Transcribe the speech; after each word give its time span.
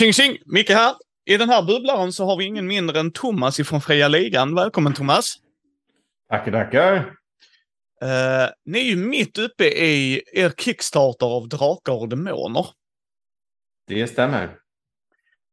Tjing 0.00 0.12
tjing! 0.12 0.38
Micke 0.46 0.70
här. 0.70 0.94
I 1.26 1.36
den 1.36 1.48
här 1.48 1.62
bubblaren 1.62 2.12
så 2.12 2.24
har 2.24 2.36
vi 2.36 2.44
ingen 2.44 2.66
mindre 2.66 3.00
än 3.00 3.12
Thomas 3.12 3.60
ifrån 3.60 3.80
Fria 3.80 4.08
Ligan. 4.08 4.54
Välkommen 4.54 4.94
Thomas! 4.94 5.34
Tackar, 6.30 6.52
tackar! 6.52 6.96
Uh, 6.96 8.50
ni 8.64 8.78
är 8.78 8.84
ju 8.84 8.96
mitt 8.96 9.38
uppe 9.38 9.64
i 9.64 10.22
er 10.32 10.50
Kickstarter 10.50 11.26
av 11.26 11.48
Drakar 11.48 11.92
och 11.92 12.08
Demoner. 12.08 12.66
Det 13.86 14.06
stämmer. 14.06 14.56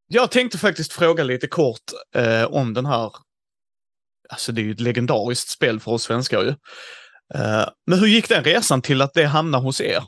Jag 0.08 0.32
tänkte 0.32 0.58
faktiskt 0.58 0.94
fråga 0.94 1.24
lite 1.24 1.48
kort 1.48 1.92
uh, 2.18 2.44
om 2.44 2.74
den 2.74 2.86
här. 2.86 3.12
Alltså 4.30 4.52
det 4.52 4.62
är 4.62 4.66
ju 4.66 4.72
ett 4.72 4.80
legendariskt 4.80 5.50
spel 5.50 5.80
för 5.80 5.92
oss 5.92 6.04
svenskar 6.04 6.44
ju. 6.44 6.50
Uh, 6.50 7.70
men 7.88 8.00
hur 8.00 8.08
gick 8.08 8.30
den 8.30 8.44
resan 8.44 8.82
till 8.82 9.02
att 9.02 9.14
det 9.14 9.26
hamnade 9.26 9.64
hos 9.64 9.82
er? 9.82 10.04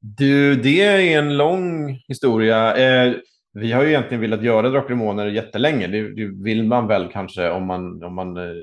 Du, 0.00 0.54
det 0.54 0.80
är 0.80 1.18
en 1.18 1.36
lång 1.36 2.00
historia. 2.08 2.76
Eh, 2.76 3.14
vi 3.52 3.72
har 3.72 3.82
ju 3.82 3.88
egentligen 3.88 4.20
velat 4.20 4.42
göra 4.42 4.68
Drakar 4.68 4.84
och 4.84 4.90
Demoner 4.90 5.26
jättelänge. 5.26 5.86
Det, 5.86 6.14
det, 6.14 6.44
vill 6.44 6.64
man 6.64 6.86
väl 6.86 7.08
kanske 7.12 7.50
om 7.50 7.66
man, 7.66 8.04
om 8.04 8.14
man 8.14 8.36
eh, 8.36 8.54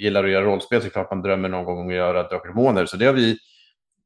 gillar 0.00 0.24
att 0.24 0.30
göra 0.30 0.44
rollspel 0.44 0.82
så 0.82 0.90
klart 0.90 1.10
man 1.10 1.22
drömmer 1.22 1.48
någon 1.48 1.64
gång 1.64 1.78
om 1.78 1.88
att 1.88 1.94
göra 1.94 2.22
Drakar 2.22 2.48
och 2.48 2.56
Demoner. 2.56 2.86
Så 2.86 2.96
det 2.96 3.06
har 3.06 3.12
vi, 3.12 3.36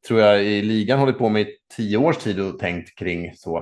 tror 0.08 0.20
jag, 0.20 0.44
i 0.44 0.62
ligan 0.62 0.98
hållit 0.98 1.18
på 1.18 1.28
med 1.28 1.42
i 1.42 1.56
tio 1.76 1.96
års 1.96 2.16
tid 2.16 2.40
och 2.40 2.58
tänkt 2.58 2.98
kring 2.98 3.32
så. 3.34 3.56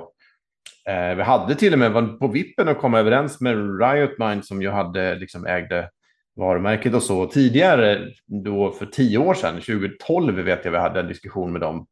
Eh, 0.88 1.14
vi 1.16 1.22
hade 1.22 1.54
till 1.54 1.72
och 1.72 1.78
med 1.78 1.92
var 1.92 2.18
på 2.18 2.28
vippen 2.28 2.68
att 2.68 2.78
komma 2.78 2.98
överens 2.98 3.40
med 3.40 3.80
Riot 3.80 4.18
Mind 4.18 4.44
som 4.44 4.62
ju 4.62 4.70
hade 4.70 5.14
liksom 5.14 5.46
ägde 5.46 5.90
varumärket 6.36 6.94
och 6.94 7.02
så 7.02 7.26
tidigare 7.26 8.08
då 8.44 8.72
för 8.72 8.86
tio 8.86 9.18
år 9.18 9.34
sedan, 9.34 9.54
2012 9.54 10.34
vet 10.34 10.64
jag 10.64 10.72
vi 10.72 10.78
hade 10.78 11.00
en 11.00 11.08
diskussion 11.08 11.52
med 11.52 11.60
dem 11.60 11.86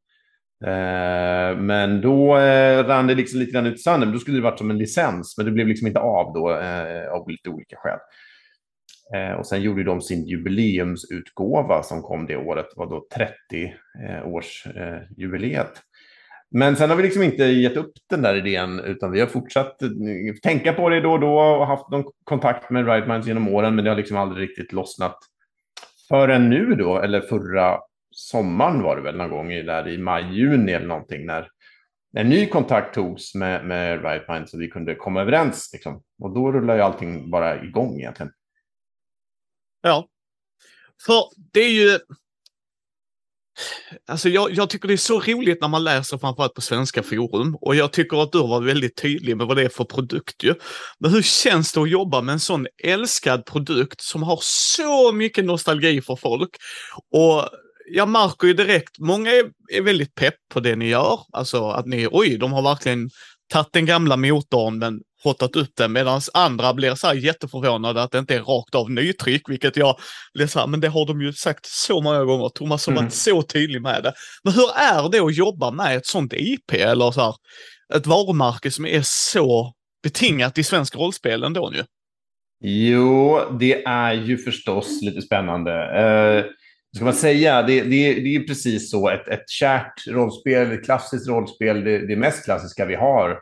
Eh, 0.67 1.57
men 1.57 2.01
då 2.01 2.39
eh, 2.39 2.85
rann 2.85 3.07
det 3.07 3.15
liksom 3.15 3.41
lite 3.41 3.53
grann 3.53 3.67
ut 3.67 3.75
i 3.75 3.79
sanden. 3.79 4.13
Då 4.13 4.19
skulle 4.19 4.37
det 4.37 4.43
varit 4.43 4.59
som 4.59 4.71
en 4.71 4.79
licens, 4.79 5.35
men 5.37 5.47
det 5.47 5.53
blev 5.53 5.67
liksom 5.67 5.87
inte 5.87 6.01
av 6.01 6.33
då 6.33 6.51
eh, 6.51 7.11
av 7.11 7.29
lite 7.29 7.51
olika 7.51 7.77
skäl. 7.77 7.99
Eh, 9.15 9.33
och 9.33 9.47
sen 9.47 9.63
gjorde 9.63 9.85
de 9.85 10.01
sin 10.01 10.27
jubileumsutgåva 10.27 11.83
som 11.83 12.03
kom 12.03 12.27
det 12.27 12.37
året, 12.37 12.67
det 12.75 12.79
var 12.79 12.87
då 12.87 13.07
30-årsjubileet. 13.53 15.55
Eh, 15.55 15.61
eh, 15.61 15.67
men 16.51 16.77
sen 16.77 16.91
har 16.91 16.97
vi 16.97 17.03
liksom 17.03 17.23
inte 17.23 17.45
gett 17.45 17.77
upp 17.77 17.93
den 18.11 18.23
där 18.23 18.35
idén, 18.35 18.81
utan 18.81 19.11
vi 19.11 19.21
har 19.21 19.27
fortsatt 19.27 19.79
tänka 20.43 20.73
på 20.73 20.89
det 20.89 21.01
då 21.01 21.13
och 21.13 21.21
då 21.21 21.39
och 21.39 21.67
haft 21.67 21.91
någon 21.91 22.05
kontakt 22.25 22.71
med 22.71 22.87
Right 22.87 23.09
Minds 23.09 23.27
genom 23.27 23.49
åren, 23.49 23.75
men 23.75 23.85
det 23.85 23.91
har 23.91 23.97
liksom 23.97 24.17
aldrig 24.17 24.49
riktigt 24.49 24.73
lossnat 24.73 25.19
förrän 26.09 26.51
nu 26.51 26.75
då, 26.75 26.99
eller 26.99 27.21
förra 27.21 27.79
sommaren 28.19 28.83
var 28.83 28.97
det 28.97 29.03
väl 29.03 29.17
någon 29.17 29.31
gång 29.31 29.49
där 29.49 29.89
i 29.89 29.99
maj, 29.99 30.35
juni 30.35 30.73
eller 30.73 30.87
någonting 30.87 31.27
när 31.27 31.49
en 32.17 32.29
ny 32.29 32.47
kontakt 32.47 32.95
togs 32.95 33.35
med, 33.35 33.67
med 33.67 34.03
Right 34.03 34.51
så 34.51 34.59
vi 34.59 34.69
kunde 34.69 34.95
komma 34.95 35.21
överens. 35.21 35.71
Liksom. 35.73 36.03
Och 36.23 36.35
då 36.35 36.53
rullar 36.53 36.75
ju 36.75 36.81
allting 36.81 37.31
bara 37.31 37.65
igång 37.65 37.99
egentligen. 37.99 38.33
Ja. 39.83 40.09
För 41.07 41.25
det 41.53 41.61
är 41.61 41.71
ju... 41.71 41.99
Alltså 44.07 44.29
jag, 44.29 44.53
jag, 44.53 44.71
tycker 44.71 44.89
det 44.89 44.95
är 44.95 44.97
så 44.97 45.21
roligt 45.21 45.61
när 45.61 45.69
man 45.69 45.85
läser 45.85 46.19
framförallt 46.19 46.55
på 46.55 46.61
svenska 46.61 47.03
forum 47.03 47.57
och 47.61 47.75
jag 47.77 47.93
tycker 47.93 48.23
att 48.23 48.33
du 48.33 48.39
var 48.39 48.61
väldigt 48.61 48.97
tydlig 48.97 49.37
med 49.37 49.47
vad 49.47 49.57
det 49.57 49.63
är 49.63 49.69
för 49.69 49.85
produkt 49.85 50.45
ju. 50.45 50.55
Men 50.99 51.11
hur 51.11 51.23
känns 51.23 51.73
det 51.73 51.81
att 51.81 51.91
jobba 51.91 52.21
med 52.21 52.33
en 52.33 52.41
sån 52.41 52.67
älskad 52.85 53.45
produkt 53.45 54.01
som 54.01 54.23
har 54.23 54.39
så 54.43 55.13
mycket 55.13 55.45
nostalgi 55.45 56.03
för 56.03 56.17
folk 56.17 56.57
och 57.11 57.49
jag 57.91 58.09
märker 58.09 58.47
ju 58.47 58.55
direkt, 58.55 58.99
många 58.99 59.31
är, 59.31 59.45
är 59.73 59.83
väldigt 59.83 60.15
pepp 60.15 60.35
på 60.53 60.61
det 60.61 60.77
ni 60.77 60.89
gör. 60.89 61.21
Alltså 61.33 61.69
att 61.69 61.87
ni, 61.87 62.09
oj, 62.11 62.39
de 62.39 62.53
har 62.53 62.63
verkligen 62.63 63.11
tagit 63.53 63.73
den 63.73 63.87
gamla 63.87 64.17
motorn 64.17 64.79
men 64.79 65.01
hottat 65.25 65.57
upp 65.57 65.71
den 65.77 65.93
medan 65.93 66.21
andra 66.35 66.75
blir 66.75 66.95
så 66.95 67.07
här 67.07 67.15
jätteförvånade 67.15 68.03
att 68.03 68.11
det 68.11 68.19
inte 68.19 68.35
är 68.35 68.43
rakt 68.43 68.75
av 68.75 68.91
nytryck, 68.91 69.49
vilket 69.49 69.77
jag 69.77 69.97
blir 70.35 70.47
så 70.47 70.59
här, 70.59 70.67
men 70.67 70.81
det 70.81 70.89
har 70.89 71.07
de 71.07 71.21
ju 71.21 71.33
sagt 71.33 71.67
så 71.67 72.01
många 72.01 72.25
gånger. 72.25 72.49
Thomas 72.49 72.87
har 72.87 72.93
varit 72.93 73.01
mm. 73.01 73.11
så 73.11 73.43
tydlig 73.43 73.83
med 73.83 74.03
det. 74.03 74.13
Men 74.45 74.53
hur 74.53 74.71
är 74.77 75.11
det 75.11 75.19
att 75.19 75.37
jobba 75.37 75.71
med 75.71 75.97
ett 75.97 76.07
sånt 76.07 76.33
IP 76.33 76.73
eller 76.73 77.11
så 77.11 77.21
här, 77.21 77.35
ett 77.95 78.07
varumärke 78.07 78.71
som 78.71 78.87
är 78.87 79.03
så 79.05 79.73
betingat 80.03 80.59
i 80.59 80.65
svensk 80.65 80.97
rollspel 80.97 81.43
ändå 81.43 81.71
nu? 81.71 81.85
Jo, 82.61 83.41
det 83.61 83.85
är 83.85 84.13
ju 84.13 84.39
förstås 84.39 85.03
lite 85.03 85.23
spännande. 85.23 85.71
Uh 85.71 86.45
ska 86.97 87.05
man 87.05 87.15
säga, 87.15 87.63
det, 87.63 87.81
det, 87.81 88.15
det 88.15 88.37
är 88.37 88.47
precis 88.47 88.91
så. 88.91 89.09
Ett, 89.09 89.29
ett 89.29 89.49
kärt 89.49 90.07
rollspel, 90.07 90.73
ett 90.73 90.85
klassiskt 90.85 91.29
rollspel, 91.29 91.85
det, 91.85 92.07
det 92.07 92.17
mest 92.17 92.45
klassiska 92.45 92.87
vi 92.87 92.95
har. 92.95 93.39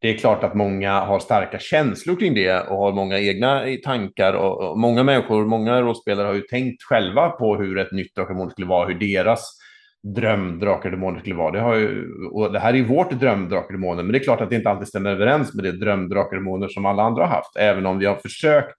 Det 0.00 0.10
är 0.10 0.18
klart 0.18 0.44
att 0.44 0.54
många 0.54 1.00
har 1.00 1.18
starka 1.18 1.58
känslor 1.58 2.16
kring 2.16 2.34
det 2.34 2.60
och 2.60 2.76
har 2.76 2.92
många 2.92 3.18
egna 3.18 3.66
eh, 3.66 3.76
tankar. 3.76 4.32
Och, 4.32 4.70
och 4.70 4.78
många 4.78 5.02
människor, 5.02 5.46
många 5.46 5.80
rollspelare 5.80 6.26
har 6.26 6.34
ju 6.34 6.40
tänkt 6.40 6.82
själva 6.82 7.28
på 7.28 7.56
hur 7.56 7.78
ett 7.78 7.92
nytt 7.92 8.14
Drakar 8.14 8.50
skulle 8.50 8.66
vara, 8.66 8.88
hur 8.88 8.94
deras 8.94 9.58
dröm 10.02 10.58
Drakar 10.58 10.90
Demoner 10.90 11.20
skulle 11.20 11.34
vara. 11.34 11.50
Det, 11.50 11.60
har 11.60 11.74
ju, 11.74 12.14
och 12.32 12.52
det 12.52 12.58
här 12.58 12.72
är 12.72 12.76
ju 12.76 12.84
vårt 12.84 13.10
dröm 13.10 13.48
Drakar 13.48 13.72
Demoner, 13.72 14.02
men 14.02 14.12
det 14.12 14.18
är 14.18 14.24
klart 14.24 14.40
att 14.40 14.50
det 14.50 14.56
inte 14.56 14.70
alltid 14.70 14.88
stämmer 14.88 15.10
överens 15.10 15.54
med 15.54 15.64
det 15.64 15.72
dröm 15.72 16.08
Drakar 16.08 16.36
Demoner 16.36 16.68
som 16.68 16.86
alla 16.86 17.02
andra 17.02 17.26
har 17.26 17.36
haft, 17.36 17.56
även 17.56 17.86
om 17.86 17.98
vi 17.98 18.06
har 18.06 18.16
försökt 18.16 18.76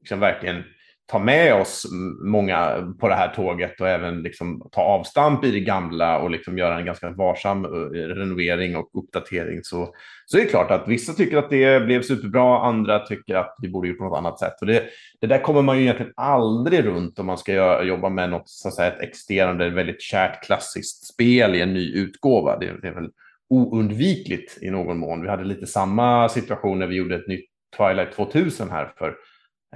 liksom 0.00 0.20
verkligen 0.20 0.64
ta 1.10 1.18
med 1.18 1.54
oss 1.54 1.86
många 2.24 2.92
på 3.00 3.08
det 3.08 3.14
här 3.14 3.34
tåget 3.34 3.80
och 3.80 3.88
även 3.88 4.22
liksom 4.22 4.68
ta 4.72 4.82
avstamp 4.82 5.44
i 5.44 5.50
det 5.50 5.60
gamla 5.60 6.18
och 6.18 6.30
liksom 6.30 6.58
göra 6.58 6.78
en 6.78 6.84
ganska 6.84 7.10
varsam 7.10 7.64
eh, 7.64 7.68
renovering 7.98 8.76
och 8.76 8.90
uppdatering 8.92 9.60
så, 9.62 9.94
så 10.26 10.38
är 10.38 10.42
det 10.42 10.48
klart 10.48 10.70
att 10.70 10.88
vissa 10.88 11.12
tycker 11.12 11.36
att 11.36 11.50
det 11.50 11.84
blev 11.84 12.02
superbra, 12.02 12.66
andra 12.66 12.98
tycker 12.98 13.34
att 13.34 13.56
vi 13.62 13.68
borde 13.68 13.88
gjort 13.88 13.98
på 13.98 14.04
något 14.04 14.18
annat 14.18 14.38
sätt. 14.38 14.54
Och 14.60 14.66
det, 14.66 14.84
det 15.20 15.26
där 15.26 15.38
kommer 15.38 15.62
man 15.62 15.76
ju 15.76 15.82
egentligen 15.82 16.12
aldrig 16.16 16.84
runt 16.84 17.18
om 17.18 17.26
man 17.26 17.38
ska 17.38 17.52
göra, 17.52 17.82
jobba 17.82 18.08
med 18.08 18.30
något, 18.30 18.48
så 18.48 18.68
att 18.68 18.74
säga, 18.74 18.92
ett 18.92 19.02
existerande, 19.02 19.70
väldigt 19.70 20.02
kärt 20.02 20.44
klassiskt 20.44 21.06
spel 21.06 21.54
i 21.54 21.60
en 21.60 21.74
ny 21.74 21.92
utgåva. 21.92 22.58
Det, 22.58 22.72
det 22.82 22.88
är 22.88 22.94
väl 22.94 23.10
oundvikligt 23.50 24.58
i 24.62 24.70
någon 24.70 24.98
mån. 24.98 25.22
Vi 25.22 25.28
hade 25.28 25.44
lite 25.44 25.66
samma 25.66 26.28
situation 26.28 26.78
när 26.78 26.86
vi 26.86 26.96
gjorde 26.96 27.16
ett 27.16 27.28
nytt 27.28 27.48
Twilight 27.76 28.12
2000 28.12 28.70
här 28.70 28.92
för 28.98 29.14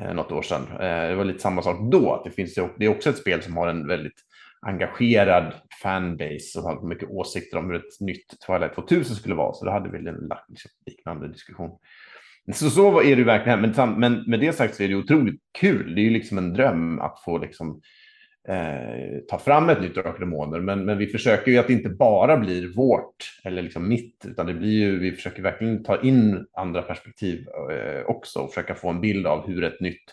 eh, 0.00 0.14
något 0.14 0.32
år 0.32 0.42
sedan. 0.42 0.62
Eh, 0.72 1.08
det 1.08 1.14
var 1.14 1.24
lite 1.24 1.38
samma 1.38 1.62
sak 1.62 1.78
då. 1.92 2.12
Att 2.12 2.24
det, 2.24 2.30
finns, 2.30 2.54
det 2.54 2.84
är 2.84 2.88
också 2.88 3.10
ett 3.10 3.18
spel 3.18 3.42
som 3.42 3.56
har 3.56 3.68
en 3.68 3.86
väldigt 3.86 4.20
engagerad 4.66 5.54
fanbase 5.82 6.58
och 6.58 6.64
har 6.64 6.88
mycket 6.88 7.10
åsikter 7.10 7.58
om 7.58 7.70
hur 7.70 7.76
ett 7.76 8.00
nytt 8.00 8.40
Twilight 8.46 8.74
2000 8.74 9.16
skulle 9.16 9.34
vara. 9.34 9.52
Så 9.52 9.64
då 9.64 9.70
hade 9.70 9.90
vi 9.90 9.98
en 9.98 10.30
liksom, 10.48 10.70
liknande 10.86 11.28
diskussion. 11.28 11.70
Så 12.52 12.70
så 12.70 13.02
är 13.02 13.16
det 13.16 13.24
verkligen. 13.24 13.60
Men, 13.60 14.00
men 14.00 14.30
med 14.30 14.40
det 14.40 14.52
sagt 14.52 14.74
så 14.74 14.82
är 14.82 14.88
det 14.88 14.94
otroligt 14.94 15.40
kul. 15.58 15.94
Det 15.94 16.00
är 16.00 16.04
ju 16.04 16.10
liksom 16.10 16.38
en 16.38 16.52
dröm 16.52 17.00
att 17.00 17.22
få 17.24 17.38
liksom 17.38 17.80
eh, 18.48 19.18
ta 19.28 19.38
fram 19.38 19.68
ett 19.68 19.80
nytt 19.80 19.94
Drakar 19.94 20.18
Demoner. 20.18 20.60
Men, 20.60 20.84
men 20.84 20.98
vi 20.98 21.06
försöker 21.06 21.50
ju 21.50 21.58
att 21.58 21.66
det 21.66 21.72
inte 21.72 21.88
bara 21.88 22.36
blir 22.36 22.74
vårt 22.76 23.40
eller 23.44 23.62
liksom 23.62 23.88
mitt, 23.88 24.24
utan 24.26 24.46
det 24.46 24.54
blir 24.54 24.72
ju, 24.72 24.98
vi 24.98 25.12
försöker 25.12 25.42
verkligen 25.42 25.84
ta 25.84 26.00
in 26.00 26.46
andra 26.56 26.82
perspektiv 26.82 27.46
eh, 27.70 28.06
också 28.06 28.40
och 28.40 28.50
försöka 28.50 28.74
få 28.74 28.88
en 28.88 29.00
bild 29.00 29.26
av 29.26 29.46
hur 29.46 29.64
ett 29.64 29.80
nytt 29.80 30.04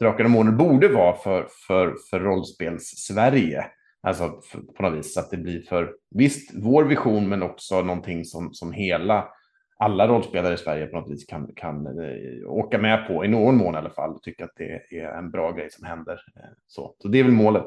Drakar 0.00 0.24
Demoner 0.24 0.52
borde 0.52 0.88
vara 0.88 1.16
för, 1.16 1.46
för, 1.66 1.94
för 2.10 2.20
rollspels-Sverige. 2.20 3.64
Alltså 4.02 4.40
för, 4.50 4.60
på 4.60 4.82
något 4.82 4.98
vis, 4.98 5.14
så 5.14 5.20
att 5.20 5.30
det 5.30 5.36
blir 5.36 5.62
för, 5.62 5.92
visst, 6.10 6.50
vår 6.54 6.84
vision, 6.84 7.28
men 7.28 7.42
också 7.42 7.82
någonting 7.82 8.24
som, 8.24 8.54
som 8.54 8.72
hela 8.72 9.28
alla 9.76 10.08
rollspelare 10.08 10.54
i 10.54 10.58
Sverige 10.58 10.86
på 10.86 11.00
något 11.00 11.10
vis 11.10 11.26
kan, 11.26 11.54
kan 11.56 11.86
eh, 11.86 12.50
åka 12.50 12.78
med 12.78 13.06
på, 13.06 13.24
i 13.24 13.28
någon 13.28 13.56
mån 13.56 13.74
i 13.74 13.78
alla 13.78 13.90
fall, 13.90 14.10
och 14.10 14.22
tycka 14.22 14.44
att 14.44 14.54
det 14.56 14.98
är 14.98 15.18
en 15.18 15.30
bra 15.30 15.52
grej 15.52 15.70
som 15.70 15.86
händer. 15.86 16.12
Eh, 16.36 16.50
så, 16.66 16.94
så 16.98 17.08
det 17.08 17.18
är 17.18 17.24
väl 17.24 17.32
målet. 17.32 17.66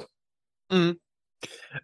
Mm. 0.71 0.89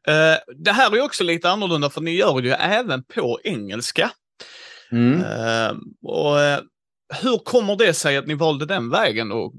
Uh, 0.07 0.55
det 0.55 0.71
här 0.71 0.97
är 0.97 1.01
också 1.01 1.23
lite 1.23 1.49
annorlunda 1.49 1.89
för 1.89 2.01
ni 2.01 2.11
gör 2.11 2.41
det 2.41 2.47
ju 2.47 2.53
även 2.53 3.03
på 3.03 3.39
engelska. 3.43 4.11
Mm. 4.91 5.13
Uh, 5.13 5.77
och 6.01 6.37
hur 7.21 7.37
kommer 7.37 7.75
det 7.75 7.93
sig 7.93 8.17
att 8.17 8.27
ni 8.27 8.33
valde 8.33 8.65
den 8.65 8.89
vägen 8.89 9.31
och 9.31 9.53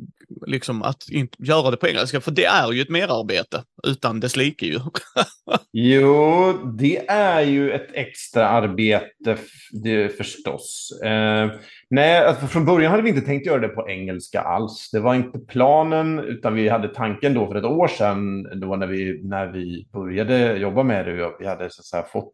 liksom 0.46 0.82
att 0.82 1.08
inte 1.10 1.36
göra 1.38 1.70
det 1.70 1.76
på 1.76 1.88
engelska? 1.88 2.20
För 2.20 2.30
det 2.30 2.44
är 2.44 2.72
ju 2.72 2.82
ett 2.82 2.88
merarbete 2.88 3.62
utan 3.86 4.20
dess 4.20 4.36
like 4.36 4.66
ju. 4.66 4.78
jo, 5.72 6.52
det 6.78 7.08
är 7.08 7.40
ju 7.40 7.72
ett 7.72 7.88
extra 7.92 8.48
arbete 8.48 9.36
det, 9.82 10.16
förstås. 10.16 11.00
Eh, 11.04 11.50
nej, 11.90 12.24
alltså 12.24 12.46
från 12.46 12.64
början 12.64 12.90
hade 12.90 13.02
vi 13.02 13.08
inte 13.08 13.26
tänkt 13.26 13.46
göra 13.46 13.60
det 13.60 13.68
på 13.68 13.88
engelska 13.88 14.40
alls. 14.40 14.90
Det 14.92 15.00
var 15.00 15.14
inte 15.14 15.38
planen, 15.38 16.18
utan 16.18 16.54
vi 16.54 16.68
hade 16.68 16.88
tanken 16.88 17.34
då 17.34 17.46
för 17.46 17.54
ett 17.54 17.64
år 17.64 17.88
sedan, 17.88 18.42
då 18.60 18.76
när 18.76 18.86
vi, 18.86 19.20
när 19.22 19.46
vi 19.46 19.88
började 19.92 20.56
jobba 20.56 20.82
med 20.82 21.06
det. 21.06 21.30
Vi 21.38 21.46
hade 21.46 21.70
så 21.70 21.80
att 21.80 21.86
säga 21.86 22.02
fått 22.02 22.32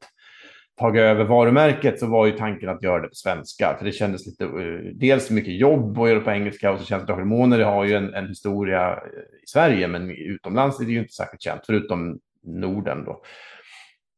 tagit 0.80 1.00
över 1.00 1.24
varumärket 1.24 1.98
så 1.98 2.06
var 2.06 2.26
ju 2.26 2.32
tanken 2.32 2.68
att 2.68 2.82
göra 2.82 3.02
det 3.02 3.08
på 3.08 3.14
svenska. 3.14 3.76
För 3.78 3.84
det 3.84 3.92
kändes 3.92 4.26
lite, 4.26 4.44
eh, 4.44 4.94
dels 4.94 5.30
mycket 5.30 5.54
jobb 5.54 5.98
att 5.98 6.08
göra 6.08 6.18
det 6.18 6.24
på 6.24 6.30
engelska 6.30 6.72
och 6.72 6.78
så 6.78 6.84
känns 6.84 7.06
det 7.06 7.12
att 7.12 7.50
det 7.50 7.64
har 7.64 7.84
ju 7.84 7.94
en, 7.94 8.14
en, 8.14 8.28
historia 8.28 8.90
eh, 8.92 9.42
i 9.42 9.46
Sverige, 9.46 9.88
men 9.88 10.10
utomlands 10.10 10.80
är 10.80 10.84
det 10.84 10.92
ju 10.92 10.98
inte 10.98 11.12
särskilt 11.12 11.42
känt, 11.42 11.62
förutom 11.66 12.18
Norden 12.42 13.04
då. 13.04 13.22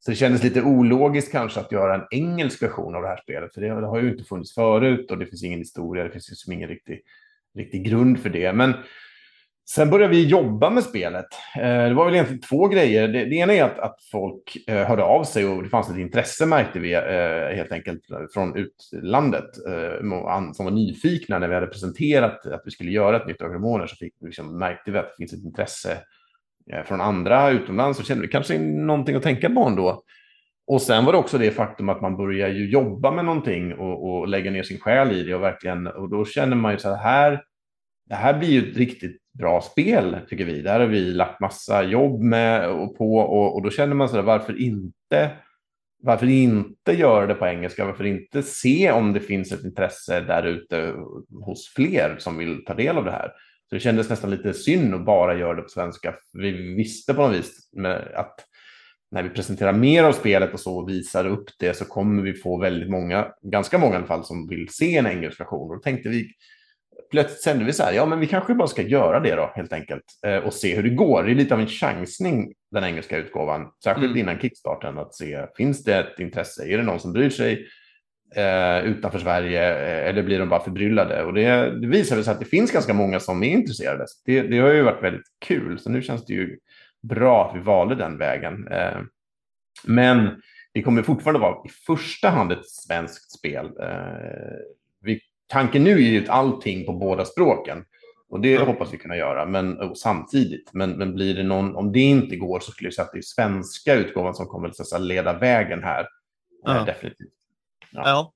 Så 0.05 0.11
det 0.11 0.17
kändes 0.17 0.43
lite 0.43 0.63
ologiskt 0.63 1.33
kanske 1.33 1.61
att 1.61 1.73
göra 1.73 1.95
en 1.95 2.07
engelsk 2.11 2.63
version 2.63 2.95
av 2.95 3.03
det 3.03 3.09
här 3.09 3.21
spelet, 3.23 3.55
för 3.55 3.61
det, 3.61 3.81
det 3.81 3.87
har 3.87 4.01
ju 4.01 4.11
inte 4.13 4.25
funnits 4.25 4.55
förut 4.55 5.11
och 5.11 5.19
det 5.19 5.27
finns 5.27 5.45
ingen 5.45 5.59
historia, 5.59 6.05
det 6.05 6.11
finns 6.11 6.31
liksom 6.31 6.53
ingen 6.53 6.69
riktig, 6.69 7.01
riktig 7.59 7.85
grund 7.85 8.21
för 8.21 8.31
det. 8.31 8.53
Men 8.53 8.75
Sen 9.71 9.91
började 9.91 10.15
vi 10.15 10.27
jobba 10.27 10.71
med 10.71 10.85
spelet. 10.85 11.27
Eh, 11.57 11.89
det 11.89 11.95
var 11.95 12.05
väl 12.05 12.15
egentligen 12.15 12.43
två 12.43 12.69
grejer. 12.69 13.09
Det, 13.09 13.25
det 13.25 13.37
ena 13.37 13.53
är 13.53 13.65
att, 13.65 13.79
att 13.79 13.97
folk 14.13 14.57
eh, 14.69 14.87
hörde 14.87 15.03
av 15.03 15.25
sig 15.25 15.47
och 15.47 15.63
det 15.63 15.69
fanns 15.69 15.91
ett 15.91 15.97
intresse 15.97 16.47
märkte 16.47 16.79
vi 16.79 16.95
eh, 16.95 17.57
helt 17.57 17.73
enkelt 17.73 18.01
från 18.35 18.57
utlandet 18.57 19.55
som 20.55 20.65
var 20.65 20.71
nyfikna 20.71 21.39
när 21.39 21.49
vi 21.49 21.55
hade 21.55 21.67
presenterat 21.67 22.47
att 22.47 22.63
vi 22.65 22.71
skulle 22.71 22.91
göra 22.91 23.17
ett 23.17 23.27
nytt 23.27 23.39
Drakar 23.39 23.87
så 23.87 23.97
fick, 23.97 24.15
liksom, 24.21 24.59
märkte 24.59 24.91
vi 24.91 24.99
att 24.99 25.09
det 25.09 25.17
finns 25.17 25.33
ett 25.33 25.45
intresse 25.45 25.99
från 26.85 27.01
andra 27.01 27.51
utomlands 27.51 27.99
så 27.99 28.05
kände 28.05 28.23
vi 28.23 28.29
kanske 28.29 28.59
någonting 28.59 29.17
att 29.17 29.23
tänka 29.23 29.51
på 29.51 29.65
ändå. 29.65 30.03
Och 30.67 30.83
sen 30.83 31.05
var 31.05 31.13
det 31.13 31.19
också 31.19 31.39
det 31.39 31.51
faktum 31.51 31.89
att 31.89 32.01
man 32.01 32.17
börjar 32.17 32.49
ju 32.49 32.71
jobba 32.71 33.11
med 33.11 33.25
någonting 33.25 33.75
och, 33.75 34.09
och 34.09 34.29
lägga 34.29 34.51
ner 34.51 34.63
sin 34.63 34.81
själ 34.81 35.13
i 35.13 35.23
det 35.23 35.35
och 35.35 35.43
verkligen 35.43 35.87
och 35.87 36.11
då 36.11 36.25
känner 36.25 36.57
man 36.57 36.73
ju 36.73 36.79
så 36.79 36.95
här 36.95 37.43
det 38.09 38.15
här 38.15 38.39
blir 38.39 38.49
ju 38.49 38.71
ett 38.71 38.77
riktigt 38.77 39.22
bra 39.39 39.61
spel, 39.61 40.17
tycker 40.29 40.45
vi. 40.45 40.63
Där 40.63 40.81
har 40.81 40.87
vi 40.87 41.01
lagt 41.01 41.41
massa 41.41 41.83
jobb 41.83 42.23
med 42.23 42.69
och 42.69 42.99
på 42.99 43.17
och, 43.17 43.55
och 43.55 43.63
då 43.63 43.71
känner 43.71 43.95
man 43.95 44.09
så 44.09 44.17
där, 44.17 44.23
varför 44.23 44.61
inte? 44.61 45.31
Varför 46.03 46.27
inte 46.27 46.93
göra 46.93 47.27
det 47.27 47.35
på 47.35 47.47
engelska? 47.47 47.85
Varför 47.85 48.05
inte 48.05 48.43
se 48.43 48.93
om 48.93 49.13
det 49.13 49.21
finns 49.21 49.53
ett 49.53 49.65
intresse 49.65 50.21
där 50.21 50.43
ute 50.43 50.95
hos 51.45 51.69
fler 51.75 52.17
som 52.19 52.39
vill 52.39 52.65
ta 52.65 52.75
del 52.75 52.99
av 52.99 53.05
det 53.05 53.11
här? 53.11 53.33
Så 53.69 53.75
det 53.75 53.81
kändes 53.81 54.11
nästan 54.11 54.31
lite 54.31 54.55
synd 54.55 54.95
att 54.95 55.05
bara 55.05 55.39
göra 55.39 55.55
det 55.55 55.63
på 55.63 55.69
svenska. 55.69 56.15
Vi 56.33 56.75
visste 56.75 57.15
på 57.15 57.23
något 57.23 57.37
vis 57.37 57.71
att 58.15 58.47
när 59.11 59.23
vi 59.23 59.29
presenterar 59.29 59.73
mer 59.73 60.05
av 60.05 60.13
spelet 60.13 60.55
och 60.55 60.61
så 60.61 60.77
och 60.77 60.89
visar 60.89 61.27
upp 61.27 61.49
det 61.59 61.75
så 61.75 61.85
kommer 61.85 62.23
vi 62.23 62.35
få 62.35 62.59
väldigt 62.59 62.91
många, 62.91 63.29
ganska 63.43 63.79
många 63.79 63.95
i 63.95 63.97
alla 63.97 64.07
fall, 64.07 64.25
som 64.25 64.49
vill 64.49 64.69
se 64.69 64.97
en 64.97 65.07
engelsk 65.07 65.41
version. 65.41 65.71
Och 65.71 65.77
då 65.77 65.83
tänkte 65.83 66.09
vi 66.09 66.31
plötsligt 67.13 67.45
kände 67.45 67.65
vi 67.65 67.73
så 67.73 67.83
här, 67.83 67.93
ja 67.93 68.07
men 68.07 68.21
vi 68.21 68.27
kanske 68.27 68.55
bara 68.55 68.69
ska 68.69 68.83
göra 68.83 69.21
det 69.21 69.35
då 69.35 69.53
helt 69.55 69.73
enkelt 69.73 70.05
eh, 70.27 70.37
och 70.37 70.55
se 70.55 70.77
hur 70.77 70.83
det 70.83 70.91
går. 70.91 71.23
Det 71.23 71.31
är 71.31 71.35
lite 71.35 71.55
av 71.55 71.61
en 71.61 71.67
chansning 71.67 72.53
den 72.71 72.85
engelska 72.85 73.17
utgåvan, 73.17 73.71
särskilt 73.85 74.07
mm. 74.07 74.19
innan 74.19 74.41
kickstarten, 74.41 74.99
att 74.99 75.15
se 75.15 75.47
finns 75.57 75.85
det 75.85 75.97
ett 75.99 76.19
intresse, 76.19 76.65
är 76.65 76.79
det 76.79 76.85
någon 76.85 77.01
som 77.01 77.13
bryr 77.13 77.31
sig 77.31 77.67
eh, 78.37 78.85
utanför 78.85 79.19
Sverige 79.19 79.75
eh, 79.75 80.09
eller 80.09 80.23
blir 80.23 80.39
de 80.39 80.49
bara 80.49 80.65
förbryllade? 80.65 81.25
Och 81.25 81.35
det, 81.35 81.81
det 81.81 81.87
visar 81.87 82.23
sig 82.23 82.33
att 82.33 82.41
det 82.41 82.47
finns 82.47 82.73
ganska 82.73 82.95
många 82.95 83.21
som 83.21 83.43
är 83.43 83.51
intresserade. 83.51 84.07
Det, 84.25 84.43
det, 84.43 84.59
har 84.59 84.73
ju 84.73 84.83
varit 84.83 85.03
väldigt 85.03 85.27
kul, 85.47 85.79
så 85.79 85.91
nu 85.91 86.03
känns 86.03 86.27
det 86.27 86.33
ju 86.33 86.59
bra 87.03 87.49
att 87.49 87.57
vi 87.57 87.61
valde 87.61 87.95
den 87.95 88.19
vägen. 88.19 88.69
Eh, 88.69 88.99
men 89.85 90.43
det 90.75 90.83
kommer 90.83 91.03
fortfarande 91.03 91.41
vara 91.41 91.57
i 91.65 91.69
första 91.87 92.29
hand 92.29 92.53
ett 92.53 92.67
svenskt 92.67 93.39
spel. 93.39 93.67
Eh, 93.67 94.59
tanken 95.53 95.85
nu 95.85 95.91
är 95.91 96.11
ju 96.11 96.27
allting 96.29 96.87
på 96.87 96.93
båda 96.93 97.25
språken. 97.25 97.85
Och 98.29 98.41
det 98.41 98.55
mm. 98.55 98.67
hoppas 98.67 98.93
vi 98.93 98.99
kunna 98.99 99.17
göra, 99.17 99.47
men 99.47 99.95
samtidigt. 99.95 100.71
Men, 100.73 100.91
men 100.91 101.15
blir 101.15 101.35
det 101.35 101.43
någon, 101.43 101.77
om 101.77 101.93
det 101.93 102.01
inte 102.01 102.37
går 102.37 102.61
så 102.61 102.73
skulle 102.73 102.87
jag 102.87 102.95
säga 102.95 103.05
att 103.05 103.13
det 103.13 103.19
är 103.19 103.23
svenska 103.23 103.95
utgåvan 103.95 104.35
som 104.35 104.47
kommer 104.47 104.69
att 104.69 105.01
leda 105.01 105.39
vägen 105.39 105.83
här. 105.83 106.09
Eh, 106.69 106.85
definitivt. 106.85 107.33
Ja. 107.91 108.33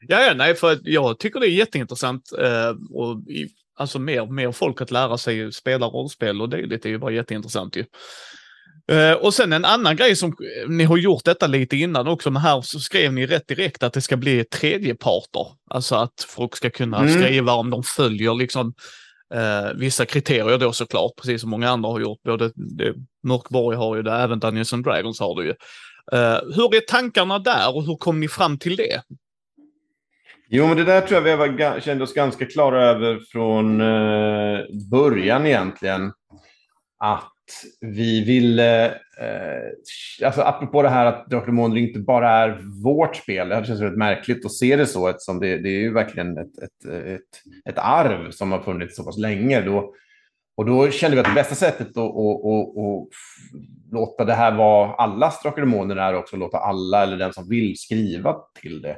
Ja, 0.00 0.22
ja, 0.22 0.34
nej, 0.34 0.54
för 0.54 0.78
jag 0.82 1.18
tycker 1.18 1.40
det 1.40 1.46
är 1.46 1.50
jätteintressant. 1.50 2.32
Eh, 2.38 2.76
och 2.90 3.18
i, 3.28 3.48
alltså 3.74 3.98
mer, 3.98 4.26
mer 4.26 4.52
folk 4.52 4.80
att 4.80 4.90
lära 4.90 5.18
sig 5.18 5.52
spela 5.52 5.86
rollspel 5.86 6.42
och 6.42 6.48
det, 6.48 6.66
det 6.66 6.84
är 6.84 6.90
ju 6.90 6.98
bara 6.98 7.12
jätteintressant 7.12 7.76
ju. 7.76 7.84
Uh, 8.92 9.12
och 9.12 9.34
sen 9.34 9.52
en 9.52 9.64
annan 9.64 9.96
grej 9.96 10.16
som 10.16 10.36
ni 10.68 10.84
har 10.84 10.96
gjort 10.96 11.24
detta 11.24 11.46
lite 11.46 11.76
innan 11.76 12.08
också, 12.08 12.30
men 12.30 12.42
här 12.42 12.60
så 12.60 12.78
skrev 12.80 13.12
ni 13.12 13.26
rätt 13.26 13.48
direkt 13.48 13.82
att 13.82 13.92
det 13.92 14.00
ska 14.00 14.16
bli 14.16 14.44
tredjeparter. 14.44 15.46
Alltså 15.70 15.94
att 15.94 16.26
folk 16.28 16.56
ska 16.56 16.70
kunna 16.70 16.98
mm. 16.98 17.14
skriva 17.14 17.52
om 17.52 17.70
de 17.70 17.82
följer 17.82 18.34
liksom 18.34 18.74
uh, 19.34 19.78
vissa 19.78 20.06
kriterier 20.06 20.58
då 20.58 20.72
såklart, 20.72 21.12
precis 21.16 21.40
som 21.40 21.50
många 21.50 21.70
andra 21.70 21.90
har 21.90 22.00
gjort. 22.00 22.22
Både 22.22 22.52
det, 22.54 22.94
Mörkborg 23.22 23.76
har 23.76 23.96
ju 23.96 24.02
det, 24.02 24.12
även 24.12 24.38
Dungeons 24.38 24.72
and 24.72 24.84
Dragons 24.84 25.20
har 25.20 25.42
det 25.42 25.46
ju. 25.46 25.54
Uh, 26.12 26.54
hur 26.56 26.74
är 26.74 26.80
tankarna 26.80 27.38
där 27.38 27.76
och 27.76 27.84
hur 27.84 27.96
kom 27.96 28.20
ni 28.20 28.28
fram 28.28 28.58
till 28.58 28.76
det? 28.76 29.02
Jo, 30.50 30.66
men 30.66 30.76
det 30.76 30.84
där 30.84 31.00
tror 31.00 31.28
jag 31.28 31.38
vi 31.38 31.48
var, 31.48 31.80
kände 31.80 32.04
oss 32.04 32.14
ganska 32.14 32.46
klara 32.46 32.84
över 32.84 33.18
från 33.32 33.78
början 34.90 35.46
egentligen. 35.46 36.12
Att 36.98 37.32
vi 37.80 38.24
ville, 38.24 38.86
eh, 39.20 40.24
alltså 40.24 40.42
apropå 40.42 40.82
det 40.82 40.88
här 40.88 41.06
att 41.06 41.30
Drakar 41.30 41.60
och 41.60 41.78
inte 41.78 42.00
bara 42.00 42.30
är 42.30 42.60
vårt 42.84 43.16
spel, 43.16 43.48
det 43.48 43.66
känns 43.66 43.80
väldigt 43.80 43.98
märkligt 43.98 44.44
att 44.44 44.52
se 44.52 44.76
det 44.76 44.86
så 44.86 45.08
eftersom 45.08 45.40
det, 45.40 45.58
det 45.58 45.68
är 45.68 45.80
ju 45.80 45.92
verkligen 45.92 46.38
ett, 46.38 46.58
ett, 46.58 46.84
ett, 47.06 47.70
ett 47.70 47.78
arv 47.78 48.30
som 48.30 48.52
har 48.52 48.60
funnits 48.60 48.96
så 48.96 49.04
pass 49.04 49.18
länge. 49.18 49.60
Då, 49.60 49.94
och 50.56 50.66
då 50.66 50.90
kände 50.90 51.16
vi 51.16 51.20
att 51.20 51.28
det 51.28 51.34
bästa 51.34 51.54
sättet 51.54 51.88
att, 51.88 51.96
att, 51.96 52.44
att, 52.44 52.78
att 52.78 53.08
låta 53.92 54.24
det 54.24 54.34
här 54.34 54.56
vara 54.56 54.94
allas 54.94 55.42
Drakar 55.42 55.62
och 55.62 55.90
är 55.90 56.14
också 56.14 56.36
att 56.36 56.40
låta 56.40 56.58
alla 56.58 57.02
eller 57.02 57.16
den 57.16 57.32
som 57.32 57.48
vill 57.48 57.78
skriva 57.78 58.36
till 58.60 58.82
det. 58.82 58.96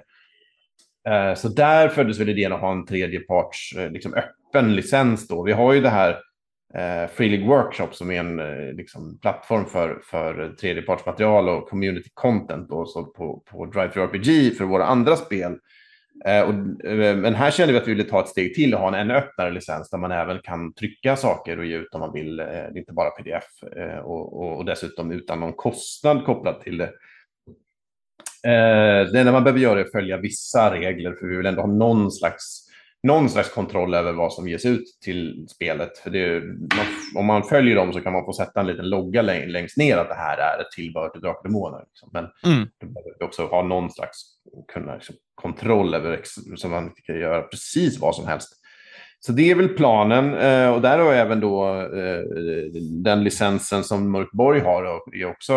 Eh, 1.08 1.34
så 1.34 1.48
där 1.48 1.88
föddes 1.88 2.20
väl 2.20 2.28
idén 2.28 2.52
att 2.52 2.60
ha 2.60 2.72
en 2.72 2.86
tredjeparts 2.86 3.76
eh, 3.76 3.90
liksom 3.90 4.14
öppen 4.14 4.76
licens. 4.76 5.28
Då. 5.28 5.42
Vi 5.42 5.52
har 5.52 5.72
ju 5.72 5.80
det 5.80 5.88
här 5.88 6.16
eh, 6.74 7.10
Free 7.10 7.28
League 7.28 7.48
Workshop 7.48 7.88
som 7.92 8.10
är 8.10 8.20
en 8.20 8.38
eh, 8.38 8.72
liksom, 8.72 9.18
plattform 9.18 9.66
för, 9.66 10.00
för 10.04 10.54
tredjepartsmaterial 10.60 11.48
och 11.48 11.68
community 11.68 12.10
content 12.14 12.68
då, 12.68 12.86
så 12.86 13.04
på, 13.04 13.42
på 13.50 13.66
Drive 13.66 13.92
RPG 13.94 14.56
för 14.56 14.64
våra 14.64 14.84
andra 14.84 15.16
spel. 15.16 15.58
Eh, 16.24 16.42
och, 16.42 16.84
eh, 16.84 17.16
men 17.16 17.34
här 17.34 17.50
kände 17.50 17.72
vi 17.72 17.78
att 17.78 17.88
vi 17.88 17.94
ville 17.94 18.10
ta 18.10 18.20
ett 18.20 18.28
steg 18.28 18.54
till 18.54 18.74
och 18.74 18.80
ha 18.80 18.88
en 18.88 18.94
ännu 18.94 19.14
öppnare 19.14 19.50
licens 19.50 19.90
där 19.90 19.98
man 19.98 20.12
även 20.12 20.38
kan 20.38 20.72
trycka 20.72 21.16
saker 21.16 21.58
och 21.58 21.64
ge 21.64 21.76
ut 21.76 21.94
om 21.94 22.00
man 22.00 22.12
vill, 22.12 22.40
eh, 22.40 22.76
inte 22.76 22.92
bara 22.92 23.10
pdf 23.10 23.62
eh, 23.76 23.98
och, 23.98 24.40
och, 24.40 24.58
och, 24.58 24.64
dessutom 24.64 25.12
utan 25.12 25.40
någon 25.40 25.52
kostnad 25.52 26.24
kopplad 26.24 26.60
till 26.60 26.78
det. 26.78 26.92
Eh, 28.44 29.10
det 29.12 29.20
enda 29.20 29.32
man 29.32 29.44
behöver 29.44 29.60
göra 29.60 29.80
är 29.80 29.84
att 29.84 29.92
följa 29.92 30.16
vissa 30.16 30.74
regler 30.74 31.12
för 31.12 31.26
vi 31.26 31.36
vill 31.36 31.46
ändå 31.46 31.60
ha 31.60 31.68
någon 31.68 32.10
slags 32.10 32.69
någon 33.02 33.30
slags 33.30 33.54
kontroll 33.54 33.94
över 33.94 34.12
vad 34.12 34.32
som 34.32 34.48
ges 34.48 34.64
ut 34.64 34.84
till 35.04 35.46
spelet. 35.48 35.98
För 35.98 36.10
det, 36.10 36.42
om 37.16 37.26
man 37.26 37.42
följer 37.42 37.76
dem 37.76 37.92
så 37.92 38.00
kan 38.00 38.12
man 38.12 38.24
få 38.24 38.32
sätta 38.32 38.60
en 38.60 38.66
liten 38.66 38.88
logga 38.88 39.22
längst 39.22 39.76
ner 39.76 39.96
att 39.96 40.08
det 40.08 40.14
här 40.14 40.38
är 40.38 40.60
ett 40.60 40.70
tillbehör 40.70 41.08
till 41.08 41.20
Drakar 41.20 41.42
Demoner. 41.42 41.84
Liksom. 41.88 42.10
Men 42.12 42.24
mm. 42.54 42.68
du 42.78 42.86
behöver 42.86 43.22
också 43.22 43.46
ha 43.46 43.62
någon 43.62 43.90
slags 43.90 44.22
kunna, 44.72 44.94
liksom, 44.94 45.14
kontroll 45.34 45.94
över 45.94 46.20
så 46.56 46.68
man 46.68 46.92
kan 47.04 47.18
göra 47.20 47.42
precis 47.42 48.00
vad 48.00 48.14
som 48.14 48.26
helst 48.26 48.59
så 49.22 49.32
det 49.32 49.50
är 49.50 49.54
väl 49.54 49.68
planen 49.68 50.34
eh, 50.34 50.74
och 50.74 50.82
där 50.82 50.98
har 50.98 51.12
även 51.12 51.40
då 51.40 51.80
eh, 51.80 52.22
den 53.02 53.24
licensen 53.24 53.84
som 53.84 54.12
Mörkborg 54.12 54.60
har 54.60 55.00
är 55.12 55.24
också 55.24 55.52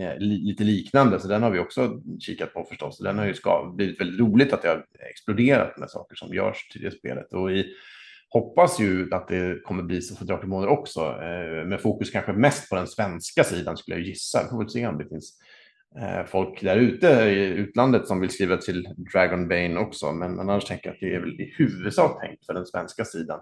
eh, 0.00 0.18
lite 0.18 0.64
liknande. 0.64 1.20
Så 1.20 1.28
den 1.28 1.42
har 1.42 1.50
vi 1.50 1.58
också 1.58 2.00
kikat 2.20 2.54
på 2.54 2.64
förstås. 2.64 2.98
Den 2.98 3.18
har 3.18 3.26
ju 3.26 3.34
blivit 3.74 4.00
väldigt 4.00 4.20
roligt 4.20 4.52
att 4.52 4.62
det 4.62 4.68
har 4.68 4.84
exploderat 5.10 5.78
med 5.78 5.90
saker 5.90 6.16
som 6.16 6.34
görs 6.34 6.68
till 6.68 6.82
det 6.82 6.90
spelet. 6.90 7.32
Och 7.32 7.50
vi 7.50 7.66
hoppas 8.28 8.80
ju 8.80 9.08
att 9.14 9.28
det 9.28 9.62
kommer 9.64 9.82
bli 9.82 10.02
så 10.02 10.16
för 10.16 10.24
Drakar 10.24 10.66
också. 10.66 11.00
Eh, 11.00 11.66
med 11.66 11.80
fokus 11.80 12.10
kanske 12.10 12.32
mest 12.32 12.70
på 12.70 12.76
den 12.76 12.86
svenska 12.86 13.44
sidan 13.44 13.76
skulle 13.76 13.96
jag 13.96 14.06
gissa. 14.06 14.42
Vi 14.42 14.48
får 14.48 14.58
väl 14.58 14.70
se 14.70 14.86
om 14.86 14.98
det 14.98 15.08
finns 15.08 15.38
Eh, 15.98 16.24
folk 16.26 16.60
där 16.60 16.76
ute 16.76 17.06
i 17.06 17.46
utlandet 17.46 18.06
som 18.06 18.20
vill 18.20 18.30
skriva 18.30 18.56
till 18.56 18.88
Dragonbane 19.12 19.76
också. 19.76 20.12
Men 20.12 20.40
annars 20.40 20.64
tänker 20.64 20.86
jag 20.88 20.94
att 20.94 21.00
det 21.00 21.14
är 21.14 21.20
väl 21.20 21.40
i 21.40 21.54
huvudsak 21.56 22.20
tänkt 22.20 22.46
för 22.46 22.54
den 22.54 22.66
svenska 22.66 23.04
sidan. 23.04 23.40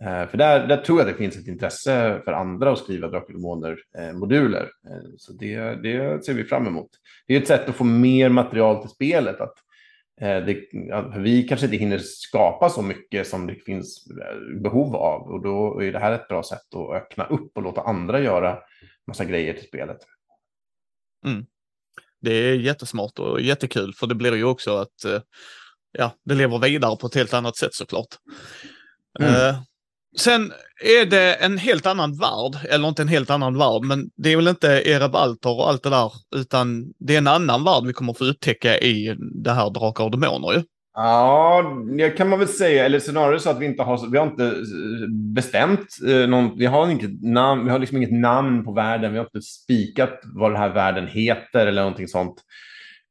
Eh, 0.00 0.28
för 0.28 0.38
där, 0.38 0.66
där 0.66 0.76
tror 0.76 0.98
jag 0.98 1.08
det 1.08 1.14
finns 1.14 1.36
ett 1.36 1.48
intresse 1.48 2.20
för 2.24 2.32
andra 2.32 2.72
att 2.72 2.78
skriva 2.78 3.08
Drakenmoder-moduler. 3.08 4.62
Eh, 4.62 5.10
så 5.18 5.32
det, 5.32 5.58
det 5.82 6.24
ser 6.24 6.34
vi 6.34 6.44
fram 6.44 6.66
emot. 6.66 6.90
Det 7.26 7.36
är 7.36 7.40
ett 7.40 7.48
sätt 7.48 7.68
att 7.68 7.74
få 7.74 7.84
mer 7.84 8.28
material 8.28 8.80
till 8.80 8.90
spelet. 8.90 9.40
Att, 9.40 9.54
det, 10.20 10.60
vi 11.16 11.42
kanske 11.48 11.66
inte 11.66 11.76
hinner 11.76 11.98
skapa 11.98 12.68
så 12.68 12.82
mycket 12.82 13.26
som 13.26 13.46
det 13.46 13.54
finns 13.54 14.08
behov 14.62 14.96
av 14.96 15.22
och 15.22 15.42
då 15.42 15.82
är 15.82 15.92
det 15.92 15.98
här 15.98 16.12
ett 16.12 16.28
bra 16.28 16.42
sätt 16.42 16.74
att 16.74 17.02
öppna 17.02 17.24
upp 17.24 17.56
och 17.56 17.62
låta 17.62 17.80
andra 17.80 18.20
göra 18.20 18.58
massa 19.06 19.24
grejer 19.24 19.52
till 19.52 19.66
spelet. 19.66 19.98
Mm 21.26 21.46
det 22.26 22.34
är 22.34 22.54
jättesmart 22.54 23.18
och 23.18 23.40
jättekul 23.40 23.94
för 23.94 24.06
det 24.06 24.14
blir 24.14 24.34
ju 24.34 24.44
också 24.44 24.76
att 24.76 25.04
eh, 25.04 25.20
ja, 25.98 26.14
det 26.24 26.34
lever 26.34 26.58
vidare 26.58 26.96
på 26.96 27.06
ett 27.06 27.14
helt 27.14 27.34
annat 27.34 27.56
sätt 27.56 27.74
såklart. 27.74 28.08
Mm. 29.20 29.34
Uh, 29.34 29.58
sen 30.18 30.52
är 30.84 31.06
det 31.06 31.34
en 31.34 31.58
helt 31.58 31.86
annan 31.86 32.18
värld, 32.18 32.58
eller 32.68 32.88
inte 32.88 33.02
en 33.02 33.08
helt 33.08 33.30
annan 33.30 33.58
värld, 33.58 33.82
men 33.82 34.10
det 34.16 34.32
är 34.32 34.36
väl 34.36 34.48
inte 34.48 34.68
Erebalter 34.68 35.50
och 35.50 35.68
allt 35.68 35.82
det 35.82 35.90
där, 35.90 36.12
utan 36.36 36.92
det 36.98 37.14
är 37.14 37.18
en 37.18 37.26
annan 37.26 37.64
värld 37.64 37.86
vi 37.86 37.92
kommer 37.92 38.12
få 38.12 38.24
upptäcka 38.24 38.78
i 38.78 39.16
det 39.44 39.52
här 39.52 39.70
Drakar 39.70 40.04
och 40.04 40.10
Demoner 40.10 40.52
ju. 40.52 40.62
Ja, 40.98 41.62
det 41.98 42.10
kan 42.10 42.28
man 42.28 42.38
väl 42.38 42.48
säga. 42.48 42.84
Eller 42.84 42.98
snarare 42.98 43.40
så 43.40 43.50
att 43.50 43.58
vi 43.58 43.66
inte 43.66 43.82
har, 43.82 44.10
vi 44.10 44.18
har 44.18 44.26
inte 44.26 44.44
eh, 44.44 45.08
bestämt 45.34 45.88
eh, 46.08 46.28
någon, 46.28 46.58
vi 46.58 46.66
har, 46.66 46.90
inget 46.90 47.22
namn, 47.22 47.64
vi 47.64 47.70
har 47.70 47.78
liksom 47.78 47.96
inget 47.96 48.12
namn 48.12 48.64
på 48.64 48.72
världen. 48.72 49.12
Vi 49.12 49.18
har 49.18 49.24
inte 49.24 49.42
spikat 49.42 50.20
vad 50.24 50.50
den 50.50 50.60
här 50.60 50.74
världen 50.74 51.06
heter 51.06 51.66
eller 51.66 51.82
någonting 51.82 52.08
sånt. 52.08 52.34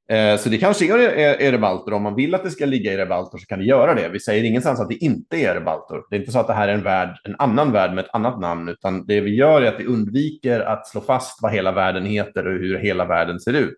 Eh, 0.09 0.37
så 0.37 0.49
det 0.49 0.57
kanske 0.57 0.85
är 0.85 1.41
Erebaltor. 1.41 1.93
Om 1.93 2.03
man 2.03 2.15
vill 2.15 2.35
att 2.35 2.43
det 2.43 2.51
ska 2.51 2.65
ligga 2.65 2.91
i 2.91 2.95
Erebaltor 2.95 3.37
så 3.37 3.45
kan 3.45 3.59
det 3.59 3.65
göra 3.65 3.93
det. 3.93 4.09
Vi 4.09 4.19
säger 4.19 4.43
ingenstans 4.43 4.79
att 4.79 4.89
det 4.89 4.95
inte 4.95 5.37
är 5.37 5.55
Erebaltor. 5.55 6.05
Det 6.09 6.15
är 6.15 6.19
inte 6.19 6.31
så 6.31 6.39
att 6.39 6.47
det 6.47 6.53
här 6.53 6.67
är 6.67 6.73
en, 6.73 6.83
värld, 6.83 7.17
en 7.23 7.35
annan 7.39 7.71
värld 7.71 7.93
med 7.93 8.05
ett 8.05 8.13
annat 8.13 8.39
namn, 8.39 8.69
utan 8.69 9.05
det 9.05 9.21
vi 9.21 9.35
gör 9.35 9.61
är 9.61 9.67
att 9.67 9.79
vi 9.79 9.85
undviker 9.85 10.59
att 10.59 10.87
slå 10.87 11.01
fast 11.01 11.39
vad 11.41 11.51
hela 11.51 11.71
världen 11.71 12.05
heter 12.05 12.47
och 12.47 12.53
hur 12.53 12.77
hela 12.77 13.05
världen 13.05 13.39
ser 13.39 13.53
ut. 13.53 13.77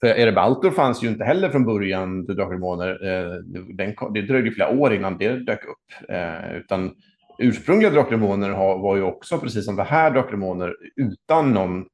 För 0.00 0.06
Erebaltor 0.06 0.70
fanns 0.70 1.02
ju 1.02 1.08
inte 1.08 1.24
heller 1.24 1.48
från 1.48 1.64
början 1.64 2.26
till 2.26 2.36
Drakar 2.36 2.52
Demoner. 2.52 2.98
Det 4.14 4.22
dröjde 4.22 4.50
flera 4.50 4.70
år 4.70 4.94
innan 4.94 5.18
det 5.18 5.36
dök 5.36 5.64
upp. 5.64 6.08
Eh, 6.10 6.56
utan 6.56 6.94
ursprungliga 7.38 7.90
Drakar 7.90 8.16
var 8.82 8.96
ju 8.96 9.02
också, 9.02 9.38
precis 9.38 9.64
som 9.64 9.76
det 9.76 9.82
här 9.82 10.10
Drakar 10.10 10.74
utan 10.96 11.52
någon 11.52 11.84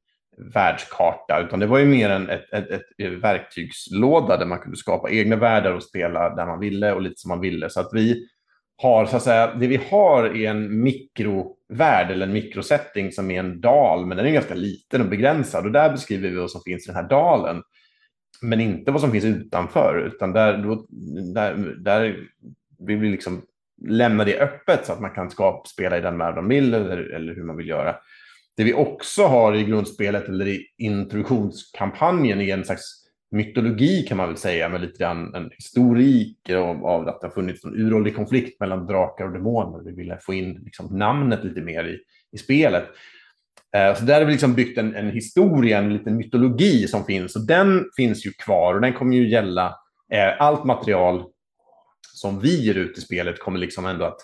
världskarta, 0.53 1.41
utan 1.41 1.59
det 1.59 1.67
var 1.67 1.79
ju 1.79 1.85
mer 1.85 2.09
en 2.09 2.29
ett, 2.29 2.53
ett, 2.53 2.71
ett, 2.71 2.85
eh, 2.97 3.09
verktygslåda 3.09 4.37
där 4.37 4.45
man 4.45 4.59
kunde 4.59 4.77
skapa 4.77 5.09
egna 5.09 5.35
världar 5.35 5.71
och 5.71 5.83
spela 5.83 6.35
där 6.35 6.45
man 6.45 6.59
ville 6.59 6.93
och 6.93 7.01
lite 7.01 7.15
som 7.17 7.29
man 7.29 7.41
ville. 7.41 7.69
Så 7.69 7.79
att 7.79 7.89
vi 7.93 8.27
har, 8.77 9.05
så 9.05 9.15
att 9.15 9.23
säga, 9.23 9.55
det 9.55 9.67
vi 9.67 9.79
har 9.89 10.23
är 10.23 10.49
en 10.49 10.83
mikrovärld 10.83 12.11
eller 12.11 12.27
en 12.27 12.33
mikrosetting 12.33 13.11
som 13.11 13.31
är 13.31 13.39
en 13.39 13.61
dal, 13.61 14.05
men 14.05 14.17
den 14.17 14.25
är 14.25 14.31
ganska 14.31 14.55
liten 14.55 15.01
och 15.01 15.07
begränsad 15.07 15.65
och 15.65 15.71
där 15.71 15.91
beskriver 15.91 16.29
vi 16.29 16.35
vad 16.35 16.51
som 16.51 16.61
finns 16.61 16.87
i 16.87 16.91
den 16.91 16.95
här 16.95 17.09
dalen. 17.09 17.61
Men 18.41 18.61
inte 18.61 18.91
vad 18.91 19.01
som 19.01 19.11
finns 19.11 19.25
utanför, 19.25 20.07
utan 20.07 20.33
där, 20.33 20.57
då, 20.57 20.85
där, 21.33 21.75
där 21.77 22.27
vill 22.79 22.97
vi 22.97 23.09
liksom 23.09 23.41
lämna 23.87 24.23
det 24.23 24.39
öppet 24.39 24.85
så 24.85 24.93
att 24.93 25.01
man 25.01 25.11
kan 25.11 25.29
skapa, 25.29 25.69
spela 25.69 25.97
i 25.97 26.01
den 26.01 26.17
värld 26.17 26.35
man 26.35 26.47
vill 26.47 26.73
eller, 26.73 26.97
eller 26.97 27.35
hur 27.35 27.43
man 27.43 27.57
vill 27.57 27.67
göra. 27.67 27.95
Det 28.57 28.63
vi 28.63 28.73
också 28.73 29.23
har 29.23 29.55
i 29.55 29.63
grundspelet 29.63 30.27
eller 30.29 30.47
i 30.47 30.65
introduktionskampanjen 30.77 32.41
är 32.41 32.53
en 32.53 32.65
slags 32.65 33.01
mytologi 33.31 34.01
kan 34.01 34.17
man 34.17 34.27
väl 34.27 34.37
säga, 34.37 34.69
med 34.69 34.81
lite 34.81 34.97
grann 34.97 35.35
en 35.35 35.49
historik 35.53 36.49
av, 36.49 36.85
av 36.85 37.07
att 37.07 37.21
det 37.21 37.27
har 37.27 37.33
funnits 37.33 37.65
en 37.65 37.75
uråldrig 37.75 38.15
konflikt 38.15 38.59
mellan 38.59 38.85
drakar 38.85 39.25
och 39.25 39.33
demoner. 39.33 39.83
Vi 39.83 39.91
ville 39.91 40.17
få 40.21 40.33
in 40.33 40.61
liksom 40.63 40.97
namnet 40.97 41.43
lite 41.43 41.61
mer 41.61 41.83
i, 41.83 41.99
i 42.31 42.37
spelet. 42.37 42.83
Eh, 43.75 43.95
så 43.95 44.05
där 44.05 44.19
har 44.19 44.25
vi 44.25 44.31
liksom 44.31 44.53
byggt 44.53 44.77
en, 44.77 44.95
en 44.95 45.11
historia, 45.11 45.77
en 45.77 45.93
liten 45.93 46.17
mytologi 46.17 46.87
som 46.87 47.05
finns. 47.05 47.35
Och 47.35 47.45
den 47.45 47.85
finns 47.95 48.25
ju 48.25 48.31
kvar 48.31 48.75
och 48.75 48.81
den 48.81 48.93
kommer 48.93 49.15
ju 49.15 49.29
gälla 49.29 49.75
eh, 50.13 50.41
allt 50.41 50.63
material 50.63 51.23
som 52.13 52.39
vi 52.39 52.61
ger 52.65 52.75
ut 52.75 52.97
i 52.97 53.01
spelet 53.01 53.39
kommer 53.39 53.59
liksom 53.59 53.85
ändå 53.85 54.05
att 54.05 54.19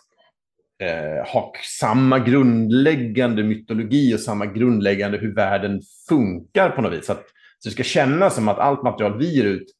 eh, 0.83 1.31
ha 1.33 1.53
samma 1.79 2.19
grundläggande 2.19 3.43
mytologi 3.43 4.15
och 4.15 4.19
samma 4.19 4.45
grundläggande 4.45 5.17
hur 5.17 5.35
världen 5.35 5.81
funkar 6.09 6.69
på 6.69 6.81
något 6.81 6.93
vis. 6.93 7.05
Så, 7.05 7.11
att, 7.11 7.23
så 7.59 7.69
det 7.69 7.73
ska 7.73 7.83
kännas 7.83 8.35
som 8.35 8.47
att 8.47 8.59
allt 8.59 8.83
material 8.83 9.17
vi 9.17 9.35
ger 9.35 9.45
ut 9.45 9.73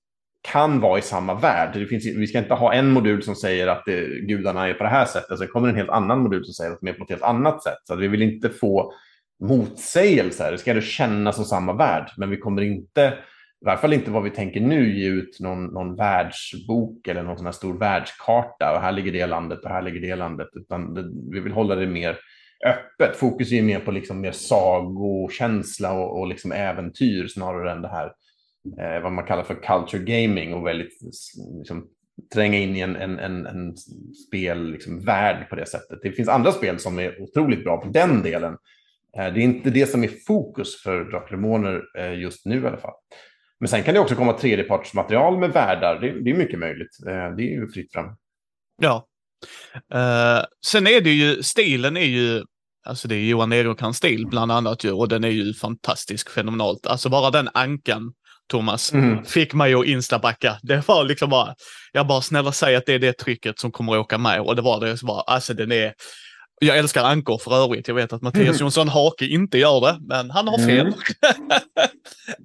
kan 0.51 0.79
vara 0.79 0.99
i 0.99 1.01
samma 1.01 1.33
värld. 1.33 1.69
Det 1.73 1.85
finns, 1.85 2.05
vi 2.05 2.27
ska 2.27 2.37
inte 2.37 2.53
ha 2.53 2.73
en 2.73 2.91
modul 2.91 3.23
som 3.23 3.35
säger 3.35 3.67
att 3.67 3.83
det, 3.85 4.27
gudarna 4.27 4.67
är 4.67 4.73
på 4.73 4.83
det 4.83 4.89
här 4.89 5.05
sättet, 5.05 5.39
sen 5.39 5.47
kommer 5.47 5.69
en 5.69 5.75
helt 5.75 5.89
annan 5.89 6.19
modul 6.19 6.45
som 6.45 6.53
säger 6.53 6.71
att 6.71 6.79
de 6.81 6.89
är 6.89 6.93
på 6.93 7.03
ett 7.03 7.09
helt 7.09 7.23
annat 7.23 7.63
sätt. 7.63 7.77
Så 7.83 7.95
vi 7.95 8.07
vill 8.07 8.21
inte 8.21 8.49
få 8.49 8.93
motsägelser. 9.39 10.51
Det 10.51 10.57
ska 10.57 10.71
ändå 10.71 10.81
kännas 10.81 11.35
som 11.35 11.45
samma 11.45 11.73
värld, 11.73 12.11
men 12.17 12.29
vi 12.29 12.37
kommer 12.37 12.61
inte 12.61 13.13
i 13.61 13.65
varje 13.65 13.77
fall 13.77 13.93
inte 13.93 14.11
vad 14.11 14.23
vi 14.23 14.29
tänker 14.29 14.61
nu, 14.61 14.99
ge 14.99 15.07
ut 15.07 15.39
någon, 15.39 15.65
någon 15.65 15.95
världsbok 15.95 17.07
eller 17.07 17.23
någon 17.23 17.37
sån 17.37 17.45
här 17.45 17.53
stor 17.53 17.79
världskarta 17.79 18.73
och 18.75 18.81
här 18.81 18.91
ligger 18.91 19.11
det 19.11 19.25
landet 19.25 19.59
och 19.63 19.69
här 19.69 19.81
ligger 19.81 20.01
det 20.01 20.15
landet, 20.15 20.47
utan 20.53 20.93
det, 20.93 21.03
vi 21.31 21.39
vill 21.39 21.53
hålla 21.53 21.75
det 21.75 21.87
mer 21.87 22.17
öppet. 22.65 23.17
Fokus 23.17 23.51
är 23.51 23.61
mer 23.61 23.79
på 23.79 23.91
liksom 23.91 24.21
mer 24.21 24.31
sagokänsla 24.31 25.93
och, 25.93 26.19
och 26.19 26.27
liksom 26.27 26.51
äventyr 26.51 27.27
snarare 27.27 27.71
än 27.71 27.81
det 27.81 27.87
här 27.87 28.05
eh, 28.79 29.03
vad 29.03 29.11
man 29.11 29.25
kallar 29.25 29.43
för 29.43 29.55
culture 29.55 30.03
gaming 30.03 30.53
och 30.53 30.67
väldigt 30.67 31.01
liksom, 31.57 31.87
tränga 32.33 32.57
in 32.57 32.75
i 32.75 32.79
en, 32.79 32.95
en, 32.95 33.19
en, 33.19 33.45
en 33.45 33.77
spelvärld 34.27 34.71
liksom, 34.71 35.49
på 35.49 35.55
det 35.55 35.65
sättet. 35.65 35.99
Det 36.01 36.11
finns 36.11 36.29
andra 36.29 36.51
spel 36.51 36.79
som 36.79 36.99
är 36.99 37.21
otroligt 37.21 37.63
bra 37.63 37.77
på 37.77 37.87
den 37.87 38.21
delen. 38.21 38.57
Eh, 39.17 39.33
det 39.33 39.39
är 39.39 39.43
inte 39.43 39.69
det 39.69 39.91
som 39.91 40.03
är 40.03 40.11
fokus 40.27 40.81
för 40.81 41.03
Drakar 41.03 41.81
eh, 41.97 42.19
just 42.19 42.45
nu 42.45 42.63
i 42.63 42.67
alla 42.67 42.77
fall. 42.77 42.93
Men 43.59 43.69
sen 43.69 43.83
kan 43.83 43.93
det 43.93 43.99
också 43.99 44.15
komma 44.15 44.33
tredjepartsmaterial 44.33 45.39
med 45.39 45.51
världar. 45.51 45.99
Det, 45.99 46.23
det 46.23 46.29
är 46.29 46.35
mycket 46.35 46.59
möjligt. 46.59 46.97
Eh, 47.07 47.35
det 47.35 47.43
är 47.43 47.61
ju 47.61 47.71
fritt 47.71 47.93
fram. 47.93 48.15
Ja. 48.81 49.07
Uh, 49.93 50.45
sen 50.65 50.87
är 50.87 51.01
det 51.01 51.09
ju, 51.09 51.43
stilen 51.43 51.97
är 51.97 52.05
ju, 52.05 52.43
alltså 52.85 53.07
det 53.07 53.15
är 53.15 53.19
Johan 53.19 53.51
Egerkrans 53.51 53.97
stil 53.97 54.27
bland 54.27 54.51
annat 54.51 54.83
ju, 54.83 54.91
och 54.91 55.07
den 55.07 55.23
är 55.23 55.29
ju 55.29 55.53
fantastisk, 55.53 56.29
fenomenalt. 56.29 56.87
Alltså 56.87 57.09
bara 57.09 57.31
den 57.31 57.49
ankan, 57.53 58.13
Thomas, 58.47 58.93
mm. 58.93 59.25
fick 59.25 59.53
mig 59.53 59.73
att 59.73 59.85
instabacka. 59.85 60.59
Det 60.63 60.87
var 60.87 61.05
liksom 61.05 61.29
bara, 61.29 61.55
jag 61.91 62.07
bara 62.07 62.21
snälla 62.21 62.51
säg 62.51 62.75
att 62.75 62.85
det 62.85 62.93
är 62.93 62.99
det 62.99 63.13
trycket 63.13 63.59
som 63.59 63.71
kommer 63.71 63.93
att 63.93 63.99
åka 63.99 64.17
med 64.17 64.41
och 64.41 64.55
det 64.55 64.61
var 64.61 64.79
det. 64.79 64.97
Så 64.97 65.05
bara, 65.05 65.21
alltså 65.21 65.53
den 65.53 65.71
är, 65.71 65.93
jag 66.59 66.77
älskar 66.77 67.03
ankor 67.03 67.37
för 67.37 67.63
övrigt. 67.63 67.87
Jag 67.87 67.95
vet 67.95 68.13
att 68.13 68.21
Mattias 68.21 68.47
mm. 68.47 68.59
Jonsson 68.59 68.89
Hake 68.89 69.25
inte 69.25 69.57
gör 69.57 69.81
det, 69.81 69.97
men 70.01 70.31
han 70.31 70.47
har 70.47 70.57
fel. 70.57 70.93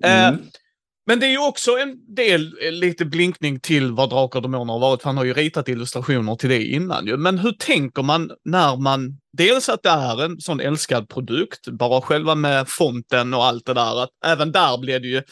Mm. 0.03 0.35
uh, 0.35 0.41
men 1.07 1.21
det 1.21 1.27
är 1.27 1.31
ju 1.31 1.47
också 1.49 1.71
en 1.71 2.15
del, 2.15 2.55
eh, 2.63 2.73
lite 2.73 3.05
blinkning 3.05 3.61
till 3.61 3.93
vad 3.93 4.11
Drakar 4.11 4.39
och 4.39 4.43
Demoner 4.43 4.73
har 4.73 4.81
varit, 4.81 5.03
för 5.03 5.09
han 5.09 5.17
har 5.17 5.25
ju 5.25 5.35
ritat 5.35 5.69
illustrationer 5.69 6.37
till 6.37 6.49
det 6.49 6.65
innan 6.65 7.07
ju. 7.07 7.17
Men 7.17 7.39
hur 7.39 7.53
tänker 7.53 8.03
man 8.03 8.31
när 8.45 8.77
man, 8.77 9.19
dels 9.33 9.69
att 9.69 9.83
det 9.83 9.91
är 9.91 10.25
en 10.25 10.41
sån 10.41 10.61
älskad 10.61 11.09
produkt, 11.09 11.69
bara 11.69 12.01
själva 12.01 12.35
med 12.35 12.69
fonten 12.69 13.35
och 13.35 13.45
allt 13.45 13.67
det 13.67 13.75
där, 13.75 14.03
att 14.03 14.11
även 14.27 14.53
där 14.53 14.79
blir 14.79 15.01
det 15.01 15.09
ju, 15.09 15.23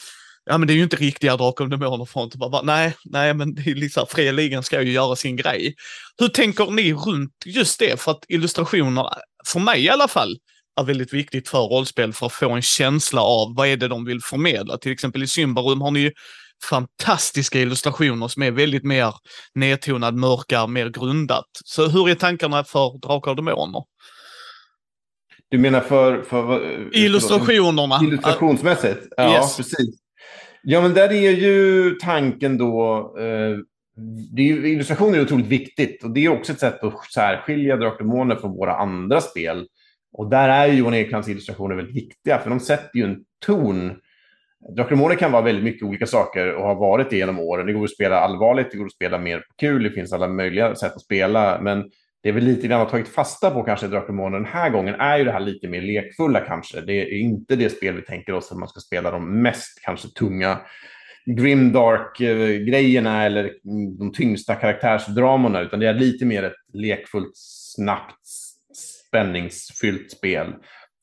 ja 0.46 0.58
men 0.58 0.68
det 0.68 0.72
är 0.72 0.76
ju 0.76 0.82
inte 0.82 0.96
riktiga 0.96 1.36
Drakar 1.36 1.64
och 1.64 1.70
Demoner-font. 1.70 2.34
Nej, 2.62 2.94
nej 3.04 3.34
men 3.34 3.54
det 3.54 3.70
är 3.70 3.74
liksom, 3.74 4.06
fria 4.08 4.32
ligan 4.32 4.62
ska 4.62 4.82
ju 4.82 4.92
göra 4.92 5.16
sin 5.16 5.36
grej. 5.36 5.74
Hur 6.18 6.28
tänker 6.28 6.70
ni 6.70 6.92
runt 6.92 7.32
just 7.46 7.78
det? 7.78 8.00
För 8.00 8.10
att 8.10 8.24
illustrationer, 8.28 9.06
för 9.46 9.60
mig 9.60 9.84
i 9.84 9.90
alla 9.90 10.08
fall, 10.08 10.36
är 10.80 10.84
väldigt 10.84 11.12
viktigt 11.12 11.48
för 11.48 11.58
rollspel 11.58 12.12
för 12.12 12.26
att 12.26 12.32
få 12.32 12.50
en 12.50 12.62
känsla 12.62 13.20
av 13.20 13.54
vad 13.56 13.68
är 13.68 13.76
det 13.76 13.88
de 13.88 14.04
vill 14.04 14.20
förmedla. 14.22 14.78
Till 14.78 14.92
exempel 14.92 15.22
i 15.22 15.26
Symbarum 15.26 15.80
har 15.80 15.90
ni 15.90 16.00
ju 16.00 16.12
fantastiska 16.64 17.60
illustrationer 17.60 18.28
som 18.28 18.42
är 18.42 18.50
väldigt 18.50 18.84
mer 18.84 19.14
nedtonad, 19.54 20.14
mörka, 20.14 20.66
mer 20.66 20.88
grundat. 20.88 21.48
Så 21.64 21.88
hur 21.88 22.08
är 22.08 22.14
tankarna 22.14 22.64
för 22.64 22.98
Drakar 22.98 23.30
och 23.30 23.36
Demoner? 23.36 23.82
Du 25.48 25.58
menar 25.58 25.80
för... 25.80 26.22
för 26.22 26.60
Illustrationerna. 26.96 28.00
Illustrationsmässigt? 28.02 29.06
Ja, 29.16 29.32
yes. 29.32 29.56
precis. 29.56 30.00
Ja, 30.62 30.80
men 30.80 30.94
där 30.94 31.12
är 31.12 31.30
ju 31.30 31.90
tanken 31.90 32.58
då... 32.58 32.98
Eh, 33.18 33.58
det 34.32 34.50
är, 34.50 34.66
illustrationer 34.66 35.18
är 35.18 35.22
otroligt 35.22 35.46
viktigt 35.46 36.04
och 36.04 36.10
det 36.10 36.24
är 36.24 36.28
också 36.28 36.52
ett 36.52 36.58
sätt 36.60 36.84
att 36.84 37.12
särskilja 37.14 37.76
Drakar 37.76 37.92
och 37.92 37.98
Demoner 37.98 38.36
från 38.36 38.52
våra 38.52 38.76
andra 38.76 39.20
spel. 39.20 39.66
Och 40.12 40.30
där 40.30 40.48
är 40.48 40.66
ju 40.66 40.78
Johan 40.78 40.94
Eklands 40.94 41.28
illustrationer 41.28 41.74
väldigt 41.74 41.96
viktiga, 41.96 42.38
för 42.38 42.50
de 42.50 42.60
sätter 42.60 42.98
ju 42.98 43.04
en 43.04 43.24
ton. 43.46 43.92
Drakar 44.76 45.14
kan 45.14 45.32
vara 45.32 45.42
väldigt 45.42 45.64
mycket 45.64 45.82
olika 45.82 46.06
saker 46.06 46.54
och 46.54 46.64
har 46.64 46.74
varit 46.74 47.10
det 47.10 47.16
genom 47.16 47.38
åren. 47.38 47.66
Det 47.66 47.72
går 47.72 47.84
att 47.84 47.94
spela 47.94 48.20
allvarligt, 48.20 48.70
det 48.70 48.78
går 48.78 48.86
att 48.86 48.92
spela 48.92 49.18
mer 49.18 49.38
på 49.38 49.54
kul, 49.60 49.82
det 49.82 49.90
finns 49.90 50.12
alla 50.12 50.28
möjliga 50.28 50.74
sätt 50.74 50.92
att 50.92 51.02
spela. 51.02 51.60
Men 51.60 51.90
det 52.22 52.28
är 52.28 52.32
väl 52.32 52.44
lite 52.44 52.68
grann 52.68 52.80
har 52.80 52.88
tagit 52.88 53.08
fasta 53.08 53.50
på 53.50 53.62
kanske 53.62 53.86
Drakar 53.86 54.30
den 54.30 54.44
här 54.44 54.70
gången 54.70 54.94
är 54.94 55.18
ju 55.18 55.24
det 55.24 55.32
här 55.32 55.40
lite 55.40 55.68
mer 55.68 55.82
lekfulla 55.82 56.40
kanske. 56.40 56.80
Det 56.80 56.92
är 56.92 57.18
inte 57.18 57.56
det 57.56 57.70
spel 57.70 57.96
vi 57.96 58.02
tänker 58.02 58.32
oss 58.32 58.52
att 58.52 58.58
man 58.58 58.68
ska 58.68 58.80
spela 58.80 59.10
de 59.10 59.42
mest 59.42 59.80
kanske 59.82 60.08
tunga 60.08 60.60
grimdark-grejerna 61.26 63.24
eller 63.24 63.52
de 63.98 64.12
tyngsta 64.12 64.54
karaktärsdramorna, 64.54 65.60
utan 65.60 65.80
det 65.80 65.86
är 65.86 65.94
lite 65.94 66.24
mer 66.24 66.42
ett 66.42 66.56
lekfullt, 66.72 67.32
snabbt 67.34 68.26
spänningsfyllt 69.08 70.10
spel. 70.10 70.54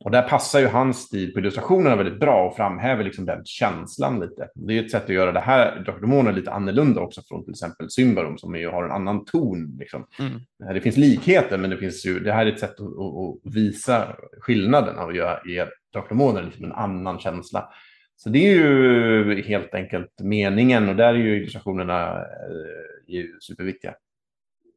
Och 0.08 0.12
där 0.12 0.22
passar 0.22 0.60
ju 0.60 0.68
hans 0.68 0.98
stil 0.98 1.34
på 1.34 1.40
illustrationerna 1.40 1.96
väldigt 1.96 2.20
bra 2.20 2.48
och 2.48 2.56
framhäver 2.56 3.04
liksom 3.04 3.26
den 3.26 3.46
känslan 3.46 4.20
lite. 4.20 4.50
Det 4.56 4.78
är 4.78 4.84
ett 4.84 4.92
sätt 4.92 5.04
att 5.04 5.10
göra 5.10 5.32
det 5.32 5.40
här 5.40 5.80
Dr. 5.80 6.32
lite 6.32 6.52
annorlunda 6.52 7.02
också 7.02 7.22
från 7.22 7.44
till 7.44 7.52
exempel 7.52 7.90
Symbarum 7.90 8.38
som 8.38 8.56
ju 8.56 8.70
har 8.70 8.84
en 8.84 8.92
annan 8.92 9.26
ton. 9.26 9.78
Liksom. 9.80 10.08
Mm. 10.20 10.74
Det 10.74 10.82
finns 10.82 10.98
likheter, 10.98 11.58
men 11.58 11.70
det, 11.70 11.78
finns 11.78 12.06
ju, 12.06 12.20
det 12.20 12.34
här 12.34 12.46
är 12.46 12.52
ett 12.52 12.60
sätt 12.60 12.80
att, 12.80 12.88
att, 12.88 13.56
visa 13.56 14.16
skillnaden 14.40 15.00
göra, 15.16 15.40
ge 15.46 15.66
Dr. 15.94 16.42
liksom 16.42 16.66
en 16.66 16.72
annan 16.72 17.20
känsla. 17.20 17.70
Så 18.16 18.30
det 18.30 18.40
är 18.40 18.54
ju 18.54 19.42
helt 19.42 19.74
enkelt 19.74 20.22
meningen 20.22 20.90
och 20.90 20.96
där 20.96 21.14
är 21.14 21.18
ju 21.18 21.38
illustrationerna 21.38 22.16
eh, 22.18 23.16
ju 23.16 23.40
superviktiga. 23.40 23.94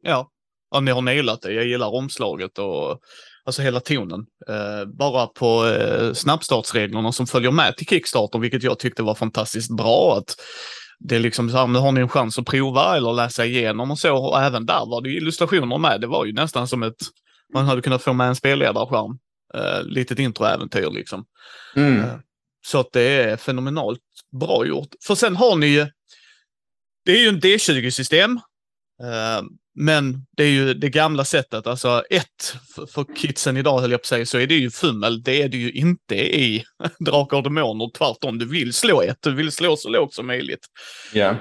Ja, 0.02 0.30
ja, 0.70 0.80
ni 0.80 0.90
har 0.90 1.02
nailat 1.02 1.42
det. 1.42 1.52
Jag 1.52 1.66
gillar 1.66 1.94
omslaget 1.94 2.58
och 2.58 3.00
alltså 3.50 3.62
hela 3.62 3.80
tonen. 3.80 4.26
Eh, 4.48 4.84
bara 4.98 5.26
på 5.26 5.66
eh, 5.66 6.12
snabbstartsreglerna 6.12 7.12
som 7.12 7.26
följer 7.26 7.50
med 7.50 7.76
till 7.76 7.86
Kickstarter, 7.86 8.38
vilket 8.38 8.62
jag 8.62 8.78
tyckte 8.78 9.02
var 9.02 9.14
fantastiskt 9.14 9.76
bra. 9.76 10.18
Att 10.18 10.36
det 10.98 11.16
är 11.16 11.20
liksom 11.20 11.50
så 11.50 11.56
här, 11.56 11.66
nu 11.66 11.78
har 11.78 11.92
ni 11.92 12.00
en 12.00 12.08
chans 12.08 12.38
att 12.38 12.46
prova 12.46 12.96
eller 12.96 13.12
läsa 13.12 13.46
igenom 13.46 13.90
och 13.90 13.98
så. 13.98 14.16
Och 14.16 14.40
även 14.42 14.66
där 14.66 14.86
var 14.86 15.02
det 15.02 15.10
illustrationer 15.10 15.78
med. 15.78 16.00
Det 16.00 16.06
var 16.06 16.24
ju 16.24 16.32
nästan 16.32 16.68
som 16.68 16.82
ett, 16.82 17.02
man 17.54 17.66
hade 17.66 17.82
kunnat 17.82 18.02
få 18.02 18.12
med 18.12 18.28
en 18.28 18.36
spelledarskärm. 18.36 19.18
Uh, 19.56 19.82
litet 19.82 20.18
introäventyr 20.18 20.90
liksom. 20.90 21.24
Mm. 21.76 21.98
Uh, 21.98 22.14
så 22.66 22.80
att 22.80 22.92
det 22.92 23.02
är 23.02 23.36
fenomenalt 23.36 24.00
bra 24.40 24.66
gjort. 24.66 24.88
För 25.06 25.14
sen 25.14 25.36
har 25.36 25.56
ni 25.56 25.66
ju, 25.66 25.86
det 27.04 27.12
är 27.12 27.22
ju 27.22 27.28
en 27.28 27.40
D20-system. 27.40 28.40
Men 29.80 30.26
det 30.36 30.44
är 30.44 30.48
ju 30.48 30.74
det 30.74 30.88
gamla 30.88 31.24
sättet, 31.24 31.66
alltså 31.66 32.02
ett, 32.10 32.56
för, 32.94 33.16
kidsen 33.16 33.56
idag 33.56 33.80
höll 33.80 33.90
jag 33.90 34.00
på 34.00 34.02
att 34.02 34.06
säga, 34.06 34.26
så 34.26 34.38
är 34.38 34.46
det 34.46 34.54
ju 34.54 34.70
fummel. 34.70 35.22
Det 35.22 35.42
är 35.42 35.48
det 35.48 35.56
ju 35.56 35.72
inte 35.72 36.14
i 36.16 36.64
Drakar 36.98 37.36
och 37.36 37.42
Demoner. 37.42 37.90
Tvärtom, 37.98 38.38
du 38.38 38.48
vill 38.48 38.72
slå 38.72 39.02
ett, 39.02 39.16
du 39.20 39.34
vill 39.34 39.52
slå 39.52 39.76
så 39.76 39.88
lågt 39.88 40.14
som 40.14 40.26
möjligt. 40.26 40.66
Ja. 41.12 41.36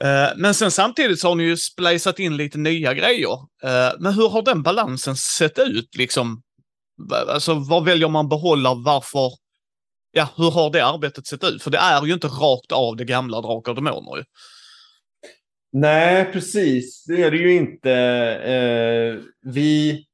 Yeah. 0.00 0.32
Men 0.36 0.54
sen 0.54 0.70
samtidigt 0.70 1.20
så 1.20 1.28
har 1.28 1.34
ni 1.34 1.44
ju 1.44 1.56
splicat 1.56 2.18
in 2.18 2.36
lite 2.36 2.58
nya 2.58 2.94
grejer. 2.94 3.32
Eh, 3.62 3.92
men 3.98 4.12
hur 4.12 4.28
har 4.28 4.42
den 4.42 4.62
balansen 4.62 5.16
sett 5.16 5.58
ut 5.58 5.96
liksom? 5.96 6.42
Alltså 7.28 7.54
vad 7.54 7.84
väljer 7.84 8.08
man 8.08 8.28
behålla, 8.28 8.74
varför? 8.74 9.32
Ja, 10.12 10.28
hur 10.36 10.50
har 10.50 10.70
det 10.70 10.86
arbetet 10.86 11.26
sett 11.26 11.44
ut? 11.44 11.62
För 11.62 11.70
det 11.70 11.78
är 11.78 12.06
ju 12.06 12.14
inte 12.14 12.26
rakt 12.26 12.72
av 12.72 12.96
det 12.96 13.04
gamla 13.04 13.40
Drakar 13.40 13.72
och 13.72 13.76
Demoner. 13.76 14.24
Nej, 15.72 16.32
precis. 16.32 17.04
Det 17.04 17.22
är 17.22 17.30
det 17.30 17.36
ju 17.36 17.54
inte. 17.54 17.92
Eh, 18.44 19.24
vi, 19.52 20.04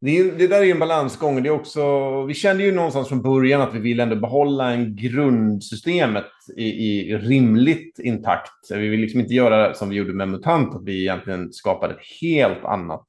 det, 0.00 0.30
det, 0.30 0.46
där 0.46 0.60
är 0.60 0.64
ju 0.64 0.70
en 0.70 0.78
balansgång. 0.78 1.42
Det 1.42 1.48
är 1.48 1.52
också, 1.52 2.24
vi 2.24 2.34
kände 2.34 2.62
ju 2.64 2.72
någonstans 2.72 3.08
från 3.08 3.22
början 3.22 3.60
att 3.60 3.74
vi 3.74 3.78
vill 3.78 4.00
ändå 4.00 4.16
behålla 4.16 4.70
en 4.70 4.96
grundsystemet 4.96 6.26
i, 6.56 6.64
i 6.64 7.16
rimligt 7.16 7.98
intakt. 7.98 8.70
Vi 8.70 8.88
vill 8.88 9.00
liksom 9.00 9.20
inte 9.20 9.34
göra 9.34 9.74
som 9.74 9.88
vi 9.88 9.96
gjorde 9.96 10.12
med 10.12 10.28
MUTANT, 10.28 10.74
att 10.74 10.84
vi 10.84 11.00
egentligen 11.00 11.52
skapade 11.52 11.94
ett 11.94 12.20
helt 12.20 12.64
annat 12.64 13.06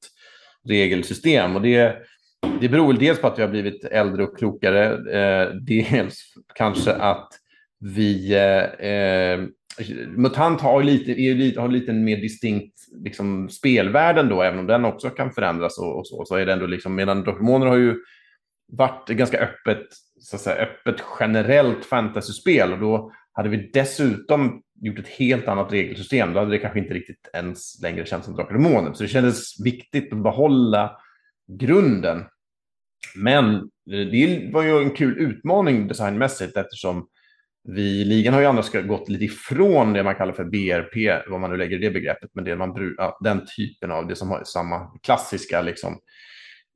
regelsystem. 0.68 1.56
Och 1.56 1.62
det, 1.62 1.96
det 2.60 2.68
beror 2.68 2.92
dels 2.92 3.20
på 3.20 3.26
att 3.26 3.38
vi 3.38 3.42
har 3.42 3.50
blivit 3.50 3.84
äldre 3.84 4.24
och 4.24 4.38
klokare. 4.38 4.84
Eh, 5.18 5.54
dels 5.54 6.34
kanske 6.54 6.92
att 6.92 7.28
vi 7.82 8.34
eh, 8.34 8.88
eh, 8.88 9.40
MUTANT 10.16 10.60
har 10.60 10.82
lite, 10.82 11.12
är 11.12 11.34
lite, 11.34 11.60
har 11.60 11.68
lite 11.68 11.92
mer 11.92 12.16
distinkt 12.16 12.74
liksom, 13.04 13.48
spelvärld 13.48 14.28
då, 14.28 14.42
även 14.42 14.58
om 14.58 14.66
den 14.66 14.84
också 14.84 15.10
kan 15.10 15.32
förändras 15.32 15.78
och, 15.78 15.98
och 15.98 16.06
så, 16.06 16.24
så 16.24 16.36
är 16.36 16.46
det 16.46 16.52
ändå 16.52 16.66
liksom, 16.66 16.94
medan 16.94 17.22
Drakmoner 17.22 17.66
har 17.66 17.76
ju 17.76 17.96
varit 18.72 19.08
ganska 19.08 19.38
öppet, 19.38 19.86
så 20.20 20.36
att 20.36 20.42
säga, 20.42 20.62
öppet 20.62 20.96
generellt 21.20 21.84
fantasyspel 21.84 22.72
och 22.72 22.78
då 22.78 23.12
hade 23.32 23.48
vi 23.48 23.70
dessutom 23.72 24.62
gjort 24.80 24.98
ett 24.98 25.08
helt 25.08 25.48
annat 25.48 25.72
regelsystem, 25.72 26.32
då 26.32 26.38
hade 26.38 26.50
det 26.50 26.58
kanske 26.58 26.78
inte 26.78 26.94
riktigt 26.94 27.30
ens 27.34 27.82
längre 27.82 28.06
känts 28.06 28.26
som 28.26 28.36
Drakar 28.36 28.54
och 28.54 28.62
Demoner. 28.62 28.92
Så 28.92 29.02
det 29.02 29.08
kändes 29.08 29.64
viktigt 29.64 30.12
att 30.12 30.22
behålla 30.22 30.96
grunden. 31.60 32.24
Men 33.16 33.70
det 33.86 34.50
var 34.52 34.62
ju 34.62 34.78
en 34.78 34.90
kul 34.90 35.18
utmaning 35.18 35.88
designmässigt 35.88 36.56
eftersom 36.56 37.08
vi, 37.64 38.04
ligan 38.04 38.34
har 38.34 38.40
ju 38.40 38.46
annars 38.46 38.72
gått 38.72 39.08
lite 39.08 39.24
ifrån 39.24 39.92
det 39.92 40.02
man 40.02 40.14
kallar 40.14 40.32
för 40.32 40.44
BRP, 40.44 41.22
vad 41.30 41.40
man 41.40 41.50
nu 41.50 41.56
lägger 41.56 41.76
i 41.76 41.80
det 41.80 41.90
begreppet, 41.90 42.30
men 42.34 42.44
det 42.44 42.56
man, 42.56 42.94
ja, 42.98 43.18
den 43.20 43.46
typen 43.56 43.90
av, 43.90 44.08
det 44.08 44.16
som 44.16 44.30
har 44.30 44.44
samma 44.44 44.90
klassiska 45.02 45.62
liksom, 45.62 45.98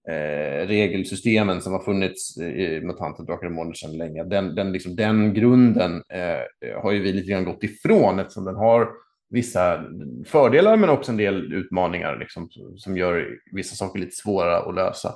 eh, 0.08 0.66
regelsystemen 0.66 1.60
som 1.60 1.72
har 1.72 1.80
funnits 1.80 2.36
eh, 2.36 2.48
i 2.48 2.80
MUTANT 2.80 3.18
och 3.18 3.26
Drakar 3.26 3.46
och 3.46 3.52
Måner 3.52 3.74
sedan 3.74 3.98
länge. 3.98 4.24
Den, 4.24 4.54
den, 4.54 4.72
liksom, 4.72 4.96
den 4.96 5.34
grunden 5.34 6.02
eh, 6.08 6.80
har 6.82 6.92
ju 6.92 7.02
vi 7.02 7.12
lite 7.12 7.30
grann 7.30 7.44
gått 7.44 7.64
ifrån 7.64 8.18
eftersom 8.18 8.44
den 8.44 8.56
har 8.56 8.88
vissa 9.30 9.84
fördelar 10.26 10.76
men 10.76 10.90
också 10.90 11.12
en 11.12 11.16
del 11.16 11.52
utmaningar 11.52 12.18
liksom, 12.18 12.48
som 12.76 12.96
gör 12.96 13.28
vissa 13.52 13.74
saker 13.74 14.00
lite 14.00 14.16
svåra 14.16 14.58
att 14.58 14.74
lösa. 14.74 15.14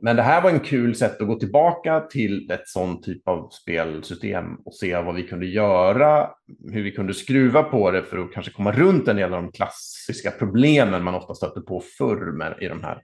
Men 0.00 0.16
det 0.16 0.22
här 0.22 0.42
var 0.42 0.50
en 0.50 0.60
kul 0.60 0.94
sätt 0.94 1.20
att 1.20 1.26
gå 1.26 1.38
tillbaka 1.38 2.00
till 2.00 2.50
ett 2.50 2.68
sånt 2.68 3.02
typ 3.04 3.28
av 3.28 3.48
spelsystem 3.50 4.54
och 4.64 4.74
se 4.74 4.96
vad 4.96 5.14
vi 5.14 5.22
kunde 5.22 5.46
göra, 5.46 6.30
hur 6.72 6.82
vi 6.82 6.92
kunde 6.92 7.14
skruva 7.14 7.62
på 7.62 7.90
det 7.90 8.02
för 8.02 8.18
att 8.18 8.32
kanske 8.32 8.52
komma 8.52 8.72
runt 8.72 9.08
en 9.08 9.16
del 9.16 9.34
av 9.34 9.42
de 9.42 9.52
klassiska 9.52 10.30
problemen 10.30 11.04
man 11.04 11.14
ofta 11.14 11.34
stöter 11.34 11.60
på 11.60 11.82
förr 11.98 12.32
med, 12.32 12.54
i 12.60 12.68
de 12.68 12.82
här. 12.82 13.02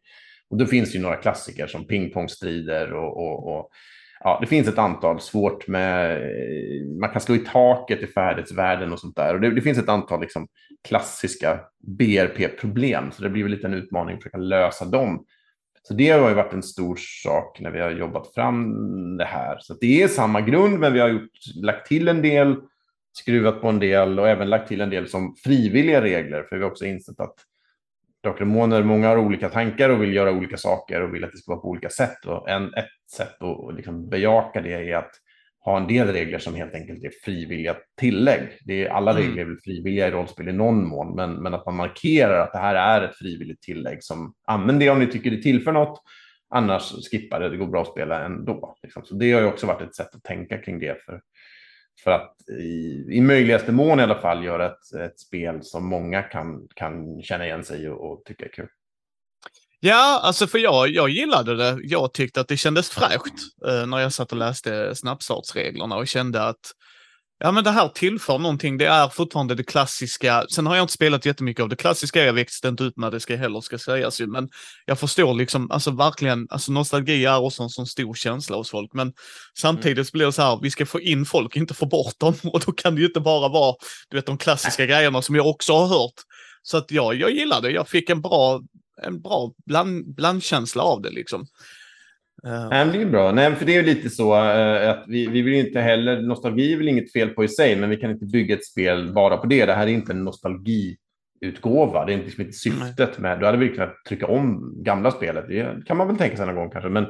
Och 0.51 0.57
då 0.59 0.67
finns 0.67 0.93
det 0.93 0.99
ju 0.99 1.03
några 1.03 1.17
klassiker 1.17 1.67
som 1.67 1.87
pingpongstrider 1.87 2.93
och, 2.93 3.17
och, 3.17 3.57
och 3.57 3.69
ja, 4.21 4.39
det 4.41 4.47
finns 4.47 4.69
ett 4.69 4.79
antal 4.79 5.21
svårt 5.21 5.69
med, 5.69 6.21
man 7.01 7.11
kan 7.11 7.21
slå 7.21 7.35
i 7.35 7.39
taket 7.39 8.03
i 8.03 8.07
färdighetsvärlden 8.07 8.93
och 8.93 9.01
sånt 9.01 9.17
där. 9.17 9.35
Och 9.35 9.41
det, 9.41 9.51
det 9.51 9.61
finns 9.61 9.79
ett 9.79 9.89
antal 9.89 10.21
liksom, 10.21 10.49
klassiska 10.89 11.61
BRP-problem, 11.99 13.13
så 13.13 13.23
det 13.23 13.31
blir 13.31 13.43
väl 13.43 13.53
lite 13.53 13.67
en 13.67 13.75
utmaning 13.75 14.15
att 14.15 14.23
försöka 14.23 14.39
lösa 14.39 14.85
dem 14.85 15.25
så 15.83 15.95
det 15.95 16.11
har 16.11 16.29
ju 16.29 16.35
varit 16.35 16.53
en 16.53 16.63
stor 16.63 16.97
sak 17.25 17.61
när 17.61 17.71
vi 17.71 17.81
har 17.81 17.91
jobbat 17.91 18.35
fram 18.35 19.17
det 19.17 19.25
här. 19.25 19.59
Så 19.61 19.75
det 19.75 20.03
är 20.03 20.09
samma 20.09 20.41
grund, 20.41 20.79
men 20.79 20.93
vi 20.93 21.01
har 21.01 21.09
gjort, 21.09 21.31
lagt 21.55 21.87
till 21.87 22.09
en 22.09 22.23
del, 22.23 22.57
skruvat 23.13 23.61
på 23.61 23.69
en 23.69 23.79
del 23.79 24.19
och 24.19 24.29
även 24.29 24.51
lagt 24.51 24.69
till 24.69 24.81
en 24.81 24.91
del 24.91 25.09
som 25.09 25.35
frivilliga 25.45 26.03
regler. 26.03 26.43
För 26.43 26.57
vi 26.57 26.63
har 26.63 26.71
också 26.71 26.85
insett 26.85 27.21
att 27.21 27.35
Drakar 28.23 28.45
många 28.45 29.09
har 29.09 29.17
olika 29.17 29.49
tankar 29.49 29.91
och 29.91 30.03
vill 30.03 30.15
göra 30.15 30.33
olika 30.33 30.57
saker 30.57 31.01
och 31.01 31.15
vill 31.15 31.25
att 31.25 31.33
det 31.33 31.39
ska 31.39 31.53
vara 31.53 31.61
på 31.61 31.69
olika 31.69 31.89
sätt. 31.89 32.25
Och 32.27 32.51
en, 32.51 32.75
ett 32.75 33.11
sätt 33.17 33.43
att 33.43 33.75
liksom 33.77 34.09
bejaka 34.09 34.61
det 34.61 34.91
är 34.91 34.97
att 34.97 35.11
ha 35.65 35.77
en 35.77 35.87
del 35.87 36.09
regler 36.09 36.39
som 36.39 36.55
helt 36.55 36.75
enkelt 36.75 37.05
är 37.05 37.13
frivilliga 37.25 37.77
tillägg. 38.01 38.59
Det 38.65 38.85
är, 38.85 38.89
alla 38.89 39.11
mm. 39.11 39.23
regler 39.23 39.53
är 39.53 39.57
frivilliga 39.65 40.09
i 40.09 40.11
rollspel 40.11 40.49
i 40.49 40.53
någon 40.53 40.89
mån, 40.89 41.15
men, 41.15 41.35
men 41.35 41.55
att 41.55 41.67
man 41.67 41.77
markerar 41.77 42.41
att 42.41 42.53
det 42.53 42.59
här 42.59 42.75
är 42.75 43.09
ett 43.09 43.17
frivilligt 43.17 43.63
tillägg 43.63 44.05
som 44.05 44.35
använd 44.47 44.81
det 44.81 44.91
om 44.91 44.99
ni 44.99 45.07
tycker 45.07 45.31
det 45.31 45.43
tillför 45.43 45.73
något. 45.73 46.03
Annars 46.55 47.11
skippa 47.11 47.39
det, 47.39 47.49
det 47.49 47.57
går 47.57 47.67
bra 47.67 47.83
att 47.83 47.89
spela 47.89 48.25
ändå. 48.25 48.77
Liksom. 48.83 49.05
Så 49.05 49.15
det 49.15 49.33
har 49.33 49.41
ju 49.41 49.47
också 49.47 49.67
varit 49.67 49.89
ett 49.89 49.95
sätt 49.95 50.15
att 50.15 50.23
tänka 50.23 50.59
kring 50.59 50.79
det 50.79 51.03
för, 51.05 51.21
för 52.05 52.11
att 52.11 52.37
i, 52.61 53.07
i 53.11 53.21
möjligaste 53.21 53.73
mån 53.73 54.01
i 54.01 54.03
alla 54.03 54.21
fall 54.21 54.45
göra 54.45 54.67
ett, 54.67 54.95
ett 55.01 55.21
spel 55.21 55.63
som 55.63 55.87
många 55.87 56.23
kan, 56.23 56.69
kan 56.75 57.23
känna 57.23 57.47
igen 57.47 57.65
sig 57.65 57.91
och, 57.91 58.13
och 58.13 58.25
tycka 58.25 58.45
är 58.45 58.53
kul. 58.53 58.69
Ja, 59.85 60.21
alltså 60.23 60.47
för 60.47 60.59
jag, 60.59 60.89
jag 60.89 61.09
gillade 61.11 61.57
det. 61.57 61.79
Jag 61.83 62.13
tyckte 62.13 62.41
att 62.41 62.49
det 62.49 62.57
kändes 62.57 62.91
fräscht 62.91 63.35
eh, 63.67 63.87
när 63.87 63.99
jag 63.99 64.13
satt 64.13 64.33
och 64.33 64.39
läste 64.39 64.95
snabbstartsreglerna 64.95 65.97
och 65.97 66.09
kände 66.09 66.43
att 66.43 66.73
ja, 67.39 67.53
men 67.53 67.65
det 67.65 67.71
här 67.71 67.89
tillför 67.89 68.39
någonting. 68.39 68.79
Det 68.79 68.87
är 68.87 69.09
fortfarande 69.09 69.55
det 69.55 69.65
klassiska. 69.65 70.45
Sen 70.55 70.67
har 70.67 70.77
jag 70.77 70.83
inte 70.83 70.93
spelat 70.93 71.27
jättemycket 71.27 71.63
av 71.63 71.69
det 71.69 71.77
klassiska. 71.77 72.25
Jag 72.25 72.33
växte 72.33 72.69
inte 72.69 72.85
ut 72.85 72.97
med 72.97 73.13
det 73.13 73.21
ska 73.21 73.37
heller 73.37 73.61
ska 73.61 73.79
sägas 73.79 74.21
ju, 74.21 74.27
men 74.27 74.49
jag 74.87 74.99
förstår 74.99 75.35
liksom, 75.35 75.71
alltså 75.71 75.91
verkligen, 75.91 76.47
alltså 76.51 76.73
nostalgi 76.73 77.25
är 77.25 77.41
också 77.41 77.63
en 77.63 77.69
sån 77.69 77.87
stor 77.87 78.15
känsla 78.15 78.57
hos 78.57 78.71
folk, 78.71 78.91
men 78.93 79.13
samtidigt 79.59 79.99
mm. 79.99 80.11
blir 80.13 80.27
det 80.27 80.33
så 80.33 80.43
här, 80.43 80.59
vi 80.63 80.71
ska 80.71 80.87
få 80.87 81.01
in 81.01 81.27
folk, 81.27 81.57
inte 81.57 81.75
få 81.75 81.87
bort 81.87 82.15
dem 82.19 82.35
och 82.53 82.61
då 82.67 82.73
kan 82.73 82.95
det 82.95 83.01
ju 83.01 83.07
inte 83.07 83.21
bara 83.21 83.49
vara, 83.49 83.75
du 84.11 84.17
vet, 84.17 84.27
de 84.27 84.39
klassiska 84.39 84.87
grejerna 84.87 85.23
som 85.23 85.35
jag 85.35 85.47
också 85.47 85.73
har 85.73 85.87
hört. 85.87 86.21
Så 86.63 86.77
att 86.77 86.91
ja, 86.91 87.15
jag 87.15 87.31
gillade 87.31 87.69
det. 87.69 87.75
Jag 87.75 87.89
fick 87.89 88.11
en 88.11 88.21
bra 88.21 88.61
en 89.03 89.21
bra 89.21 89.53
bland, 89.67 90.15
blandkänsla 90.15 90.83
av 90.83 91.03
det 91.03 91.11
liksom. 91.11 91.41
Uh. 92.47 92.69
Nej, 92.71 92.87
det 92.93 93.03
är 93.03 93.07
bra. 93.07 93.33
Nej, 93.33 93.55
för 93.55 93.67
det 93.67 93.77
är 93.77 93.83
lite 93.83 94.11
så 94.11 94.35
uh, 94.35 94.91
att 94.91 95.05
vi, 95.09 95.27
vi 95.27 95.43
vill 95.43 95.55
inte 95.55 95.81
heller, 95.81 96.23
nostalgi 96.23 96.73
är 96.73 96.77
väl 96.77 96.89
inget 96.89 97.13
fel 97.13 97.29
på 97.29 97.45
i 97.45 97.49
sig, 97.49 97.77
men 97.77 97.91
vi 97.91 97.97
kan 97.97 98.11
inte 98.11 98.27
bygga 98.27 98.55
ett 98.55 98.67
spel 98.67 99.13
bara 99.13 99.37
på 99.37 99.47
det. 99.47 99.67
Det 99.67 99.75
här 99.75 99.87
är 99.87 99.91
inte 99.91 100.13
en 100.13 100.25
nostalgiutgåva. 100.25 102.05
Det 102.05 102.13
är 102.13 102.15
inte, 102.15 102.43
inte 102.43 102.53
syftet 102.53 103.19
med, 103.19 103.41
då 103.41 103.47
hade 103.47 103.59
vi 103.59 103.69
kunnat 103.69 104.05
trycka 104.09 104.27
om 104.27 104.75
gamla 104.83 105.11
spelet. 105.11 105.49
Det 105.49 105.87
kan 105.87 105.97
man 105.97 106.09
väl 106.09 106.17
tänka 106.17 106.37
sig 106.37 106.47
någon 106.47 106.55
gång 106.55 106.71
kanske, 106.71 106.91
men 106.91 107.07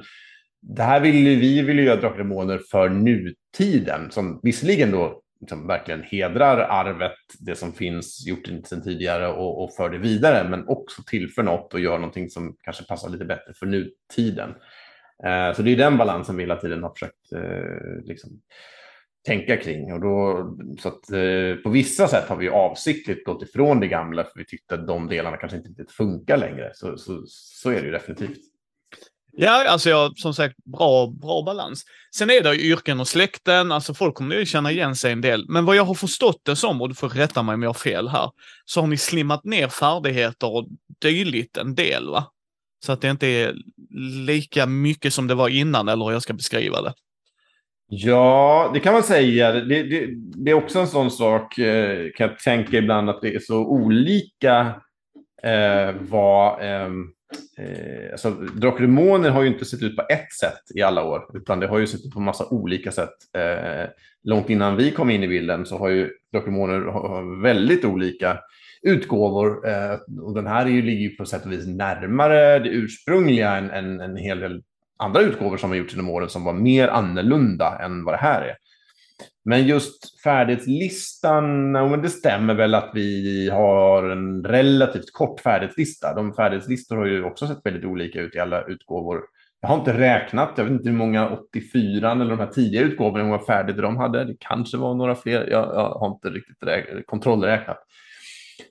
det 0.62 0.82
här 0.82 1.00
vill 1.00 1.38
vi 1.38 1.62
vill 1.62 1.78
göra 1.78 2.00
Drakar 2.00 2.18
Demoner 2.18 2.60
för 2.70 2.88
nutiden, 2.88 4.10
som 4.10 4.40
visserligen 4.42 4.90
då 4.90 5.21
liksom 5.42 5.66
verkligen 5.66 6.02
hedrar 6.02 6.58
arvet, 6.58 7.12
det 7.38 7.54
som 7.54 7.72
finns 7.72 8.26
gjort 8.26 8.46
sedan 8.46 8.82
tidigare 8.82 9.28
och, 9.28 9.64
och 9.64 9.74
för 9.74 9.90
det 9.90 9.98
vidare, 9.98 10.48
men 10.48 10.68
också 10.68 11.02
tillför 11.02 11.42
något 11.42 11.74
och 11.74 11.80
gör 11.80 11.98
någonting 11.98 12.30
som 12.30 12.56
kanske 12.62 12.84
passar 12.84 13.08
lite 13.08 13.24
bättre 13.24 13.52
för 13.54 13.66
nutiden. 13.66 14.50
Eh, 15.24 15.54
så 15.54 15.62
det 15.62 15.70
är 15.70 15.76
den 15.76 15.98
balansen 15.98 16.36
vi 16.36 16.42
hela 16.42 16.56
tiden 16.56 16.82
har 16.82 16.90
försökt 16.90 17.32
eh, 17.32 18.04
liksom, 18.04 18.30
tänka 19.26 19.56
kring. 19.56 19.92
Och 19.92 20.00
då, 20.00 20.50
så 20.78 20.88
att, 20.88 21.10
eh, 21.10 21.62
på 21.62 21.70
vissa 21.70 22.08
sätt 22.08 22.28
har 22.28 22.36
vi 22.36 22.48
avsiktligt 22.48 23.26
gått 23.26 23.42
ifrån 23.42 23.80
det 23.80 23.88
gamla 23.88 24.24
för 24.24 24.38
vi 24.38 24.44
tyckte 24.44 24.74
att 24.74 24.86
de 24.86 25.08
delarna 25.08 25.36
kanske 25.36 25.56
inte 25.56 25.68
riktigt 25.68 25.92
funkar 25.92 26.36
längre. 26.36 26.70
Så, 26.74 26.98
så, 26.98 27.22
så 27.26 27.70
är 27.70 27.80
det 27.80 27.86
ju 27.86 27.92
definitivt. 27.92 28.51
Ja, 29.36 29.68
alltså 29.68 29.90
jag, 29.90 30.18
som 30.18 30.34
sagt, 30.34 30.56
bra, 30.64 31.06
bra 31.06 31.42
balans. 31.42 31.84
Sen 32.16 32.30
är 32.30 32.40
det 32.40 32.56
yrken 32.56 33.00
och 33.00 33.08
släkten, 33.08 33.72
alltså 33.72 33.94
folk 33.94 34.14
kommer 34.14 34.36
ju 34.36 34.46
känna 34.46 34.70
igen 34.70 34.96
sig 34.96 35.12
en 35.12 35.20
del. 35.20 35.44
Men 35.48 35.64
vad 35.64 35.76
jag 35.76 35.84
har 35.84 35.94
förstått 35.94 36.40
det 36.42 36.56
som, 36.56 36.82
och 36.82 36.88
du 36.88 36.94
får 36.94 37.08
rätta 37.08 37.42
mig 37.42 37.54
om 37.54 37.62
jag 37.62 37.68
har 37.68 37.74
fel 37.74 38.08
här, 38.08 38.30
så 38.64 38.80
har 38.80 38.88
ni 38.88 38.96
slimmat 38.96 39.44
ner 39.44 39.68
färdigheter 39.68 40.56
och 40.56 40.68
dylikt 41.00 41.56
en 41.56 41.74
del, 41.74 42.08
va? 42.08 42.24
Så 42.86 42.92
att 42.92 43.00
det 43.00 43.10
inte 43.10 43.26
är 43.26 43.54
lika 44.26 44.66
mycket 44.66 45.14
som 45.14 45.26
det 45.26 45.34
var 45.34 45.48
innan, 45.48 45.88
eller 45.88 46.04
hur 46.04 46.12
jag 46.12 46.22
ska 46.22 46.32
beskriva 46.32 46.82
det. 46.82 46.92
Ja, 47.88 48.70
det 48.74 48.80
kan 48.80 48.92
man 48.92 49.02
säga. 49.02 49.52
Det, 49.52 49.82
det, 49.82 50.06
det 50.44 50.50
är 50.50 50.54
också 50.54 50.78
en 50.78 50.86
sån 50.86 51.10
sak, 51.10 51.58
eh, 51.58 52.10
kan 52.16 52.28
jag 52.28 52.38
tänka 52.38 52.76
ibland, 52.76 53.10
att 53.10 53.22
det 53.22 53.34
är 53.34 53.38
så 53.38 53.58
olika 53.58 54.80
eh, 55.42 55.94
vad... 56.00 56.64
Eh, 56.64 56.90
eh, 57.58 58.12
alltså, 58.12 58.30
Drakar 58.30 58.80
Demoner 58.80 59.30
har 59.30 59.42
ju 59.42 59.48
inte 59.48 59.64
sett 59.64 59.82
ut 59.82 59.96
på 59.96 60.02
ett 60.08 60.32
sätt 60.40 60.62
i 60.74 60.82
alla 60.82 61.04
år, 61.04 61.22
utan 61.34 61.60
det 61.60 61.66
har 61.66 61.78
ju 61.78 61.86
sett 61.86 62.06
ut 62.06 62.12
på 62.12 62.20
massa 62.20 62.46
olika 62.48 62.92
sätt. 62.92 63.14
Eh, 63.36 63.90
långt 64.24 64.50
innan 64.50 64.76
vi 64.76 64.90
kom 64.90 65.10
in 65.10 65.22
i 65.22 65.28
bilden 65.28 65.66
så 65.66 65.78
har 65.78 65.88
ju 65.88 66.10
Drakar 66.32 66.46
Demoner 66.46 67.42
väldigt 67.42 67.84
olika 67.84 68.38
utgåvor. 68.82 69.68
Eh, 69.68 70.22
och 70.22 70.34
den 70.34 70.46
här 70.46 70.66
är 70.66 70.70
ju, 70.70 70.82
ligger 70.82 71.02
ju 71.02 71.16
på 71.16 71.24
sätt 71.24 71.44
och 71.44 71.52
vis 71.52 71.66
närmare 71.66 72.58
det 72.58 72.68
ursprungliga 72.68 73.56
än, 73.56 73.70
än 73.70 74.00
en 74.00 74.16
hel 74.16 74.40
del 74.40 74.62
andra 74.96 75.20
utgåvor 75.20 75.56
som 75.56 75.70
har 75.70 75.76
gjorts 75.76 75.94
genom 75.94 76.10
åren 76.10 76.28
som 76.28 76.44
var 76.44 76.52
mer 76.52 76.88
annorlunda 76.88 77.78
än 77.78 78.04
vad 78.04 78.14
det 78.14 78.18
här 78.18 78.42
är. 78.42 78.56
Men 79.44 79.66
just 79.66 80.20
färdighetslistan, 80.20 81.72
det 82.02 82.08
stämmer 82.08 82.54
väl 82.54 82.74
att 82.74 82.90
vi 82.94 83.50
har 83.50 84.10
en 84.10 84.44
relativt 84.44 85.12
kort 85.12 85.40
färdighetslista. 85.40 86.14
De 86.14 86.34
färdighetslistor 86.34 86.96
har 86.96 87.06
ju 87.06 87.24
också 87.24 87.46
sett 87.46 87.66
väldigt 87.66 87.84
olika 87.84 88.20
ut 88.20 88.34
i 88.34 88.38
alla 88.38 88.64
utgåvor. 88.64 89.20
Jag 89.60 89.68
har 89.68 89.78
inte 89.78 89.98
räknat, 89.98 90.52
jag 90.56 90.64
vet 90.64 90.72
inte 90.72 90.88
hur 90.88 90.96
många 90.96 91.30
84 91.30 92.12
eller 92.12 92.30
de 92.30 92.38
här 92.38 92.46
tidigare 92.46 92.84
utgåvorna, 92.84 93.24
hur 93.24 93.30
många 93.30 93.44
färdigheter 93.44 93.82
de 93.82 93.96
hade. 93.96 94.24
Det 94.24 94.36
kanske 94.38 94.76
var 94.76 94.94
några 94.94 95.14
fler, 95.14 95.50
jag, 95.50 95.74
jag 95.74 95.90
har 95.90 96.08
inte 96.14 96.28
riktigt 96.28 97.06
kontrollräknat. 97.06 97.78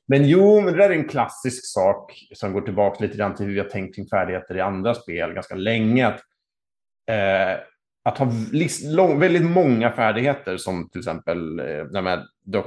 Men 0.08 0.28
jo, 0.28 0.62
men 0.62 0.74
det 0.74 0.80
där 0.80 0.90
är 0.90 0.96
en 0.96 1.08
klassisk 1.08 1.66
sak 1.66 2.14
som 2.34 2.54
går 2.54 2.62
tillbaka 2.62 3.04
lite 3.04 3.18
grann 3.18 3.36
till 3.36 3.46
hur 3.46 3.54
vi 3.54 3.60
har 3.60 3.68
tänkt 3.68 3.96
kring 3.96 4.08
färdigheter 4.08 4.58
i 4.58 4.62
andra 4.62 4.94
spel 4.94 5.34
ganska 5.34 5.56
länge. 5.56 6.08
Att, 6.08 6.22
eh, 7.10 7.60
att 8.04 8.18
ha 8.18 8.32
lång, 8.84 9.20
väldigt 9.20 9.46
många 9.46 9.92
färdigheter 9.92 10.58
som 10.58 10.90
till 10.90 11.00
exempel 11.00 11.60
eh, 11.60 11.86
när 11.92 12.02
man 12.02 12.20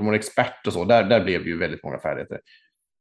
är 0.09 0.13
Expert 0.13 0.67
och 0.67 0.73
så, 0.73 0.85
där, 0.85 1.05
där 1.05 1.25
blev 1.25 1.45
det 1.45 1.51
ju 1.51 1.59
väldigt 1.59 1.85
många 1.85 1.99
färdigheter. 1.99 2.41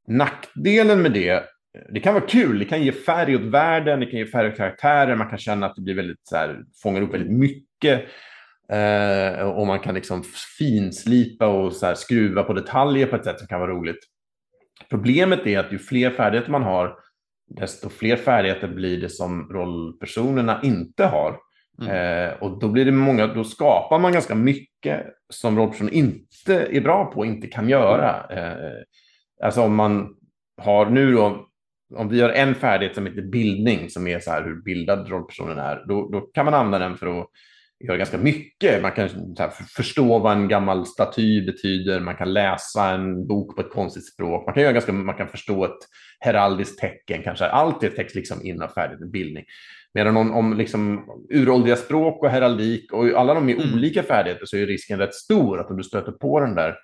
Nackdelen 0.08 1.02
med 1.02 1.12
det, 1.12 1.44
det 1.90 2.00
kan 2.00 2.14
vara 2.14 2.26
kul, 2.26 2.58
det 2.58 2.64
kan 2.64 2.82
ge 2.82 2.92
färg 2.92 3.36
åt 3.36 3.42
världen, 3.42 4.00
det 4.00 4.06
kan 4.06 4.18
ge 4.18 4.26
färg 4.26 4.48
åt 4.48 4.56
karaktärer, 4.56 5.16
man 5.16 5.28
kan 5.28 5.38
känna 5.38 5.66
att 5.66 5.76
det 5.76 5.82
blir 5.82 5.94
väldigt 5.94 6.20
så 6.22 6.36
här, 6.36 6.64
fångar 6.82 7.02
upp 7.02 7.14
väldigt 7.14 7.38
mycket. 7.38 8.04
Eh, 8.68 9.40
och 9.40 9.66
man 9.66 9.80
kan 9.80 9.94
liksom 9.94 10.22
finslipa 10.58 11.46
och 11.46 11.72
så 11.72 11.86
här, 11.86 11.94
skruva 11.94 12.42
på 12.42 12.52
detaljer 12.52 13.06
på 13.06 13.16
ett 13.16 13.24
sätt 13.24 13.38
som 13.38 13.48
kan 13.48 13.60
vara 13.60 13.70
roligt. 13.70 14.00
Problemet 14.90 15.46
är 15.46 15.58
att 15.58 15.72
ju 15.72 15.78
fler 15.78 16.10
färdigheter 16.10 16.50
man 16.50 16.62
har, 16.62 16.96
desto 17.56 17.88
fler 17.88 18.16
färdigheter 18.16 18.68
blir 18.68 19.00
det 19.00 19.08
som 19.08 19.48
rollpersonerna 19.52 20.60
inte 20.62 21.04
har. 21.04 21.38
Mm. 21.82 21.90
Eh, 21.90 22.32
och 22.42 22.58
då 22.58 22.68
blir 22.68 22.84
det 22.84 22.92
många, 22.92 23.26
då 23.26 23.44
skapar 23.44 23.98
man 23.98 24.12
ganska 24.12 24.34
mycket 24.34 25.06
som 25.28 25.58
rollpersoner 25.58 25.94
inte 25.94 26.54
är 26.54 26.80
bra 26.80 27.04
på 27.04 27.24
inte 27.24 27.46
kan 27.46 27.68
göra. 27.68 28.26
Eh, 28.30 28.82
alltså 29.42 29.62
om 29.62 29.74
man 29.74 30.16
har 30.62 30.86
nu 30.86 31.12
då, 31.12 31.46
om 31.94 32.08
vi 32.08 32.20
har 32.20 32.30
en 32.30 32.54
färdighet 32.54 32.94
som 32.94 33.06
heter 33.06 33.22
bildning, 33.22 33.90
som 33.90 34.06
är 34.06 34.18
så 34.18 34.30
här 34.30 34.44
hur 34.44 34.62
bildad 34.62 35.08
rollpersonen 35.08 35.58
är, 35.58 35.84
då, 35.88 36.08
då 36.08 36.20
kan 36.20 36.44
man 36.44 36.54
använda 36.54 36.78
den 36.78 36.96
för 36.96 37.20
att 37.20 37.28
göra 37.86 37.96
ganska 37.96 38.18
mycket. 38.18 38.82
Man 38.82 38.92
kan 38.92 39.08
här, 39.38 39.50
förstå 39.76 40.18
vad 40.18 40.32
en 40.32 40.48
gammal 40.48 40.86
staty 40.86 41.46
betyder, 41.46 42.00
man 42.00 42.16
kan 42.16 42.32
läsa 42.32 42.90
en 42.90 43.26
bok 43.26 43.56
på 43.56 43.62
ett 43.62 43.72
konstigt 43.72 44.12
språk, 44.12 44.46
man 44.46 44.54
kan, 44.54 44.62
göra 44.62 44.72
ganska, 44.72 44.92
man 44.92 45.14
kan 45.14 45.28
förstå 45.28 45.64
ett 45.64 45.78
heraldiskt 46.20 46.78
tecken, 46.78 47.22
kanske 47.22 47.46
allt 47.46 47.80
det 47.80 47.90
täcks 47.90 48.14
liksom 48.14 48.46
in 48.46 48.62
av 48.62 48.68
färdighetsbildning. 48.68 49.44
Medan 49.94 50.16
om, 50.16 50.32
om 50.32 50.56
liksom 50.56 51.04
uråldriga 51.30 51.76
språk 51.76 52.22
och 52.22 52.30
heraldik 52.30 52.92
och 52.92 53.08
alla 53.08 53.34
de 53.34 53.48
är 53.48 53.54
mm. 53.54 53.74
olika 53.74 54.02
färdigheter 54.02 54.46
så 54.46 54.56
är 54.56 54.66
risken 54.66 54.98
rätt 54.98 55.14
stor 55.14 55.60
att 55.60 55.70
om 55.70 55.76
du 55.76 55.82
stöter 55.82 56.12
på 56.12 56.40
den 56.40 56.54
där, 56.54 56.74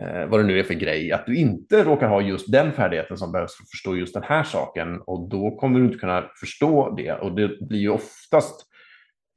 eh, 0.00 0.26
vad 0.28 0.40
det 0.40 0.46
nu 0.46 0.58
är 0.58 0.62
för 0.62 0.74
grej, 0.74 1.12
att 1.12 1.26
du 1.26 1.36
inte 1.36 1.84
råkar 1.84 2.08
ha 2.08 2.20
just 2.20 2.52
den 2.52 2.72
färdigheten 2.72 3.16
som 3.16 3.32
behövs 3.32 3.56
för 3.56 3.62
att 3.62 3.70
förstå 3.70 3.96
just 3.96 4.14
den 4.14 4.22
här 4.22 4.44
saken 4.44 5.00
och 5.06 5.28
då 5.28 5.56
kommer 5.56 5.78
du 5.78 5.84
inte 5.84 5.98
kunna 5.98 6.24
förstå 6.40 6.94
det. 6.96 7.12
Och 7.12 7.36
det 7.36 7.68
blir 7.68 7.80
ju 7.80 7.90
oftast 7.90 8.71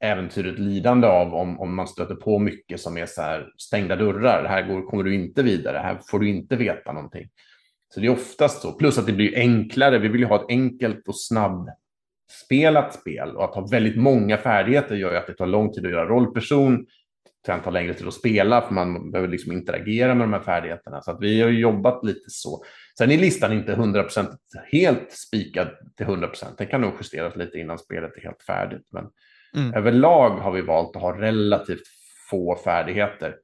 äventyret 0.00 0.58
lidande 0.58 1.06
av 1.06 1.34
om, 1.34 1.60
om 1.60 1.74
man 1.74 1.88
stöter 1.88 2.14
på 2.14 2.38
mycket 2.38 2.80
som 2.80 2.96
är 2.96 3.06
så 3.06 3.22
här 3.22 3.48
stängda 3.58 3.96
dörrar. 3.96 4.42
Det 4.42 4.48
här 4.48 4.62
går, 4.62 4.82
kommer 4.82 5.02
du 5.02 5.14
inte 5.14 5.42
vidare, 5.42 5.78
här 5.78 5.98
får 6.10 6.18
du 6.18 6.28
inte 6.28 6.56
veta 6.56 6.92
någonting. 6.92 7.28
Så 7.94 8.00
det 8.00 8.06
är 8.06 8.10
oftast 8.10 8.62
så. 8.62 8.72
Plus 8.72 8.98
att 8.98 9.06
det 9.06 9.12
blir 9.12 9.38
enklare. 9.38 9.98
Vi 9.98 10.08
vill 10.08 10.20
ju 10.20 10.26
ha 10.26 10.36
ett 10.36 10.46
enkelt 10.48 11.08
och 11.08 11.20
snabbspelat 11.20 12.94
spel 12.94 13.36
och 13.36 13.44
att 13.44 13.54
ha 13.54 13.66
väldigt 13.66 13.96
många 13.96 14.36
färdigheter 14.36 14.94
gör 14.96 15.10
ju 15.10 15.16
att 15.16 15.26
det 15.26 15.34
tar 15.34 15.46
lång 15.46 15.72
tid 15.72 15.86
att 15.86 15.92
göra 15.92 16.08
rollperson. 16.08 16.76
Det 16.76 17.52
kan 17.52 17.62
ta 17.62 17.70
längre 17.70 17.94
tid 17.94 18.06
att 18.06 18.14
spela 18.14 18.62
för 18.62 18.74
man 18.74 19.10
behöver 19.10 19.28
liksom 19.28 19.52
interagera 19.52 20.14
med 20.14 20.24
de 20.24 20.32
här 20.32 20.40
färdigheterna. 20.40 21.02
Så 21.02 21.10
att 21.10 21.18
vi 21.20 21.42
har 21.42 21.48
jobbat 21.48 22.04
lite 22.04 22.30
så. 22.30 22.64
Sen 22.98 23.10
är 23.10 23.18
listan 23.18 23.52
inte 23.52 23.74
100% 23.74 24.26
helt 24.72 25.12
spikad 25.12 25.68
till 25.96 26.06
100%. 26.06 26.44
Den 26.58 26.66
kan 26.66 26.80
nog 26.80 26.92
justeras 27.00 27.36
lite 27.36 27.58
innan 27.58 27.78
spelet 27.78 28.16
är 28.16 28.22
helt 28.22 28.42
färdigt. 28.42 28.88
Men 28.92 29.04
Mm. 29.54 29.74
Överlag 29.74 30.30
har 30.30 30.52
vi 30.52 30.60
valt 30.60 30.96
att 30.96 31.02
ha 31.02 31.20
relativt 31.20 31.82
få 32.30 32.56
färdigheter. 32.64 33.36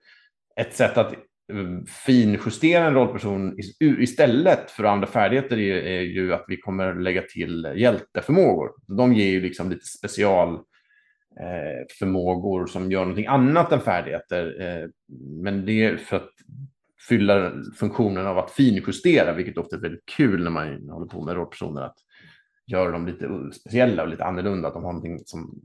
Ett 0.57 0.75
sätt 0.75 0.99
att 0.99 1.15
mm, 1.53 1.87
finjustera 1.87 2.85
en 2.85 2.95
rollperson 2.95 3.57
istället 3.81 4.71
för 4.71 4.85
andra 4.85 5.07
färdigheter 5.07 5.59
är, 5.59 6.01
ju 6.01 6.35
att 6.35 6.45
vi 6.49 6.57
kommer 6.57 6.95
lägga 6.95 7.23
till 7.23 7.73
hjälteförmågor. 7.77 8.71
De 8.87 9.13
ger 9.13 9.31
ju 9.31 9.41
liksom 9.41 9.71
lite 9.71 9.87
special 9.87 10.55
eh, 11.41 11.87
förmågor 11.99 12.67
som 12.67 12.93
gör 12.93 13.01
någonting 13.01 13.27
annat 13.27 13.73
än 13.73 13.81
färdigheter. 13.81 14.61
Eh, 14.61 14.89
men 15.43 15.67
det 15.67 15.85
är 15.85 15.97
för 15.97 16.17
att 16.17 16.31
fylla 17.09 17.53
funktionen 17.77 18.27
av 18.27 18.39
att 18.39 18.51
finjustera, 18.51 19.33
vilket 19.33 19.59
ofta 19.59 19.77
är 19.77 19.81
väldigt 19.81 20.07
kul 20.07 20.45
när 20.45 20.51
man 20.51 20.89
håller 20.89 21.07
på 21.07 21.25
med 21.25 21.35
rollpersoner, 21.35 21.83
att 21.83 21.97
göra 22.67 22.91
dem 22.91 23.07
lite 23.07 23.29
speciella 23.53 24.03
och 24.03 24.09
lite 24.09 24.25
annorlunda, 24.25 24.69
att 24.69 24.75
de 24.75 24.85
har 24.85 24.93
någonting 24.93 25.19
som 25.25 25.63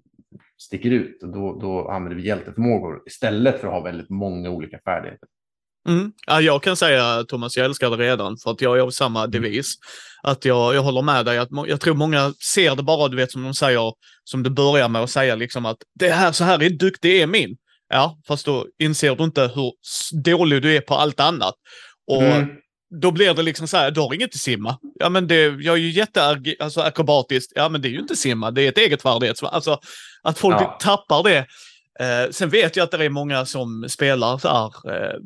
sticker 0.57 0.91
ut. 0.91 1.23
Och 1.23 1.29
då, 1.29 1.59
då 1.61 1.89
använder 1.89 2.17
vi 2.17 2.27
hjälteförmågor 2.27 3.01
istället 3.05 3.61
för 3.61 3.67
att 3.67 3.73
ha 3.73 3.81
väldigt 3.81 4.09
många 4.09 4.49
olika 4.49 4.79
färdigheter. 4.85 5.27
Mm. 5.87 6.11
Ja, 6.27 6.41
jag 6.41 6.63
kan 6.63 6.75
säga 6.75 7.23
Thomas, 7.23 7.57
jag 7.57 7.65
älskar 7.65 7.89
det 7.89 7.97
redan 7.97 8.37
för 8.37 8.51
att 8.51 8.61
jag 8.61 8.83
har 8.83 8.89
samma 8.89 9.19
mm. 9.19 9.31
devis. 9.31 9.73
Att 10.23 10.45
jag, 10.45 10.75
jag 10.75 10.81
håller 10.81 11.01
med 11.01 11.25
dig. 11.25 11.37
Att 11.37 11.49
jag 11.67 11.81
tror 11.81 11.95
många 11.95 12.33
ser 12.53 12.75
det 12.75 12.83
bara, 12.83 13.07
du 13.07 13.17
vet 13.17 13.31
som 13.31 13.43
de 13.43 13.53
säger, 13.53 13.93
som 14.23 14.43
du 14.43 14.49
börjar 14.49 14.89
med 14.89 15.03
att 15.03 15.09
säga 15.09 15.35
liksom 15.35 15.65
att 15.65 15.77
det 15.99 16.09
här, 16.09 16.31
så 16.31 16.43
här 16.43 16.63
är 16.63 16.69
duktig 16.69 17.21
är 17.21 17.27
min. 17.27 17.57
Ja, 17.89 18.17
fast 18.27 18.45
då 18.45 18.67
inser 18.79 19.15
du 19.15 19.23
inte 19.23 19.41
hur 19.41 19.71
dålig 20.23 20.61
du 20.61 20.75
är 20.75 20.81
på 20.81 20.95
allt 20.95 21.19
annat. 21.19 21.55
Och 22.07 22.23
mm 22.23 22.47
då 22.89 23.11
blir 23.11 23.33
det 23.33 23.41
liksom 23.41 23.67
så 23.67 23.77
här, 23.77 23.91
du 23.91 23.99
har 23.99 24.13
inget 24.13 24.29
att 24.29 24.39
simma. 24.39 24.77
Ja, 24.99 25.09
men 25.09 25.27
det, 25.27 25.43
jag 25.43 25.73
är 25.73 25.81
ju 25.81 25.89
jätteakrobatiskt. 25.89 27.51
Alltså, 27.51 27.59
ja, 27.59 27.69
men 27.69 27.81
det 27.81 27.87
är 27.87 27.89
ju 27.89 27.99
inte 27.99 28.15
simma, 28.15 28.51
det 28.51 28.61
är 28.61 28.69
ett 28.69 28.77
eget 28.77 29.01
färdighet. 29.01 29.43
Alltså, 29.43 29.79
att 30.27 30.39
folk 30.39 30.55
ja. 30.59 30.77
tappar 30.81 31.23
det. 31.23 31.47
Eh, 31.99 32.31
sen 32.31 32.49
vet 32.49 32.75
jag 32.75 32.83
att 32.83 32.91
det 32.91 33.05
är 33.05 33.09
många 33.09 33.45
som 33.45 33.85
spelar 33.89 34.37
så 34.37 34.47
här, 34.47 34.93
eh, 34.93 35.19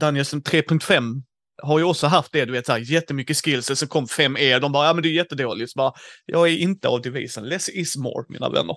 Dungeons 0.00 0.34
3.5 0.34 1.22
har 1.62 1.78
ju 1.78 1.84
också 1.84 2.06
haft 2.06 2.32
det, 2.32 2.44
du 2.44 2.52
vet, 2.52 2.66
så 2.66 2.72
här, 2.72 2.78
jättemycket 2.78 3.36
skills, 3.36 3.78
så 3.78 3.86
kom 3.86 4.06
5E, 4.06 4.60
de 4.60 4.72
bara, 4.72 4.86
ja 4.86 4.92
men 4.92 5.02
det 5.02 5.08
är 5.08 5.12
jättedåligt. 5.12 5.72
Så 5.72 5.76
bara, 5.76 5.92
jag 6.26 6.48
är 6.48 6.56
inte 6.56 6.88
av 6.88 7.02
devisen, 7.02 7.48
less 7.48 7.68
is 7.68 7.96
more, 7.96 8.24
mina 8.28 8.48
vänner. 8.48 8.76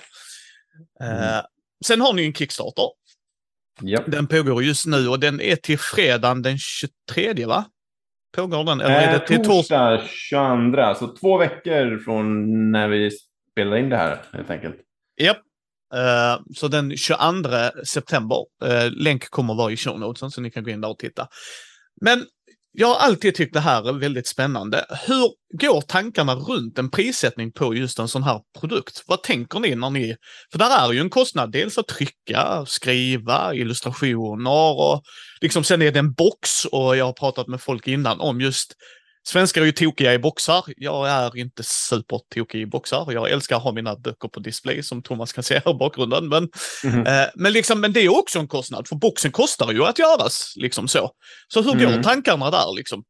Mm. 1.04 1.18
Eh, 1.18 1.42
sen 1.86 2.02
har 2.02 2.14
ni 2.14 2.26
en 2.26 2.34
Kickstarter. 2.34 2.90
Yep. 3.84 4.04
Den 4.08 4.28
pågår 4.28 4.64
just 4.64 4.86
nu 4.86 5.08
och 5.08 5.20
den 5.20 5.42
är 5.42 5.56
till 5.56 5.80
fredagen 5.80 6.42
den 6.42 6.58
23, 6.58 7.46
va? 7.46 7.66
Pågår 8.36 8.64
den? 8.64 8.82
Eller 8.82 9.08
är 9.08 9.20
det 9.20 9.28
till 9.28 9.44
torsdag 9.44 10.02
22, 10.08 10.96
så 10.96 11.08
två 11.08 11.38
veckor 11.38 12.00
från 12.04 12.72
när 12.72 12.88
vi 12.88 13.12
spelar 13.52 13.78
in 13.78 13.90
det 13.90 13.98
här 13.98 14.22
helt 14.34 14.50
enkelt. 14.50 14.76
Japp. 15.22 15.45
Uh, 15.96 16.42
så 16.56 16.68
den 16.68 16.98
22 16.98 17.86
september. 17.86 18.38
Uh, 18.64 18.92
länk 18.92 19.30
kommer 19.30 19.56
vara 19.56 19.72
i 19.72 19.78
show 19.78 20.00
notesen 20.00 20.32
så 20.32 20.42
ni 20.42 20.52
kan 20.52 20.64
gå 20.64 20.70
in 20.70 20.82
där 20.82 20.90
och 20.90 21.00
titta. 21.00 21.28
Men 22.02 22.26
jag 22.78 22.88
har 22.88 22.96
alltid 22.96 23.36
tyckt 23.36 23.54
det 23.54 23.60
här 23.60 23.90
är 23.90 23.94
väldigt 23.94 24.28
spännande. 24.28 24.86
Hur 25.08 25.30
går 25.62 25.82
tankarna 25.82 26.36
runt 26.36 26.78
en 26.78 26.90
prissättning 26.90 27.52
på 27.52 27.76
just 27.76 28.00
en 28.00 28.08
sån 28.08 28.24
här 28.24 28.42
produkt? 28.60 29.04
Vad 29.08 29.24
tänker 29.24 29.60
ni 29.60 29.76
när 29.76 29.90
ni... 29.90 30.16
För 30.52 30.60
där 30.60 30.88
är 30.88 30.94
ju 30.94 31.00
en 31.00 31.10
kostnad, 31.10 31.52
dels 31.52 31.78
att 31.78 31.88
trycka, 31.88 32.66
skriva, 32.68 33.54
illustrationer 33.54 34.80
och 34.80 35.04
liksom 35.42 35.64
sen 35.64 35.82
är 35.82 35.92
det 35.92 36.00
en 36.00 36.14
box 36.14 36.66
och 36.66 36.98
jag 36.98 37.06
har 37.06 37.14
pratat 37.14 37.48
med 37.48 37.62
folk 37.62 37.88
innan 37.88 38.20
om 38.20 38.42
just 38.42 38.74
Svenskar 39.28 39.62
är 39.62 39.66
ju 39.66 39.72
tokiga 39.72 40.14
i 40.14 40.20
boxar. 40.20 40.64
Jag 40.78 41.10
är 41.10 41.38
inte 41.38 41.64
supertokig 41.64 42.62
i 42.62 42.66
boxar. 42.66 43.12
Jag 43.12 43.32
älskar 43.32 43.56
att 43.56 43.64
ha 43.64 43.72
mina 43.72 43.96
böcker 43.96 44.28
på 44.28 44.40
display 44.40 44.84
som 44.84 45.02
Thomas 45.02 45.34
kan 45.34 45.44
se 45.44 45.62
här 45.66 45.72
i 45.72 45.78
bakgrunden. 45.78 46.28
Men, 46.28 46.50
mm 46.84 47.08
eh, 47.08 47.28
men, 47.36 47.54
liksom, 47.54 47.82
men 47.82 47.94
det 47.94 48.00
är 48.00 48.20
också 48.20 48.40
en 48.40 48.48
kostnad, 48.48 48.88
för 48.88 48.96
boxen 48.96 49.32
kostar 49.32 49.72
ju 49.72 49.86
att 49.86 50.00
göras. 50.00 50.54
Liksom 50.56 50.88
så. 50.88 51.12
så 51.48 51.62
hur 51.62 51.72
går 51.72 51.88
mm. 51.88 52.04
tankarna 52.04 52.52
där? 52.52 52.76
Liksom? 52.76 53.04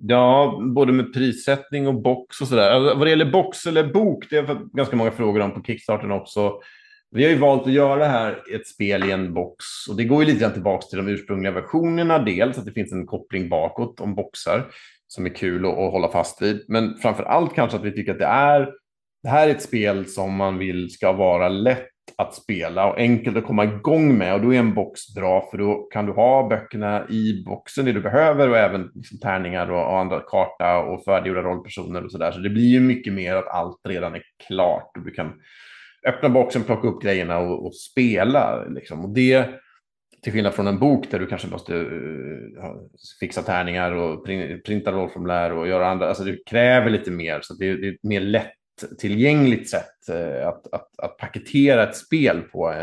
Ja, 0.00 0.60
både 0.74 0.92
med 0.92 1.14
prissättning 1.14 1.88
och 1.88 2.02
box 2.02 2.40
och 2.40 2.48
sådär. 2.48 2.70
Alltså, 2.70 2.94
vad 2.94 3.06
det 3.06 3.10
gäller 3.10 3.32
box 3.32 3.66
eller 3.66 3.84
bok, 3.84 4.26
det 4.30 4.36
är 4.36 4.76
ganska 4.76 4.96
många 4.96 5.10
frågor 5.10 5.40
om 5.40 5.54
på 5.54 5.62
Kickstarten 5.62 6.12
också. 6.12 6.52
Vi 7.10 7.24
har 7.24 7.30
ju 7.30 7.38
valt 7.38 7.66
att 7.66 7.72
göra 7.72 7.96
det 7.96 8.06
här 8.06 8.42
ett 8.54 8.66
spel 8.66 9.04
i 9.04 9.10
en 9.10 9.34
box 9.34 9.64
och 9.90 9.96
det 9.96 10.04
går 10.04 10.22
ju 10.22 10.26
lite 10.26 10.40
grann 10.40 10.52
tillbaka 10.52 10.86
till 10.86 10.98
de 10.98 11.08
ursprungliga 11.08 11.52
versionerna. 11.52 12.18
Dels 12.18 12.58
att 12.58 12.64
det 12.64 12.72
finns 12.72 12.92
en 12.92 13.06
koppling 13.06 13.48
bakåt 13.48 14.00
om 14.00 14.14
boxar 14.14 14.66
som 15.06 15.26
är 15.26 15.34
kul 15.34 15.66
att, 15.66 15.72
att 15.72 15.92
hålla 15.92 16.08
fast 16.08 16.42
vid. 16.42 16.64
Men 16.68 16.96
framför 16.96 17.22
allt 17.22 17.54
kanske 17.54 17.78
att 17.78 17.84
vi 17.84 17.92
tycker 17.92 18.12
att 18.12 18.18
det 18.18 18.24
är 18.24 18.72
det 19.22 19.28
här 19.28 19.48
är 19.48 19.50
ett 19.50 19.62
spel 19.62 20.06
som 20.06 20.36
man 20.36 20.58
vill 20.58 20.90
ska 20.90 21.12
vara 21.12 21.48
lätt 21.48 21.86
att 22.16 22.34
spela 22.34 22.86
och 22.86 22.98
enkelt 22.98 23.36
att 23.36 23.46
komma 23.46 23.64
igång 23.64 24.18
med. 24.18 24.34
Och 24.34 24.40
då 24.40 24.54
är 24.54 24.58
en 24.58 24.74
box 24.74 25.14
bra, 25.14 25.48
för 25.50 25.58
då 25.58 25.74
kan 25.74 26.06
du 26.06 26.12
ha 26.12 26.48
böckerna 26.48 27.08
i 27.08 27.44
boxen, 27.46 27.84
det 27.84 27.92
du 27.92 28.00
behöver, 28.00 28.48
och 28.48 28.56
även 28.56 28.90
liksom 28.94 29.18
tärningar 29.18 29.70
och, 29.70 29.92
och 29.92 29.98
andra 29.98 30.20
karta 30.20 30.78
och 30.78 31.04
färdiggjorda 31.04 31.42
rollpersoner 31.42 32.04
och 32.04 32.12
så 32.12 32.18
där. 32.18 32.32
Så 32.32 32.38
det 32.38 32.50
blir 32.50 32.68
ju 32.68 32.80
mycket 32.80 33.12
mer 33.12 33.36
att 33.36 33.48
allt 33.48 33.80
redan 33.88 34.14
är 34.14 34.22
klart 34.46 34.96
och 34.98 35.04
du 35.04 35.10
kan 35.10 35.32
öppna 36.06 36.28
boxen, 36.28 36.64
plocka 36.64 36.88
upp 36.88 37.02
grejerna 37.02 37.38
och, 37.38 37.66
och 37.66 37.74
spela. 37.74 38.64
Liksom. 38.64 39.04
Och 39.04 39.14
det, 39.14 39.48
till 40.22 40.32
skillnad 40.32 40.54
från 40.54 40.66
en 40.66 40.78
bok 40.78 41.10
där 41.10 41.18
du 41.18 41.26
kanske 41.26 41.48
måste 41.48 41.74
uh, 41.74 42.76
fixa 43.20 43.42
tärningar 43.42 43.92
och 43.92 44.26
printa 44.64 44.92
rollformulär 44.92 45.52
och 45.52 45.68
göra 45.68 45.88
andra, 45.88 46.08
alltså 46.08 46.24
det 46.24 46.44
kräver 46.46 46.90
lite 46.90 47.10
mer, 47.10 47.40
så 47.42 47.54
det, 47.54 47.76
det 47.76 47.88
är 47.88 47.96
mer 48.02 48.20
lättillgängligt 48.20 49.70
sätt 49.70 50.10
uh, 50.10 50.48
att, 50.48 50.72
att, 50.72 50.98
att 50.98 51.16
paketera 51.16 51.82
ett 51.82 51.96
spel 51.96 52.40
på, 52.40 52.70
uh, 52.70 52.76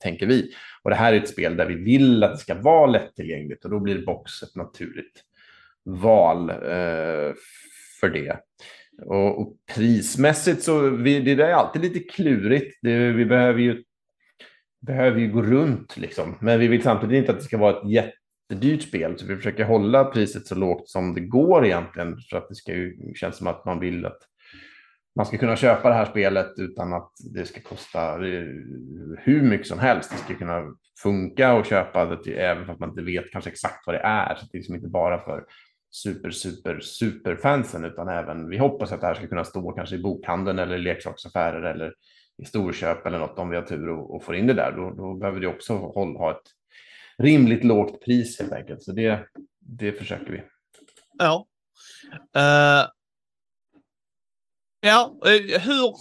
tänker 0.00 0.26
vi. 0.26 0.50
Och 0.82 0.90
det 0.90 0.96
här 0.96 1.12
är 1.12 1.16
ett 1.16 1.28
spel 1.28 1.56
där 1.56 1.66
vi 1.66 1.74
vill 1.74 2.24
att 2.24 2.32
det 2.32 2.38
ska 2.38 2.54
vara 2.54 2.86
lättillgängligt 2.86 3.64
och 3.64 3.70
då 3.70 3.80
blir 3.80 4.06
box 4.06 4.42
ett 4.42 4.56
naturligt 4.56 5.22
val 5.84 6.52
för 8.00 8.08
det. 8.08 8.36
Och, 9.02 9.40
och, 9.40 9.56
prismässigt 9.74 10.62
så 10.62 10.90
vi, 10.90 11.20
det 11.20 11.44
är 11.44 11.52
alltid 11.52 11.82
lite 11.82 11.98
klurigt. 11.98 12.78
Det, 12.82 13.10
vi 13.10 13.24
behöver 13.24 13.60
ju, 13.60 13.84
behöver 14.86 15.20
ju 15.20 15.32
gå 15.32 15.42
runt 15.42 15.96
liksom. 15.96 16.34
Men 16.40 16.60
vi 16.60 16.68
vill 16.68 16.82
samtidigt 16.82 17.18
inte 17.18 17.32
att 17.32 17.38
det 17.38 17.44
ska 17.44 17.58
vara 17.58 17.76
ett 17.76 17.90
jättedyrt 17.90 18.82
spel. 18.82 19.18
Så 19.18 19.26
vi 19.26 19.36
försöker 19.36 19.64
hålla 19.64 20.04
priset 20.04 20.46
så 20.46 20.54
lågt 20.54 20.88
som 20.88 21.14
det 21.14 21.20
går 21.20 21.66
egentligen. 21.66 22.16
För 22.30 22.36
att 22.36 22.48
det 22.48 22.54
ska 22.54 22.72
ju 22.72 23.14
kännas 23.14 23.36
som 23.36 23.46
att 23.46 23.64
man 23.64 23.80
vill 23.80 24.06
att 24.06 24.18
man 25.16 25.26
ska 25.26 25.38
kunna 25.38 25.56
köpa 25.56 25.88
det 25.88 25.94
här 25.94 26.04
spelet 26.04 26.52
utan 26.56 26.92
att 26.92 27.12
det 27.34 27.46
ska 27.46 27.60
kosta 27.60 28.14
eh, 28.14 28.44
hur 29.18 29.42
mycket 29.42 29.66
som 29.66 29.78
helst. 29.78 30.10
Det 30.10 30.16
ska 30.16 30.34
kunna 30.34 30.62
funka 31.02 31.54
och 31.54 31.66
köpa 31.66 32.04
det 32.04 32.22
till, 32.24 32.38
även 32.38 32.66
fast 32.66 32.80
man 32.80 32.88
inte 32.88 33.02
vet 33.02 33.30
kanske 33.30 33.50
exakt 33.50 33.86
vad 33.86 33.94
det 33.94 34.00
är. 34.00 34.34
Så 34.34 34.46
det 34.52 34.56
är 34.56 34.58
liksom 34.58 34.74
inte 34.74 34.88
bara 34.88 35.18
för 35.18 35.44
super, 36.02 36.30
super, 36.30 36.80
super 36.80 37.36
fansen 37.36 37.84
utan 37.84 38.08
även 38.08 38.48
vi 38.48 38.58
hoppas 38.58 38.92
att 38.92 39.00
det 39.00 39.06
här 39.06 39.14
ska 39.14 39.26
kunna 39.26 39.44
stå 39.44 39.72
kanske 39.72 39.96
i 39.96 40.02
bokhandeln 40.02 40.58
eller 40.58 40.78
leksaksaffärer 40.78 41.62
eller 41.62 41.94
i 42.42 42.44
storköp 42.44 43.06
eller 43.06 43.18
något 43.18 43.38
om 43.38 43.50
vi 43.50 43.56
har 43.56 43.62
tur 43.62 43.88
och, 43.88 44.14
och 44.14 44.24
får 44.24 44.36
in 44.36 44.46
det 44.46 44.54
där. 44.54 44.72
Då, 44.72 44.90
då 44.90 45.14
behöver 45.14 45.40
det 45.40 45.46
också 45.46 45.74
ha 45.74 46.30
ett 46.30 46.46
rimligt 47.18 47.64
lågt 47.64 48.04
pris 48.04 48.40
helt 48.40 48.52
enkelt. 48.52 48.82
Så 48.82 48.92
det, 48.92 49.28
det 49.60 49.92
försöker 49.92 50.32
vi. 50.32 50.42
Ja. 51.18 51.46
Uh, 52.36 52.90
Ja, 54.86 55.16
eh, 55.26 55.60
hur... 55.60 55.94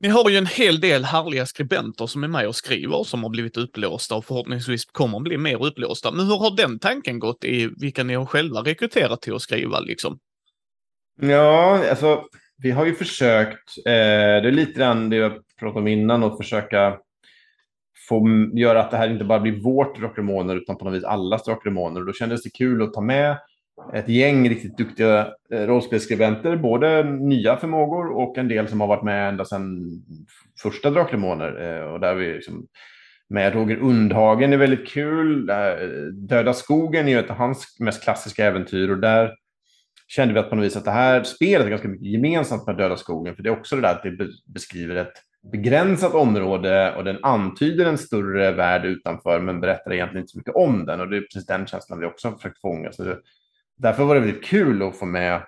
Ni 0.00 0.08
har 0.08 0.30
ju 0.30 0.36
en 0.36 0.46
hel 0.46 0.80
del 0.80 1.04
härliga 1.04 1.46
skribenter 1.46 2.06
som 2.06 2.24
är 2.24 2.28
med 2.28 2.48
och 2.48 2.56
skriver 2.56 3.04
som 3.04 3.22
har 3.22 3.30
blivit 3.30 3.56
upplåsta 3.56 4.14
och 4.14 4.24
förhoppningsvis 4.24 4.84
kommer 4.84 5.18
att 5.18 5.24
bli 5.24 5.38
mer 5.38 5.66
upplåsta. 5.66 6.10
Men 6.10 6.26
hur 6.26 6.36
har 6.36 6.56
den 6.56 6.78
tanken 6.78 7.18
gått 7.18 7.44
i 7.44 7.70
vilka 7.76 8.04
ni 8.04 8.14
har 8.14 8.26
själva 8.26 8.60
rekryterat 8.60 9.22
till 9.22 9.34
att 9.34 9.42
skriva 9.42 9.80
liksom? 9.80 10.18
Ja, 11.20 11.88
alltså 11.90 12.24
vi 12.62 12.70
har 12.70 12.86
ju 12.86 12.94
försökt, 12.94 13.78
eh, 13.78 13.92
det 14.42 14.48
är 14.48 14.52
lite 14.52 14.72
grann 14.72 15.10
det 15.10 15.16
jag 15.16 15.32
pratade 15.58 15.80
om 15.80 15.88
innan, 15.88 16.24
att 16.24 16.36
försöka 16.36 16.98
få 18.08 18.48
göra 18.54 18.80
att 18.80 18.90
det 18.90 18.96
här 18.96 19.10
inte 19.10 19.24
bara 19.24 19.40
blir 19.40 19.62
vårt 19.62 20.00
Rockremoner 20.00 20.56
utan 20.56 20.76
på 20.76 20.84
något 20.84 20.94
vis 20.94 21.04
allas 21.04 21.48
Rockremoner. 21.48 22.00
Då 22.00 22.12
kändes 22.12 22.42
det 22.42 22.50
kul 22.50 22.82
att 22.82 22.94
ta 22.94 23.00
med 23.00 23.38
ett 23.94 24.08
gäng 24.08 24.48
riktigt 24.48 24.78
duktiga 24.78 25.28
eh, 25.52 25.66
rollspelsskribenter, 25.66 26.56
både 26.56 27.02
nya 27.04 27.56
förmågor 27.56 28.06
och 28.06 28.38
en 28.38 28.48
del 28.48 28.68
som 28.68 28.80
har 28.80 28.88
varit 28.88 29.02
med 29.02 29.28
ända 29.28 29.44
sedan 29.44 29.82
första 30.62 30.90
Draklemoner. 30.90 31.78
Eh, 31.78 31.92
och 31.92 32.00
där 32.00 32.14
vi 32.14 32.34
liksom, 32.34 32.66
med 33.28 33.54
Roger 33.54 33.76
Undhagen 33.76 34.52
är 34.52 34.56
väldigt 34.56 34.88
kul. 34.88 35.50
Eh, 35.50 35.56
Döda 36.12 36.52
skogen 36.52 37.08
är 37.08 37.12
ju 37.12 37.18
ett 37.18 37.30
av 37.30 37.36
hans 37.36 37.76
mest 37.80 38.02
klassiska 38.02 38.46
äventyr 38.46 38.90
och 38.90 38.98
där 38.98 39.34
kände 40.08 40.34
vi 40.34 40.40
att 40.40 40.50
på 40.50 40.56
något 40.56 40.64
vis 40.64 40.76
att 40.76 40.84
det 40.84 40.90
här 40.90 41.22
spelet 41.22 41.66
är 41.66 41.70
ganska 41.70 41.88
mycket 41.88 42.06
gemensamt 42.06 42.66
med 42.66 42.76
Döda 42.76 42.96
skogen, 42.96 43.36
för 43.36 43.42
det 43.42 43.48
är 43.48 43.58
också 43.58 43.76
det 43.76 43.82
där 43.82 43.94
att 43.94 44.02
det 44.02 44.28
beskriver 44.46 44.96
ett 44.96 45.22
begränsat 45.52 46.14
område 46.14 46.94
och 46.96 47.04
den 47.04 47.24
antyder 47.24 47.86
en 47.86 47.98
större 47.98 48.52
värld 48.52 48.84
utanför 48.84 49.40
men 49.40 49.60
berättar 49.60 49.92
egentligen 49.92 50.22
inte 50.22 50.32
så 50.32 50.38
mycket 50.38 50.54
om 50.54 50.86
den 50.86 51.00
och 51.00 51.08
det 51.08 51.16
är 51.16 51.20
precis 51.20 51.46
den 51.46 51.66
känslan 51.66 52.00
vi 52.00 52.06
också 52.06 52.28
har 52.28 52.36
försökt 52.36 52.60
fånga. 52.60 52.92
Så 52.92 53.14
därför 53.76 54.04
var 54.04 54.14
det 54.14 54.20
väldigt 54.20 54.44
kul 54.44 54.82
att 54.82 54.96
få 54.96 55.06
med 55.06 55.42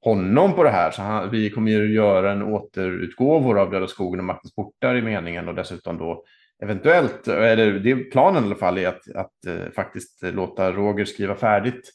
honom 0.00 0.52
på 0.52 0.64
det 0.64 0.70
här. 0.70 0.90
Så 0.90 1.02
han, 1.02 1.30
vi 1.30 1.50
kommer 1.50 1.70
ju 1.70 1.94
göra 1.94 2.32
en 2.32 2.42
återutgåvor 2.42 3.58
av 3.58 3.70
Döda 3.70 3.86
skogen 3.86 4.20
och 4.20 4.26
Maktens 4.26 4.54
portar 4.54 4.94
i 4.94 5.02
meningen 5.02 5.48
och 5.48 5.54
dessutom 5.54 5.98
då 5.98 6.24
eventuellt, 6.62 7.28
eller 7.28 7.72
det 7.72 7.90
är 7.90 8.10
planen 8.10 8.44
i 8.44 8.46
alla 8.46 8.54
fall, 8.54 8.78
är 8.78 8.88
att, 8.88 9.14
att 9.14 9.46
eh, 9.46 9.72
faktiskt 9.74 10.22
låta 10.22 10.72
Roger 10.72 11.04
skriva 11.04 11.34
färdigt 11.34 11.90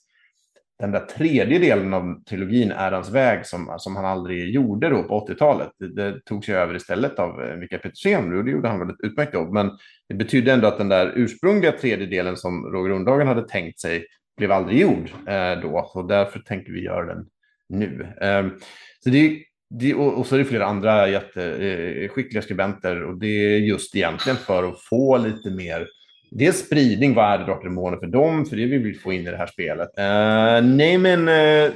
den 0.79 0.91
där 0.91 0.99
tredje 0.99 1.59
delen 1.59 1.93
av 1.93 2.23
trilogin, 2.29 2.71
Ärans 2.71 3.09
väg, 3.09 3.45
som, 3.45 3.75
som 3.77 3.95
han 3.95 4.05
aldrig 4.05 4.53
gjorde 4.53 4.89
då 4.89 5.03
på 5.03 5.27
80-talet. 5.27 5.69
Det, 5.79 5.95
det 5.95 6.19
tog 6.25 6.45
sig 6.45 6.55
över 6.55 6.75
istället 6.75 7.19
av 7.19 7.43
eh, 7.43 7.57
Mikael 7.57 7.81
Petersen 7.81 8.37
och 8.37 8.45
det 8.45 8.51
gjorde 8.51 8.67
han 8.67 8.79
väl 8.79 8.89
ett 8.89 9.03
utmärkt 9.03 9.33
jobb. 9.33 9.53
Men 9.53 9.71
det 10.09 10.15
betydde 10.15 10.53
ändå 10.53 10.67
att 10.67 10.77
den 10.77 10.89
där 10.89 11.13
ursprungliga 11.15 11.71
tredje 11.71 12.07
delen 12.07 12.37
som 12.37 12.65
Roger 12.65 12.89
Rundhagen 12.89 13.27
hade 13.27 13.47
tänkt 13.47 13.79
sig 13.79 14.05
blev 14.37 14.51
aldrig 14.51 14.79
gjord 14.79 15.09
eh, 15.27 15.61
då. 15.61 15.89
Så 15.93 16.01
därför 16.01 16.39
tänker 16.39 16.71
vi 16.71 16.83
göra 16.83 17.05
den 17.05 17.25
nu. 17.69 18.07
Eh, 18.21 18.47
så 19.03 19.09
det, 19.09 19.43
det, 19.69 19.93
och, 19.93 20.19
och, 20.19 20.27
så 20.27 20.35
är 20.35 20.39
det 20.39 20.45
flera 20.45 20.65
andra 20.65 21.07
jätteskickliga 21.09 22.41
eh, 22.41 22.43
skribenter 22.43 23.03
och 23.03 23.19
det 23.19 23.27
är 23.27 23.57
just 23.57 23.95
egentligen 23.95 24.37
för 24.37 24.63
att 24.63 24.81
få 24.81 25.17
lite 25.17 25.49
mer 25.49 25.87
Dels 26.31 26.65
spridning, 26.65 27.13
vad 27.13 27.33
är 27.33 27.37
det 27.37 27.45
Drakar 27.45 27.99
för 27.99 28.07
dem? 28.07 28.45
För 28.45 28.55
det 28.55 28.65
vill 28.65 28.83
vi 28.83 28.93
få 28.93 29.13
in 29.13 29.27
i 29.27 29.31
det 29.31 29.37
här 29.37 29.47
spelet. 29.47 29.89
Uh, 29.99 30.75
nej, 30.75 30.97
men 30.97 31.27
uh, 31.27 31.71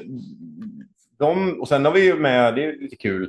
de, 1.20 1.62
och 1.62 1.68
sen 1.68 1.86
har 1.86 1.92
vi 1.92 2.06
ju 2.06 2.16
med, 2.16 2.56
det 2.56 2.64
är 2.64 2.82
lite 2.82 2.96
kul, 2.96 3.24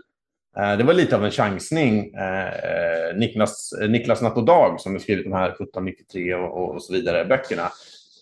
uh, 0.59 0.79
det 0.79 0.85
var 0.85 0.95
lite 0.95 1.17
av 1.17 1.25
en 1.25 1.31
chansning. 1.31 2.15
Uh, 2.15 3.19
Niklas, 3.19 3.75
Niklas 3.89 4.23
Natt 4.23 4.37
och 4.37 4.45
Dag 4.45 4.81
som 4.81 4.93
har 4.93 4.99
skrivit 4.99 5.25
de 5.25 5.33
här 5.33 5.49
1793 5.49 6.35
och, 6.35 6.75
och 6.75 6.83
så 6.83 6.93
vidare 6.93 7.25
böckerna. 7.25 7.71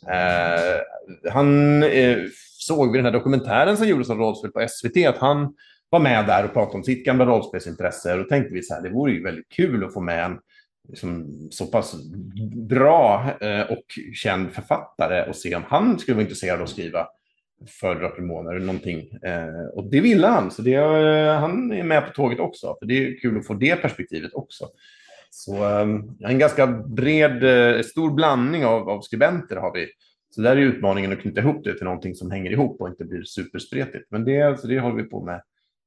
Eh, 0.07 1.31
han 1.33 1.83
eh, 1.83 2.19
såg 2.59 2.93
vid 2.93 2.99
den 2.99 3.05
här 3.05 3.19
dokumentären 3.19 3.77
som 3.77 3.89
gjordes 3.89 4.11
av 4.11 4.19
rollspel 4.19 4.51
på 4.51 4.67
SVT 4.69 5.07
att 5.07 5.19
han 5.19 5.55
var 5.91 6.01
med 6.01 6.27
där 6.27 6.45
och 6.45 6.53
pratade 6.53 6.79
om 6.79 6.85
sitt 6.85 7.05
gamla 7.05 7.27
rollspelsintresse. 7.27 8.13
Och 8.13 8.19
då 8.19 8.25
tänkte 8.25 8.55
vi 8.55 8.63
så 8.63 8.75
här, 8.75 8.83
det 8.83 8.91
vore 8.91 9.13
ju 9.13 9.23
väldigt 9.23 9.49
kul 9.49 9.85
att 9.85 9.93
få 9.93 10.01
med 10.01 10.25
en 10.25 10.39
liksom, 10.89 11.39
så 11.51 11.67
pass 11.67 11.95
bra 12.69 13.31
eh, 13.41 13.61
och 13.61 13.85
känd 14.15 14.53
författare 14.53 15.29
och 15.29 15.37
se 15.37 15.55
om 15.55 15.65
han 15.69 15.99
skulle 15.99 16.15
vara 16.15 16.23
intresserad 16.23 16.57
av 16.57 16.65
att 16.65 16.71
skriva 16.71 17.07
för 17.67 17.95
Drakar 17.95 18.55
eller 18.55 18.67
någonting. 18.67 19.11
Eh, 19.23 19.67
och 19.75 19.91
det 19.91 20.01
ville 20.01 20.27
han, 20.27 20.51
så 20.51 20.63
det, 20.63 20.75
eh, 20.75 21.35
han 21.35 21.73
är 21.73 21.83
med 21.83 22.07
på 22.07 22.13
tåget 22.13 22.41
också. 22.41 22.77
För 22.79 22.87
Det 22.87 22.95
är 22.95 23.21
kul 23.21 23.39
att 23.39 23.47
få 23.47 23.55
det 23.55 23.77
perspektivet 23.77 24.35
också. 24.35 24.69
Så 25.31 25.81
um, 25.81 26.17
en 26.21 26.39
ganska 26.39 26.67
bred, 26.67 27.45
uh, 27.45 27.83
stor 27.83 28.11
blandning 28.11 28.65
av, 28.65 28.89
av 28.89 29.01
skribenter 29.01 29.57
har 29.57 29.73
vi. 29.75 29.89
Så 30.31 30.41
där 30.41 30.57
är 30.57 30.61
utmaningen 30.61 31.13
att 31.13 31.21
knyta 31.21 31.41
ihop 31.41 31.65
det 31.65 31.75
till 31.75 31.85
någonting 31.85 32.15
som 32.15 32.31
hänger 32.31 32.51
ihop 32.51 32.81
och 32.81 32.89
inte 32.89 33.05
blir 33.05 33.25
superspretigt. 33.25 34.11
Men 34.11 34.25
det, 34.25 34.43
alltså, 34.43 34.67
det 34.67 34.81
håller 34.81 34.97
vi 34.97 35.03
på 35.03 35.25
med 35.25 35.43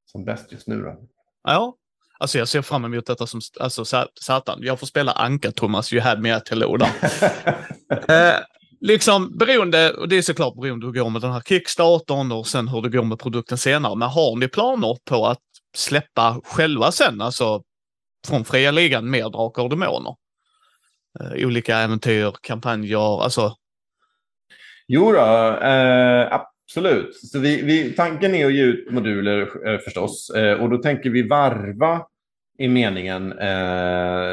som 0.05 0.25
bäst 0.25 0.51
just 0.51 0.67
nu. 0.67 0.81
Då. 0.81 0.95
Ja, 1.43 1.75
alltså 2.19 2.37
jag 2.37 2.47
ser 2.47 2.61
fram 2.61 2.85
emot 2.85 3.05
detta 3.05 3.27
som 3.27 3.41
alltså, 3.59 3.85
satan. 4.21 4.59
Jag 4.61 4.79
får 4.79 4.87
spela 4.87 5.11
Anka, 5.11 5.51
Thomas. 5.51 5.93
You 5.93 6.01
had 6.01 6.21
me 6.21 6.31
at 6.31 6.49
hello 6.49 6.75
eh, 8.07 8.33
liksom 8.81 9.37
beroende, 9.37 9.93
och 9.93 10.09
det 10.09 10.17
är 10.17 10.21
såklart 10.21 10.55
beroende 10.55 10.85
hur 10.85 10.93
det 10.93 10.99
går 10.99 11.09
med 11.09 11.21
den 11.21 11.31
här 11.31 11.41
Kickstartern 11.41 12.31
och 12.31 12.47
sen 12.47 12.67
hur 12.67 12.81
det 12.81 12.89
går 12.89 13.03
med 13.03 13.19
produkten 13.19 13.57
senare. 13.57 13.95
Men 13.95 14.09
har 14.09 14.35
ni 14.35 14.47
planer 14.47 14.97
på 15.05 15.27
att 15.27 15.39
släppa 15.75 16.41
själva 16.43 16.91
sen, 16.91 17.21
alltså 17.21 17.63
från 18.27 18.45
fria 18.45 18.71
ligan 18.71 19.09
mer 19.09 19.29
Drakar 19.29 19.63
och 19.63 19.69
Demoner. 19.69 20.15
Eh, 21.19 21.45
olika 21.47 21.77
äventyr, 21.77 22.35
kampanjer, 22.41 23.23
alltså. 23.23 23.55
Jo 24.87 25.11
då, 25.11 25.57
eh, 25.57 26.33
absolut. 26.33 27.15
Så 27.15 27.39
vi, 27.39 27.61
vi, 27.61 27.93
tanken 27.93 28.35
är 28.35 28.45
att 28.45 28.53
ge 28.53 28.63
ut 28.63 28.91
moduler 28.91 29.67
eh, 29.67 29.79
förstås 29.79 30.29
eh, 30.29 30.53
och 30.53 30.69
då 30.69 30.77
tänker 30.77 31.09
vi 31.09 31.27
varva 31.27 32.05
i 32.57 32.67
meningen 32.67 33.31
eh, 33.39 34.31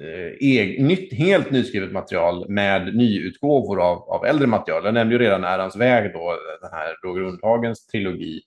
eh, 0.00 0.32
e, 0.40 0.76
nytt, 0.82 1.12
helt 1.12 1.50
nyskrivet 1.50 1.92
material 1.92 2.48
med 2.48 2.96
nyutgåvor 2.96 3.80
av, 3.80 3.98
av 3.98 4.24
äldre 4.24 4.46
material. 4.46 4.84
Jag 4.84 4.94
nämnde 4.94 5.14
ju 5.14 5.18
redan 5.18 5.44
Ärans 5.44 5.76
väg, 5.76 6.12
då, 6.12 6.36
den 6.60 6.70
här 6.72 6.94
Roger 7.02 7.90
trilogi. 7.90 8.40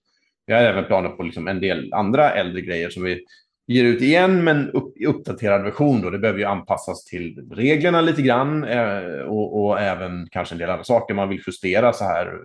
Vi 0.46 0.54
har 0.54 0.62
även 0.62 0.86
planer 0.86 1.10
på 1.10 1.24
liksom 1.24 1.48
en 1.48 1.60
del 1.60 1.94
andra 1.94 2.32
äldre 2.32 2.62
grejer 2.62 2.90
som 2.90 3.04
vi 3.04 3.26
ger 3.68 3.84
ut 3.84 4.02
igen, 4.02 4.44
men 4.44 4.70
upp, 4.72 4.98
i 4.98 5.06
uppdaterad 5.06 5.64
version. 5.64 6.02
Då. 6.02 6.10
Det 6.10 6.20
behöver 6.20 6.40
ju 6.40 6.46
anpassas 6.46 7.06
till 7.06 7.48
reglerna 7.52 8.02
lite 8.02 8.22
grann 8.22 8.64
eh, 8.64 9.20
och, 9.20 9.64
och, 9.64 9.80
även 9.80 10.28
kanske 10.32 10.56
en 10.56 10.60
del 10.60 10.70
andra 10.70 10.84
saker 10.84 11.14
man 11.14 11.30
vill 11.30 11.42
justera 11.48 11.94
så 11.94 12.04
här 12.04 12.40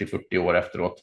30-40 0.00 0.38
år 0.38 0.56
efteråt. 0.56 1.02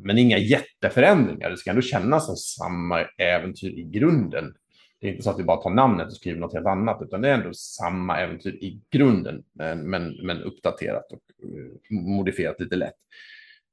Men 0.00 0.18
inga 0.18 0.38
jätteförändringar. 0.38 1.50
Det 1.50 1.56
ska 1.56 1.70
ändå 1.70 1.82
kännas 1.82 2.26
som 2.26 2.36
samma 2.36 3.00
äventyr 3.18 3.70
i 3.70 3.82
grunden. 3.82 4.54
Det 5.00 5.08
är 5.08 5.10
inte 5.10 5.22
så 5.22 5.30
att 5.30 5.38
vi 5.38 5.44
bara 5.44 5.62
tar 5.62 5.70
namnet 5.70 6.06
och 6.06 6.16
skriver 6.16 6.40
något 6.40 6.54
helt 6.54 6.66
annat, 6.66 7.02
utan 7.02 7.20
det 7.20 7.28
är 7.28 7.34
ändå 7.34 7.54
samma 7.54 8.20
äventyr 8.20 8.52
i 8.52 8.80
grunden, 8.90 9.42
men, 9.52 9.90
men, 9.90 10.26
men 10.26 10.42
uppdaterat 10.42 11.12
och 11.12 11.20
eh, 11.42 11.98
modifierat 12.00 12.60
lite 12.60 12.76
lätt. 12.76 12.94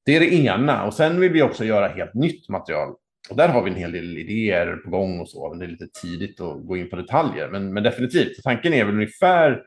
Det 0.05 0.15
är 0.15 0.19
det 0.19 0.33
ena. 0.33 0.85
Och 0.85 0.93
sen 0.93 1.19
vill 1.19 1.31
vi 1.31 1.41
också 1.41 1.65
göra 1.65 1.87
helt 1.87 2.13
nytt 2.13 2.49
material. 2.49 2.95
Och 3.29 3.35
där 3.35 3.47
har 3.47 3.63
vi 3.63 3.69
en 3.69 3.77
hel 3.77 3.91
del 3.91 4.17
idéer 4.17 4.75
på 4.75 4.89
gång 4.89 5.19
och 5.19 5.29
så, 5.29 5.49
men 5.49 5.59
det 5.59 5.65
är 5.65 5.69
lite 5.69 5.87
tidigt 6.01 6.41
att 6.41 6.65
gå 6.67 6.77
in 6.77 6.89
på 6.89 6.95
detaljer. 6.95 7.49
Men, 7.49 7.73
men 7.73 7.83
definitivt, 7.83 8.43
tanken 8.43 8.73
är 8.73 8.85
väl 8.85 8.95
ungefär 8.95 9.61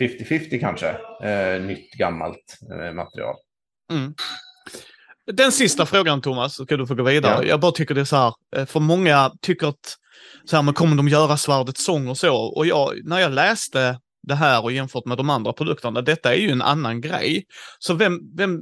50-50 0.00 0.60
kanske, 0.60 0.88
eh, 1.22 1.62
nytt 1.62 1.92
gammalt 1.92 2.58
eh, 2.72 2.94
material. 2.94 3.34
Mm. 3.92 4.14
Den 5.32 5.52
sista 5.52 5.86
frågan 5.86 6.20
Thomas, 6.20 6.54
så 6.54 6.64
ska 6.64 6.76
du 6.76 6.86
få 6.86 6.94
gå 6.94 7.02
vidare. 7.02 7.42
Ja. 7.42 7.48
Jag 7.48 7.60
bara 7.60 7.72
tycker 7.72 7.94
det 7.94 8.00
är 8.00 8.04
så 8.04 8.16
här, 8.16 8.32
eh, 8.56 8.66
för 8.66 8.80
många 8.80 9.32
tycker 9.40 9.66
att 9.66 9.96
så 10.44 10.56
här, 10.56 10.62
men 10.62 10.74
kommer 10.74 10.96
de 10.96 11.08
göra 11.08 11.36
svärdets 11.36 11.84
sång 11.84 12.08
och 12.08 12.18
så? 12.18 12.36
Och 12.36 12.66
jag, 12.66 12.92
när 13.04 13.18
jag 13.18 13.32
läste 13.32 13.98
det 14.22 14.34
här 14.34 14.62
och 14.62 14.72
jämfört 14.72 15.04
med 15.04 15.16
de 15.16 15.30
andra 15.30 15.52
produkterna, 15.52 16.02
detta 16.02 16.34
är 16.34 16.38
ju 16.38 16.50
en 16.50 16.62
annan 16.62 17.00
grej. 17.00 17.44
Så 17.78 17.94
vem, 17.94 18.20
vem, 18.36 18.60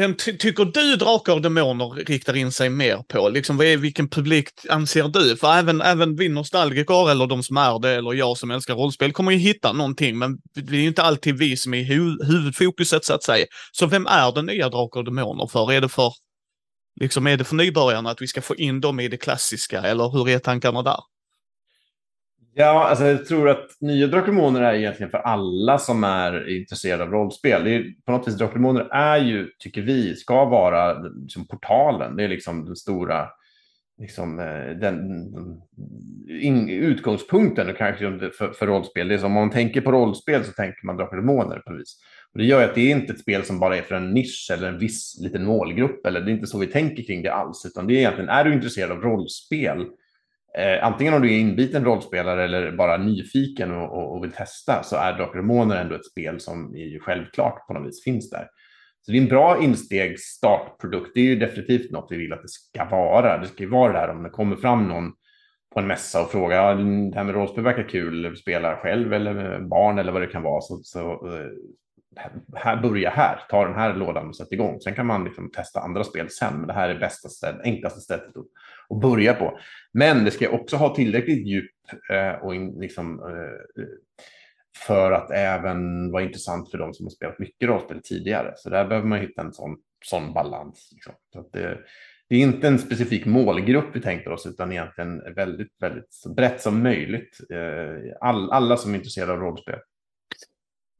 vem 0.00 0.14
ty 0.14 0.36
tycker 0.36 0.64
du 0.64 0.96
Drakar 0.96 1.32
och 1.32 1.42
Demoner 1.42 2.04
riktar 2.04 2.36
in 2.36 2.52
sig 2.52 2.68
mer 2.70 2.96
på? 3.08 3.28
Liksom, 3.28 3.56
vad 3.56 3.66
är, 3.66 3.76
vilken 3.76 4.08
publik 4.08 4.48
anser 4.68 5.08
du? 5.08 5.36
För 5.36 5.52
även, 5.52 5.80
även 5.80 6.16
vi 6.16 6.28
nostalgiker, 6.28 7.10
eller 7.10 7.26
de 7.26 7.42
som 7.42 7.56
är 7.56 7.78
det, 7.78 7.90
eller 7.90 8.14
jag 8.14 8.38
som 8.38 8.50
älskar 8.50 8.74
rollspel, 8.74 9.12
kommer 9.12 9.32
ju 9.32 9.38
hitta 9.38 9.72
någonting, 9.72 10.18
men 10.18 10.38
det 10.54 10.76
är 10.76 10.80
ju 10.80 10.86
inte 10.86 11.02
alltid 11.02 11.38
vi 11.38 11.56
som 11.56 11.74
är 11.74 11.84
hu 11.84 12.24
huvudfokuset, 12.24 13.04
så 13.04 13.14
att 13.14 13.22
säga. 13.22 13.46
Så 13.72 13.86
vem 13.86 14.06
är 14.06 14.32
den 14.32 14.46
nya 14.46 14.68
Drakar 14.68 15.00
och 15.00 15.04
Demoner 15.04 15.46
för? 15.46 15.72
Är 15.72 15.80
det 15.80 15.88
för, 15.88 16.12
liksom, 17.00 17.26
är 17.26 17.36
det 17.36 17.44
för 17.44 17.56
nybörjarna 17.56 18.10
att 18.10 18.22
vi 18.22 18.26
ska 18.26 18.42
få 18.42 18.56
in 18.56 18.80
dem 18.80 19.00
i 19.00 19.08
det 19.08 19.16
klassiska, 19.16 19.80
eller 19.82 20.10
hur 20.10 20.28
är 20.28 20.38
tankarna 20.38 20.82
där? 20.82 21.00
Ja, 22.60 22.84
alltså 22.88 23.06
jag 23.06 23.26
tror 23.26 23.48
att 23.48 23.80
nya 23.80 24.06
Drakelmoner 24.06 24.60
är 24.60 24.74
egentligen 24.74 25.10
för 25.10 25.18
alla 25.18 25.78
som 25.78 26.04
är 26.04 26.48
intresserade 26.58 27.02
av 27.02 27.10
rollspel. 27.10 27.64
Det 27.64 27.70
är, 27.70 27.84
på 28.06 28.12
något 28.12 28.28
vis, 28.28 28.38
Draklemoner 28.38 28.88
är 28.92 29.18
ju, 29.18 29.50
tycker 29.58 29.82
vi, 29.82 30.16
ska 30.16 30.44
vara 30.44 30.92
liksom 30.98 31.46
portalen. 31.46 32.16
Det 32.16 32.24
är 32.24 32.28
liksom 32.28 32.64
den 32.64 32.76
stora 32.76 33.28
liksom, 34.00 34.38
eh, 34.38 34.78
den, 34.80 35.24
in, 36.40 36.68
utgångspunkten 36.68 37.74
kanske 37.78 38.30
för, 38.38 38.52
för 38.52 38.66
rollspel. 38.66 39.08
Det 39.08 39.14
är 39.14 39.18
som 39.18 39.36
om 39.36 39.42
man 39.42 39.50
tänker 39.50 39.80
på 39.80 39.92
rollspel 39.92 40.44
så 40.44 40.52
tänker 40.52 40.86
man 40.86 40.96
Drakelmoner 40.96 41.58
på 41.58 41.72
vis. 41.72 41.96
Och 42.32 42.38
det 42.38 42.44
gör 42.44 42.64
att 42.64 42.74
det 42.74 42.80
är 42.80 42.96
inte 42.96 43.12
ett 43.12 43.20
spel 43.20 43.42
som 43.42 43.58
bara 43.60 43.76
är 43.76 43.82
för 43.82 43.94
en 43.94 44.14
nisch 44.14 44.50
eller 44.52 44.68
en 44.68 44.78
viss 44.78 45.20
liten 45.22 45.44
målgrupp. 45.44 46.06
Eller 46.06 46.20
det 46.20 46.30
är 46.30 46.34
inte 46.34 46.46
så 46.46 46.58
vi 46.58 46.66
tänker 46.66 47.02
kring 47.02 47.22
det 47.22 47.32
alls, 47.32 47.66
utan 47.66 47.86
det 47.86 47.94
är 47.94 47.98
egentligen, 47.98 48.30
är 48.30 48.44
du 48.44 48.52
intresserad 48.52 48.90
av 48.90 49.00
rollspel 49.00 49.86
Eh, 50.58 50.84
antingen 50.86 51.14
om 51.14 51.22
du 51.22 51.34
är 51.34 51.38
inbiten 51.38 51.84
rollspelare 51.84 52.44
eller 52.44 52.72
bara 52.72 52.96
nyfiken 52.96 53.70
och, 53.70 53.92
och, 53.92 54.16
och 54.16 54.24
vill 54.24 54.32
testa 54.32 54.82
så 54.82 54.96
är 54.96 55.12
Drakar 55.12 55.36
Demoner 55.36 55.76
ändå 55.76 55.94
ett 55.94 56.06
spel 56.06 56.40
som 56.40 56.76
är 56.76 56.86
ju 56.86 57.00
självklart 57.00 57.66
på 57.66 57.74
något 57.74 57.88
vis 57.88 58.04
finns 58.04 58.30
där. 58.30 58.48
Så 59.02 59.12
det 59.12 59.18
är 59.18 59.22
en 59.22 59.28
bra 59.28 59.62
instegs 59.62 60.22
startprodukt. 60.22 61.10
Det 61.14 61.20
är 61.20 61.24
ju 61.24 61.36
definitivt 61.36 61.90
något 61.90 62.06
vi 62.10 62.16
vill 62.16 62.32
att 62.32 62.42
det 62.42 62.48
ska 62.48 62.84
vara. 62.84 63.38
Det 63.38 63.46
ska 63.46 63.62
ju 63.62 63.70
vara 63.70 63.92
det 63.92 63.98
här 63.98 64.10
om 64.10 64.22
det 64.22 64.30
kommer 64.30 64.56
fram 64.56 64.88
någon 64.88 65.12
på 65.74 65.80
en 65.80 65.86
mässa 65.86 66.22
och 66.22 66.30
frågar, 66.30 66.56
ja, 66.56 66.74
det 66.74 67.16
här 67.16 67.24
med 67.24 67.34
rollspel 67.34 67.64
verkar 67.64 67.88
kul, 67.88 68.36
spela 68.36 68.76
själv 68.76 69.12
eller 69.12 69.34
med 69.34 69.68
barn 69.68 69.98
eller 69.98 70.12
vad 70.12 70.22
det 70.22 70.26
kan 70.26 70.42
vara. 70.42 70.60
Så, 70.60 70.80
så 70.82 71.10
eh, 71.10 71.50
här, 72.54 72.82
börja 72.82 73.10
här, 73.10 73.42
ta 73.48 73.64
den 73.64 73.74
här 73.74 73.94
lådan 73.94 74.28
och 74.28 74.36
sätt 74.36 74.52
igång. 74.52 74.80
Sen 74.80 74.94
kan 74.94 75.06
man 75.06 75.24
liksom 75.24 75.50
testa 75.50 75.80
andra 75.80 76.04
spel 76.04 76.30
sen, 76.30 76.56
men 76.56 76.66
det 76.66 76.72
här 76.72 76.88
är 76.88 76.98
bästa 76.98 77.28
enklaste 77.64 78.00
stället 78.00 78.36
att, 78.36 78.46
att 78.90 79.00
börja 79.00 79.34
på. 79.34 79.58
Men 79.92 80.24
det 80.24 80.30
ska 80.30 80.48
också 80.48 80.76
ha 80.76 80.94
tillräckligt 80.94 81.46
djup 81.46 81.70
eh, 82.12 82.44
och 82.44 82.54
in, 82.54 82.80
liksom, 82.80 83.20
eh, 83.20 83.82
för 84.86 85.12
att 85.12 85.30
även 85.30 86.10
vara 86.10 86.22
intressant 86.22 86.70
för 86.70 86.78
de 86.78 86.94
som 86.94 87.06
har 87.06 87.10
spelat 87.10 87.38
mycket 87.38 87.68
rollspel 87.68 88.00
tidigare. 88.02 88.52
Så 88.56 88.70
där 88.70 88.84
behöver 88.84 89.08
man 89.08 89.20
hitta 89.20 89.42
en 89.42 89.52
sån, 89.52 89.76
sån 90.04 90.32
balans. 90.32 90.90
Liksom. 90.92 91.12
Så 91.32 91.48
det, 91.52 91.78
det, 92.28 92.36
är 92.36 92.40
inte 92.40 92.68
en 92.68 92.78
specifik 92.78 93.26
målgrupp 93.26 93.96
vi 93.96 94.00
tänkte 94.00 94.30
oss, 94.30 94.46
utan 94.46 94.72
egentligen 94.72 95.34
väldigt, 95.34 95.72
väldigt 95.80 96.12
så 96.12 96.34
brett 96.34 96.60
som 96.60 96.82
möjligt. 96.82 97.38
Eh, 97.50 98.12
all, 98.20 98.50
alla 98.50 98.76
som 98.76 98.92
är 98.92 98.96
intresserade 98.96 99.32
av 99.32 99.38
rollspel. 99.38 99.78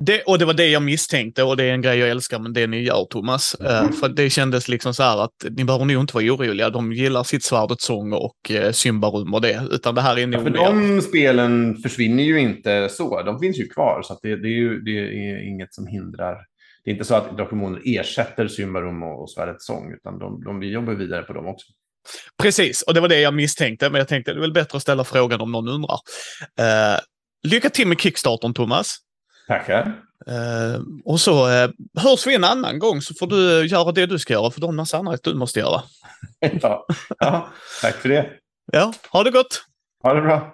Det, 0.04 0.22
och 0.22 0.38
det 0.38 0.44
var 0.44 0.54
det 0.54 0.66
jag 0.66 0.82
misstänkte 0.82 1.42
och 1.42 1.56
det 1.56 1.64
är 1.64 1.72
en 1.72 1.82
grej 1.82 1.98
jag 1.98 2.08
älskar 2.08 2.38
med 2.38 2.52
det 2.52 2.66
ni 2.66 2.82
gör 2.82 3.04
Thomas. 3.10 3.56
Mm. 3.60 3.84
Uh, 3.84 3.92
för 3.92 4.08
det 4.08 4.30
kändes 4.30 4.68
liksom 4.68 4.94
så 4.94 5.02
här 5.02 5.24
att 5.24 5.44
ni 5.50 5.64
behöver 5.64 5.84
nog 5.84 6.02
inte 6.02 6.14
vara 6.14 6.24
oroliga. 6.24 6.70
De 6.70 6.92
gillar 6.92 7.24
sitt 7.24 7.44
svärdets 7.44 7.84
sång 7.84 8.12
och 8.12 8.50
uh, 8.50 8.70
Symbarum 8.70 9.34
och 9.34 9.40
det. 9.40 9.62
Utan 9.70 9.94
det 9.94 10.00
här 10.00 10.18
är 10.18 10.26
nog 10.26 10.40
ja, 10.40 10.44
för 10.44 10.50
De 10.50 11.02
spelen 11.02 11.76
försvinner 11.76 12.22
ju 12.22 12.40
inte 12.40 12.88
så. 12.88 13.22
De 13.22 13.38
finns 13.38 13.58
ju 13.58 13.68
kvar. 13.68 14.02
Så 14.02 14.18
det, 14.22 14.36
det, 14.36 14.48
är 14.48 14.58
ju, 14.58 14.80
det 14.80 14.90
är 14.90 15.48
inget 15.48 15.74
som 15.74 15.86
hindrar. 15.86 16.36
Det 16.84 16.90
är 16.90 16.92
inte 16.92 17.04
så 17.04 17.14
att 17.14 17.36
Drakmoner 17.36 17.80
ersätter 17.84 18.48
Symbarum 18.48 19.02
och, 19.02 19.22
och 19.22 19.30
svärdets 19.30 19.66
sång. 19.66 19.92
Utan 19.92 20.18
de, 20.18 20.44
de, 20.44 20.60
vi 20.60 20.70
jobbar 20.70 20.92
vidare 20.92 21.22
på 21.22 21.32
dem 21.32 21.46
också. 21.46 21.66
Precis, 22.42 22.82
och 22.82 22.94
det 22.94 23.00
var 23.00 23.08
det 23.08 23.20
jag 23.20 23.34
misstänkte. 23.34 23.90
Men 23.90 23.98
jag 23.98 24.08
tänkte 24.08 24.32
det 24.32 24.38
är 24.38 24.40
väl 24.40 24.52
bättre 24.52 24.76
att 24.76 24.82
ställa 24.82 25.04
frågan 25.04 25.40
om 25.40 25.52
någon 25.52 25.68
undrar. 25.68 25.98
Uh, 26.60 27.00
lycka 27.48 27.70
till 27.70 27.86
med 27.86 28.00
Kickstarten 28.00 28.54
Thomas. 28.54 28.96
Tackar. 29.50 29.92
Uh, 30.28 30.80
och 31.04 31.20
så 31.20 31.48
uh, 31.48 31.70
hörs 31.94 32.26
vi 32.26 32.34
en 32.34 32.44
annan 32.44 32.78
gång 32.78 33.00
så 33.00 33.14
får 33.14 33.26
du 33.26 33.66
göra 33.66 33.92
det 33.92 34.06
du 34.06 34.18
ska 34.18 34.32
göra 34.32 34.50
för 34.50 34.60
du 34.60 34.66
har 34.66 34.72
en 34.72 34.76
massa 34.76 34.98
annat 34.98 35.22
du 35.22 35.34
måste 35.34 35.60
göra. 35.60 35.82
ja. 36.62 36.86
ja, 37.18 37.48
tack 37.82 37.94
för 37.94 38.08
det. 38.08 38.30
Ja, 38.72 38.92
ha 39.12 39.24
det 39.24 39.30
gott. 39.30 39.64
Ha 40.02 40.14
det 40.14 40.20
bra. 40.20 40.48